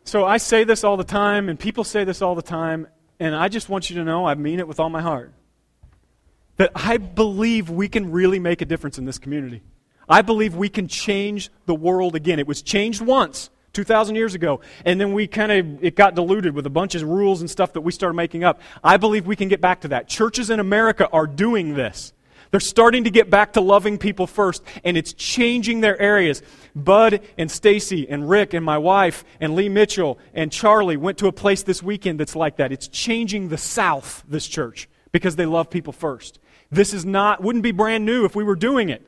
So 0.04 0.24
I 0.24 0.36
say 0.36 0.62
this 0.62 0.84
all 0.84 0.96
the 0.96 1.04
time, 1.04 1.48
and 1.48 1.58
people 1.58 1.82
say 1.82 2.04
this 2.04 2.22
all 2.22 2.36
the 2.36 2.42
time, 2.42 2.86
and 3.18 3.34
I 3.34 3.48
just 3.48 3.68
want 3.68 3.90
you 3.90 3.96
to 3.96 4.04
know 4.04 4.24
I 4.24 4.34
mean 4.34 4.60
it 4.60 4.68
with 4.68 4.78
all 4.78 4.88
my 4.88 5.02
heart. 5.02 5.32
That 6.58 6.70
I 6.76 6.96
believe 6.96 7.70
we 7.70 7.88
can 7.88 8.12
really 8.12 8.38
make 8.38 8.62
a 8.62 8.64
difference 8.64 8.98
in 8.98 9.04
this 9.04 9.18
community. 9.18 9.62
I 10.08 10.22
believe 10.22 10.54
we 10.54 10.68
can 10.68 10.88
change 10.88 11.50
the 11.66 11.74
world 11.74 12.14
again. 12.14 12.38
It 12.38 12.46
was 12.46 12.62
changed 12.62 13.00
once. 13.00 13.50
2,000 13.76 14.16
years 14.16 14.34
ago. 14.34 14.60
And 14.86 14.98
then 14.98 15.12
we 15.12 15.26
kind 15.26 15.52
of, 15.52 15.84
it 15.84 15.94
got 15.94 16.14
diluted 16.14 16.54
with 16.54 16.64
a 16.64 16.70
bunch 16.70 16.94
of 16.94 17.02
rules 17.02 17.42
and 17.42 17.50
stuff 17.50 17.74
that 17.74 17.82
we 17.82 17.92
started 17.92 18.14
making 18.14 18.42
up. 18.42 18.58
I 18.82 18.96
believe 18.96 19.26
we 19.26 19.36
can 19.36 19.48
get 19.48 19.60
back 19.60 19.82
to 19.82 19.88
that. 19.88 20.08
Churches 20.08 20.48
in 20.48 20.60
America 20.60 21.06
are 21.12 21.26
doing 21.26 21.74
this. 21.74 22.14
They're 22.50 22.60
starting 22.60 23.04
to 23.04 23.10
get 23.10 23.28
back 23.28 23.52
to 23.52 23.60
loving 23.60 23.98
people 23.98 24.26
first, 24.26 24.62
and 24.82 24.96
it's 24.96 25.12
changing 25.12 25.80
their 25.80 26.00
areas. 26.00 26.42
Bud 26.74 27.20
and 27.36 27.50
Stacy 27.50 28.08
and 28.08 28.30
Rick 28.30 28.54
and 28.54 28.64
my 28.64 28.78
wife 28.78 29.24
and 29.40 29.54
Lee 29.54 29.68
Mitchell 29.68 30.18
and 30.32 30.50
Charlie 30.50 30.96
went 30.96 31.18
to 31.18 31.26
a 31.26 31.32
place 31.32 31.62
this 31.62 31.82
weekend 31.82 32.20
that's 32.20 32.36
like 32.36 32.56
that. 32.56 32.72
It's 32.72 32.88
changing 32.88 33.48
the 33.48 33.58
South, 33.58 34.24
this 34.26 34.46
church, 34.46 34.88
because 35.12 35.36
they 35.36 35.44
love 35.44 35.68
people 35.68 35.92
first. 35.92 36.38
This 36.70 36.94
is 36.94 37.04
not, 37.04 37.42
wouldn't 37.42 37.62
be 37.62 37.72
brand 37.72 38.06
new 38.06 38.24
if 38.24 38.34
we 38.34 38.44
were 38.44 38.56
doing 38.56 38.88
it. 38.88 39.06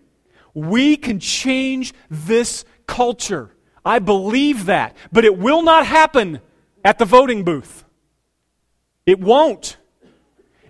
We 0.59 0.97
can 0.97 1.21
change 1.21 1.95
this 2.11 2.65
culture. 2.87 3.51
I 3.85 3.99
believe 4.01 4.67
that. 4.67 4.97
But 5.13 5.25
it 5.25 5.39
will 5.39 5.63
not 5.63 5.87
happen 5.87 6.41
at 6.85 6.99
the 6.99 7.05
voting 7.05 7.45
booth. 7.45 7.85
It 9.07 9.21
won't. 9.21 9.77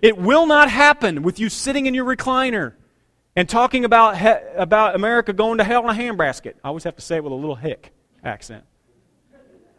It 0.01 0.17
will 0.17 0.45
not 0.45 0.69
happen 0.69 1.23
with 1.23 1.39
you 1.39 1.49
sitting 1.49 1.85
in 1.85 1.93
your 1.93 2.05
recliner 2.05 2.73
and 3.35 3.49
talking 3.49 3.83
about, 3.83 4.17
he- 4.17 4.55
about 4.55 4.95
America 4.95 5.33
going 5.33 5.57
to 5.57 5.63
hell 5.63 5.83
in 5.83 5.89
a 5.89 5.99
handbasket. 5.99 6.53
I 6.63 6.69
always 6.69 6.83
have 6.83 6.95
to 6.95 7.01
say 7.01 7.17
it 7.17 7.23
with 7.23 7.33
a 7.33 7.35
little 7.35 7.55
hick 7.55 7.91
accent. 8.23 8.63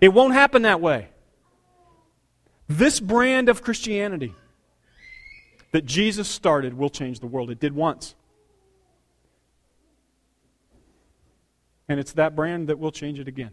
It 0.01 0.09
won't 0.09 0.35
happen 0.35 0.63
that 0.63 0.81
way. 0.81 1.09
This 2.69 3.01
brand 3.01 3.49
of 3.49 3.63
Christianity 3.63 4.35
that 5.73 5.85
Jesus 5.85 6.29
started 6.29 6.75
will 6.75 6.91
change 6.91 7.21
the 7.21 7.27
world. 7.27 7.51
It 7.51 7.61
did 7.61 7.75
once. 7.75 8.15
And 11.91 11.99
it's 11.99 12.13
that 12.13 12.37
brand 12.37 12.69
that 12.69 12.79
will 12.79 12.93
change 12.93 13.19
it 13.19 13.27
again. 13.27 13.51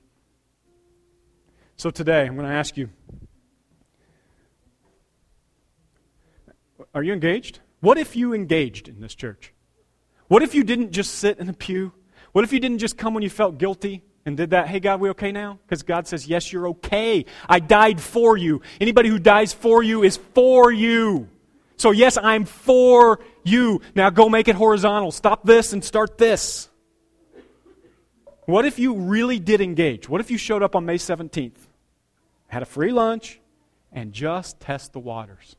So 1.75 1.89
today, 1.89 2.27
I'm 2.27 2.35
going 2.35 2.47
to 2.47 2.53
ask 2.53 2.77
you 2.77 2.91
Are 6.93 7.01
you 7.01 7.13
engaged? 7.13 7.59
What 7.79 7.97
if 7.97 8.15
you 8.15 8.35
engaged 8.35 8.89
in 8.89 9.01
this 9.01 9.15
church? 9.15 9.53
What 10.27 10.43
if 10.43 10.53
you 10.53 10.63
didn't 10.63 10.91
just 10.91 11.15
sit 11.15 11.39
in 11.39 11.49
a 11.49 11.53
pew? 11.53 11.93
What 12.31 12.43
if 12.43 12.53
you 12.53 12.59
didn't 12.59 12.77
just 12.77 12.95
come 12.95 13.15
when 13.15 13.23
you 13.23 13.29
felt 13.31 13.57
guilty 13.57 14.03
and 14.23 14.37
did 14.37 14.51
that? 14.51 14.67
Hey, 14.67 14.79
God, 14.79 14.99
we 14.99 15.09
okay 15.09 15.31
now? 15.31 15.57
Because 15.65 15.81
God 15.81 16.07
says, 16.07 16.27
Yes, 16.27 16.53
you're 16.53 16.67
okay. 16.69 17.25
I 17.49 17.59
died 17.59 17.99
for 17.99 18.37
you. 18.37 18.61
Anybody 18.79 19.09
who 19.09 19.17
dies 19.17 19.51
for 19.51 19.81
you 19.81 20.03
is 20.03 20.17
for 20.35 20.71
you. 20.71 21.27
So, 21.77 21.89
yes, 21.89 22.17
I'm 22.17 22.45
for 22.45 23.19
you. 23.43 23.81
Now 23.95 24.11
go 24.11 24.29
make 24.29 24.47
it 24.47 24.55
horizontal. 24.55 25.11
Stop 25.11 25.43
this 25.43 25.73
and 25.73 25.83
start 25.83 26.19
this. 26.19 26.69
What 28.47 28.65
if 28.65 28.79
you 28.79 28.95
really 28.95 29.39
did 29.39 29.59
engage? 29.59 30.07
What 30.07 30.21
if 30.21 30.31
you 30.31 30.37
showed 30.37 30.63
up 30.63 30.73
on 30.73 30.85
May 30.85 30.95
17th, 30.95 31.67
had 32.47 32.61
a 32.61 32.65
free 32.65 32.93
lunch, 32.93 33.41
and 33.91 34.13
just 34.13 34.61
test 34.61 34.93
the 34.93 34.99
waters? 34.99 35.57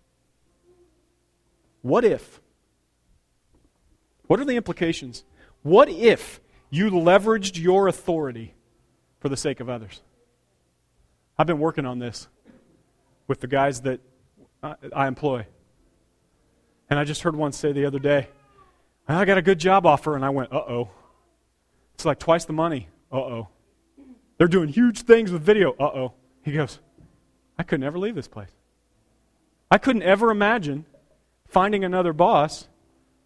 What 1.82 2.03
if? 2.03 2.41
What 4.26 4.41
are 4.41 4.47
the 4.47 4.57
implications? 4.57 5.24
What 5.62 5.91
if 5.91 6.41
you 6.70 6.91
leveraged 6.91 7.62
your 7.62 7.89
authority 7.89 8.55
for 9.20 9.28
the 9.28 9.36
sake 9.36 9.61
of 9.61 9.68
others? 9.68 10.01
I've 11.39 11.47
been 11.47 11.59
working 11.59 11.84
on 11.84 11.99
this 11.99 12.26
with 13.26 13.41
the 13.41 13.49
guys 13.49 13.82
that 13.82 14.01
I 14.95 15.07
employ. 15.07 15.45
And 16.89 16.99
I 16.99 17.05
just 17.05 17.20
heard 17.20 17.36
one 17.36 17.53
say 17.53 17.72
the 17.72 17.84
other 17.84 17.99
day, 17.99 18.28
I 19.07 19.26
got 19.26 19.36
a 19.36 19.43
good 19.43 19.59
job 19.59 19.84
offer, 19.84 20.16
and 20.16 20.24
I 20.24 20.30
went, 20.30 20.55
uh 20.55 20.57
oh. 20.57 20.89
It's 21.99 22.05
like 22.05 22.21
twice 22.21 22.45
the 22.45 22.53
money. 22.53 22.89
Uh 23.11 23.17
oh. 23.17 23.49
They're 24.37 24.47
doing 24.47 24.69
huge 24.69 25.03
things 25.03 25.33
with 25.33 25.43
video. 25.43 25.73
Uh 25.81 25.87
oh. 25.87 26.13
He 26.45 26.53
goes, 26.53 26.79
I 27.59 27.65
could 27.65 27.81
never 27.81 27.99
leave 27.99 28.15
this 28.15 28.29
place. 28.29 28.53
I 29.69 29.79
couldn't 29.79 30.05
ever 30.05 30.31
imagine 30.31 30.87
finding 31.49 31.83
another 31.83 32.13
boss 32.13 32.69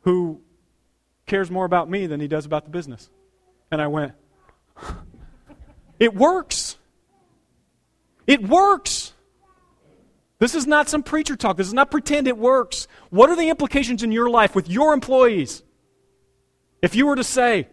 who 0.05 0.41
cares 1.27 1.51
more 1.51 1.67
about 1.67 1.91
me 1.91 2.07
than 2.07 2.19
he 2.19 2.27
does 2.27 2.47
about 2.47 2.65
the 2.65 2.71
business. 2.71 3.11
And 3.71 3.83
I 3.83 3.89
went, 3.89 4.15
It 6.01 6.15
works. 6.15 6.79
It 8.27 8.41
works. 8.41 9.13
This 10.39 10.55
is 10.55 10.67
not 10.67 10.89
some 10.89 11.03
preacher 11.03 11.37
talk. 11.37 11.59
This 11.59 11.67
is 11.67 11.75
not 11.75 11.91
pretend 11.91 12.27
it 12.27 12.39
works. 12.39 12.89
What 13.11 13.29
are 13.29 13.37
the 13.37 13.51
implications 13.51 14.03
in 14.03 14.13
your 14.13 14.31
life 14.31 14.55
with 14.55 14.71
your 14.71 14.95
employees? 14.95 15.63
If 16.81 16.95
you 16.95 17.05
were 17.07 17.17
to 17.17 17.23
say, 17.23 17.69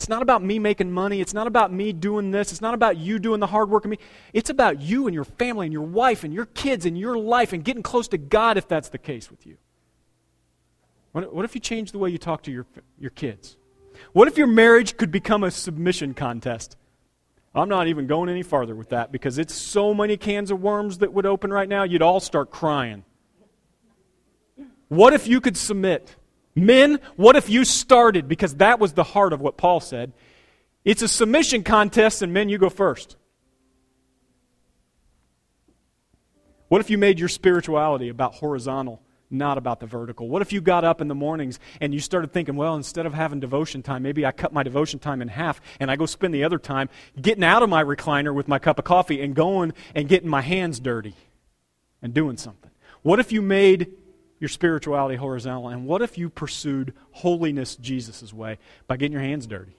it's 0.00 0.08
not 0.08 0.22
about 0.22 0.42
me 0.42 0.58
making 0.58 0.90
money. 0.90 1.20
It's 1.20 1.34
not 1.34 1.46
about 1.46 1.70
me 1.74 1.92
doing 1.92 2.30
this. 2.30 2.52
It's 2.52 2.62
not 2.62 2.72
about 2.72 2.96
you 2.96 3.18
doing 3.18 3.38
the 3.38 3.46
hard 3.46 3.68
work 3.68 3.84
of 3.84 3.90
me. 3.90 3.98
It's 4.32 4.48
about 4.48 4.80
you 4.80 5.06
and 5.06 5.12
your 5.12 5.24
family 5.24 5.66
and 5.66 5.74
your 5.74 5.82
wife 5.82 6.24
and 6.24 6.32
your 6.32 6.46
kids 6.46 6.86
and 6.86 6.96
your 6.96 7.18
life 7.18 7.52
and 7.52 7.62
getting 7.62 7.82
close 7.82 8.08
to 8.08 8.16
God 8.16 8.56
if 8.56 8.66
that's 8.66 8.88
the 8.88 8.96
case 8.96 9.30
with 9.30 9.46
you. 9.46 9.58
What, 11.12 11.44
if 11.44 11.54
you 11.54 11.60
change 11.60 11.92
the 11.92 11.98
way 11.98 12.08
you 12.08 12.16
talk 12.16 12.44
to 12.44 12.50
your, 12.50 12.64
your 12.98 13.10
kids? 13.10 13.58
What 14.14 14.26
if 14.26 14.38
your 14.38 14.46
marriage 14.46 14.96
could 14.96 15.10
become 15.10 15.44
a 15.44 15.50
submission 15.50 16.14
contest? 16.14 16.78
I'm 17.54 17.68
not 17.68 17.86
even 17.86 18.06
going 18.06 18.30
any 18.30 18.42
farther 18.42 18.74
with 18.74 18.88
that 18.88 19.12
because 19.12 19.36
it's 19.36 19.54
so 19.54 19.92
many 19.92 20.16
cans 20.16 20.50
of 20.50 20.62
worms 20.62 20.96
that 20.98 21.12
would 21.12 21.26
open 21.26 21.52
right 21.52 21.68
now, 21.68 21.82
you'd 21.82 22.00
all 22.00 22.20
start 22.20 22.50
crying. 22.50 23.04
What 24.88 25.12
if 25.12 25.28
you 25.28 25.42
could 25.42 25.58
submit? 25.58 26.16
Men, 26.60 27.00
what 27.16 27.36
if 27.36 27.48
you 27.48 27.64
started, 27.64 28.28
because 28.28 28.56
that 28.56 28.78
was 28.78 28.92
the 28.92 29.02
heart 29.02 29.32
of 29.32 29.40
what 29.40 29.56
Paul 29.56 29.80
said, 29.80 30.12
It's 30.84 31.02
a 31.02 31.08
submission 31.08 31.62
contest, 31.62 32.22
and 32.22 32.32
men, 32.32 32.48
you 32.48 32.58
go 32.58 32.70
first. 32.70 33.16
What 36.68 36.80
if 36.80 36.88
you 36.88 36.98
made 36.98 37.18
your 37.18 37.28
spirituality 37.28 38.10
about 38.10 38.34
horizontal, 38.34 39.02
not 39.28 39.58
about 39.58 39.80
the 39.80 39.86
vertical? 39.86 40.28
What 40.28 40.40
if 40.40 40.52
you 40.52 40.60
got 40.60 40.84
up 40.84 41.00
in 41.00 41.08
the 41.08 41.16
mornings 41.16 41.58
and 41.80 41.92
you 41.92 41.98
started 41.98 42.32
thinking, 42.32 42.54
well, 42.54 42.76
instead 42.76 43.06
of 43.06 43.14
having 43.14 43.40
devotion 43.40 43.82
time, 43.82 44.04
maybe 44.04 44.24
I 44.24 44.30
cut 44.30 44.52
my 44.52 44.62
devotion 44.62 45.00
time 45.00 45.20
in 45.20 45.26
half 45.26 45.60
and 45.80 45.90
I 45.90 45.96
go 45.96 46.06
spend 46.06 46.32
the 46.32 46.44
other 46.44 46.58
time 46.58 46.88
getting 47.20 47.42
out 47.42 47.64
of 47.64 47.68
my 47.68 47.82
recliner 47.82 48.32
with 48.32 48.46
my 48.46 48.60
cup 48.60 48.78
of 48.78 48.84
coffee 48.84 49.20
and 49.20 49.34
going 49.34 49.72
and 49.96 50.08
getting 50.08 50.28
my 50.28 50.42
hands 50.42 50.78
dirty 50.78 51.16
and 52.02 52.14
doing 52.14 52.36
something? 52.36 52.70
What 53.02 53.18
if 53.18 53.32
you 53.32 53.42
made 53.42 53.92
your 54.40 54.48
spirituality 54.48 55.16
horizontal? 55.16 55.68
And 55.68 55.86
what 55.86 56.02
if 56.02 56.18
you 56.18 56.28
pursued 56.28 56.94
holiness 57.12 57.76
Jesus' 57.76 58.32
way 58.32 58.58
by 58.88 58.96
getting 58.96 59.12
your 59.12 59.22
hands 59.22 59.46
dirty? 59.46 59.76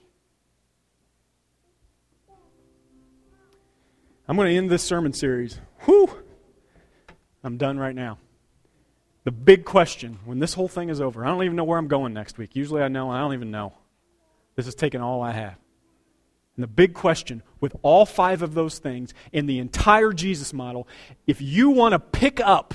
I'm 4.26 4.36
going 4.36 4.48
to 4.48 4.56
end 4.56 4.70
this 4.70 4.82
sermon 4.82 5.12
series. 5.12 5.58
Whew! 5.80 6.08
I'm 7.44 7.58
done 7.58 7.78
right 7.78 7.94
now. 7.94 8.18
The 9.24 9.32
big 9.32 9.64
question 9.64 10.18
when 10.24 10.38
this 10.38 10.54
whole 10.54 10.68
thing 10.68 10.88
is 10.88 11.00
over, 11.00 11.24
I 11.24 11.28
don't 11.28 11.42
even 11.44 11.56
know 11.56 11.64
where 11.64 11.78
I'm 11.78 11.88
going 11.88 12.14
next 12.14 12.38
week. 12.38 12.56
Usually 12.56 12.82
I 12.82 12.88
know, 12.88 13.10
I 13.10 13.18
don't 13.18 13.34
even 13.34 13.50
know. 13.50 13.74
This 14.56 14.66
has 14.66 14.74
taken 14.74 15.00
all 15.00 15.22
I 15.22 15.32
have. 15.32 15.56
And 16.56 16.62
the 16.62 16.68
big 16.68 16.94
question 16.94 17.42
with 17.60 17.74
all 17.82 18.04
five 18.04 18.42
of 18.42 18.54
those 18.54 18.78
things 18.78 19.14
in 19.32 19.46
the 19.46 19.58
entire 19.58 20.12
Jesus 20.12 20.52
model, 20.52 20.86
if 21.26 21.40
you 21.40 21.70
want 21.70 21.92
to 21.92 21.98
pick 21.98 22.40
up 22.40 22.74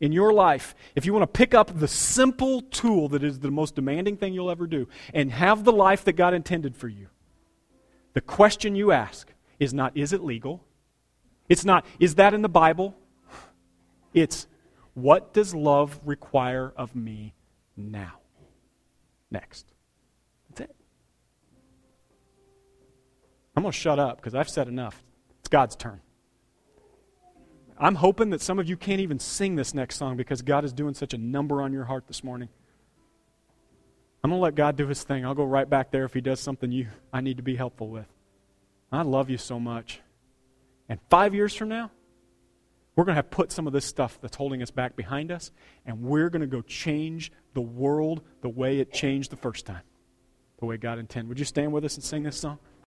in 0.00 0.12
your 0.12 0.32
life, 0.32 0.74
if 0.94 1.04
you 1.04 1.12
want 1.12 1.22
to 1.22 1.38
pick 1.38 1.54
up 1.54 1.78
the 1.78 1.86
simple 1.86 2.62
tool 2.62 3.08
that 3.10 3.22
is 3.22 3.38
the 3.38 3.50
most 3.50 3.74
demanding 3.74 4.16
thing 4.16 4.32
you'll 4.32 4.50
ever 4.50 4.66
do 4.66 4.88
and 5.12 5.30
have 5.30 5.64
the 5.64 5.72
life 5.72 6.04
that 6.04 6.14
God 6.14 6.32
intended 6.32 6.74
for 6.74 6.88
you, 6.88 7.08
the 8.14 8.20
question 8.20 8.74
you 8.74 8.92
ask 8.92 9.32
is 9.58 9.74
not, 9.74 9.96
is 9.96 10.12
it 10.12 10.22
legal? 10.22 10.64
It's 11.48 11.64
not, 11.64 11.84
is 11.98 12.14
that 12.14 12.32
in 12.32 12.42
the 12.42 12.48
Bible? 12.48 12.96
It's, 14.14 14.46
what 14.94 15.34
does 15.34 15.54
love 15.54 16.00
require 16.04 16.72
of 16.76 16.96
me 16.96 17.34
now? 17.76 18.14
Next. 19.30 19.66
That's 20.48 20.62
it. 20.62 20.76
I'm 23.54 23.62
going 23.62 23.72
to 23.72 23.78
shut 23.78 23.98
up 23.98 24.16
because 24.16 24.34
I've 24.34 24.48
said 24.48 24.66
enough. 24.66 25.04
It's 25.40 25.48
God's 25.48 25.76
turn. 25.76 26.00
I'm 27.82 27.94
hoping 27.94 28.28
that 28.30 28.42
some 28.42 28.58
of 28.58 28.68
you 28.68 28.76
can't 28.76 29.00
even 29.00 29.18
sing 29.18 29.56
this 29.56 29.72
next 29.72 29.96
song 29.96 30.18
because 30.18 30.42
God 30.42 30.66
is 30.66 30.72
doing 30.74 30.92
such 30.92 31.14
a 31.14 31.18
number 31.18 31.62
on 31.62 31.72
your 31.72 31.84
heart 31.84 32.06
this 32.06 32.22
morning. 32.22 32.50
I'm 34.22 34.28
going 34.28 34.38
to 34.38 34.42
let 34.42 34.54
God 34.54 34.76
do 34.76 34.86
his 34.86 35.02
thing. 35.02 35.24
I'll 35.24 35.34
go 35.34 35.44
right 35.44 35.68
back 35.68 35.90
there 35.90 36.04
if 36.04 36.12
he 36.12 36.20
does 36.20 36.40
something 36.40 36.70
you 36.70 36.88
I 37.10 37.22
need 37.22 37.38
to 37.38 37.42
be 37.42 37.56
helpful 37.56 37.88
with. 37.88 38.06
I 38.92 39.00
love 39.00 39.30
you 39.30 39.38
so 39.38 39.58
much. 39.58 40.02
And 40.90 41.00
5 41.08 41.34
years 41.34 41.54
from 41.54 41.70
now, 41.70 41.90
we're 42.96 43.04
going 43.04 43.14
to 43.14 43.18
have 43.18 43.30
put 43.30 43.50
some 43.50 43.66
of 43.66 43.72
this 43.72 43.86
stuff 43.86 44.18
that's 44.20 44.36
holding 44.36 44.60
us 44.60 44.70
back 44.70 44.94
behind 44.94 45.32
us, 45.32 45.50
and 45.86 46.02
we're 46.02 46.28
going 46.28 46.42
to 46.42 46.46
go 46.46 46.60
change 46.60 47.32
the 47.54 47.62
world 47.62 48.20
the 48.42 48.48
way 48.50 48.80
it 48.80 48.92
changed 48.92 49.30
the 49.30 49.36
first 49.36 49.64
time, 49.64 49.82
the 50.58 50.66
way 50.66 50.76
God 50.76 50.98
intended. 50.98 51.30
Would 51.30 51.38
you 51.38 51.46
stand 51.46 51.72
with 51.72 51.84
us 51.86 51.94
and 51.94 52.04
sing 52.04 52.24
this 52.24 52.36
song? 52.36 52.58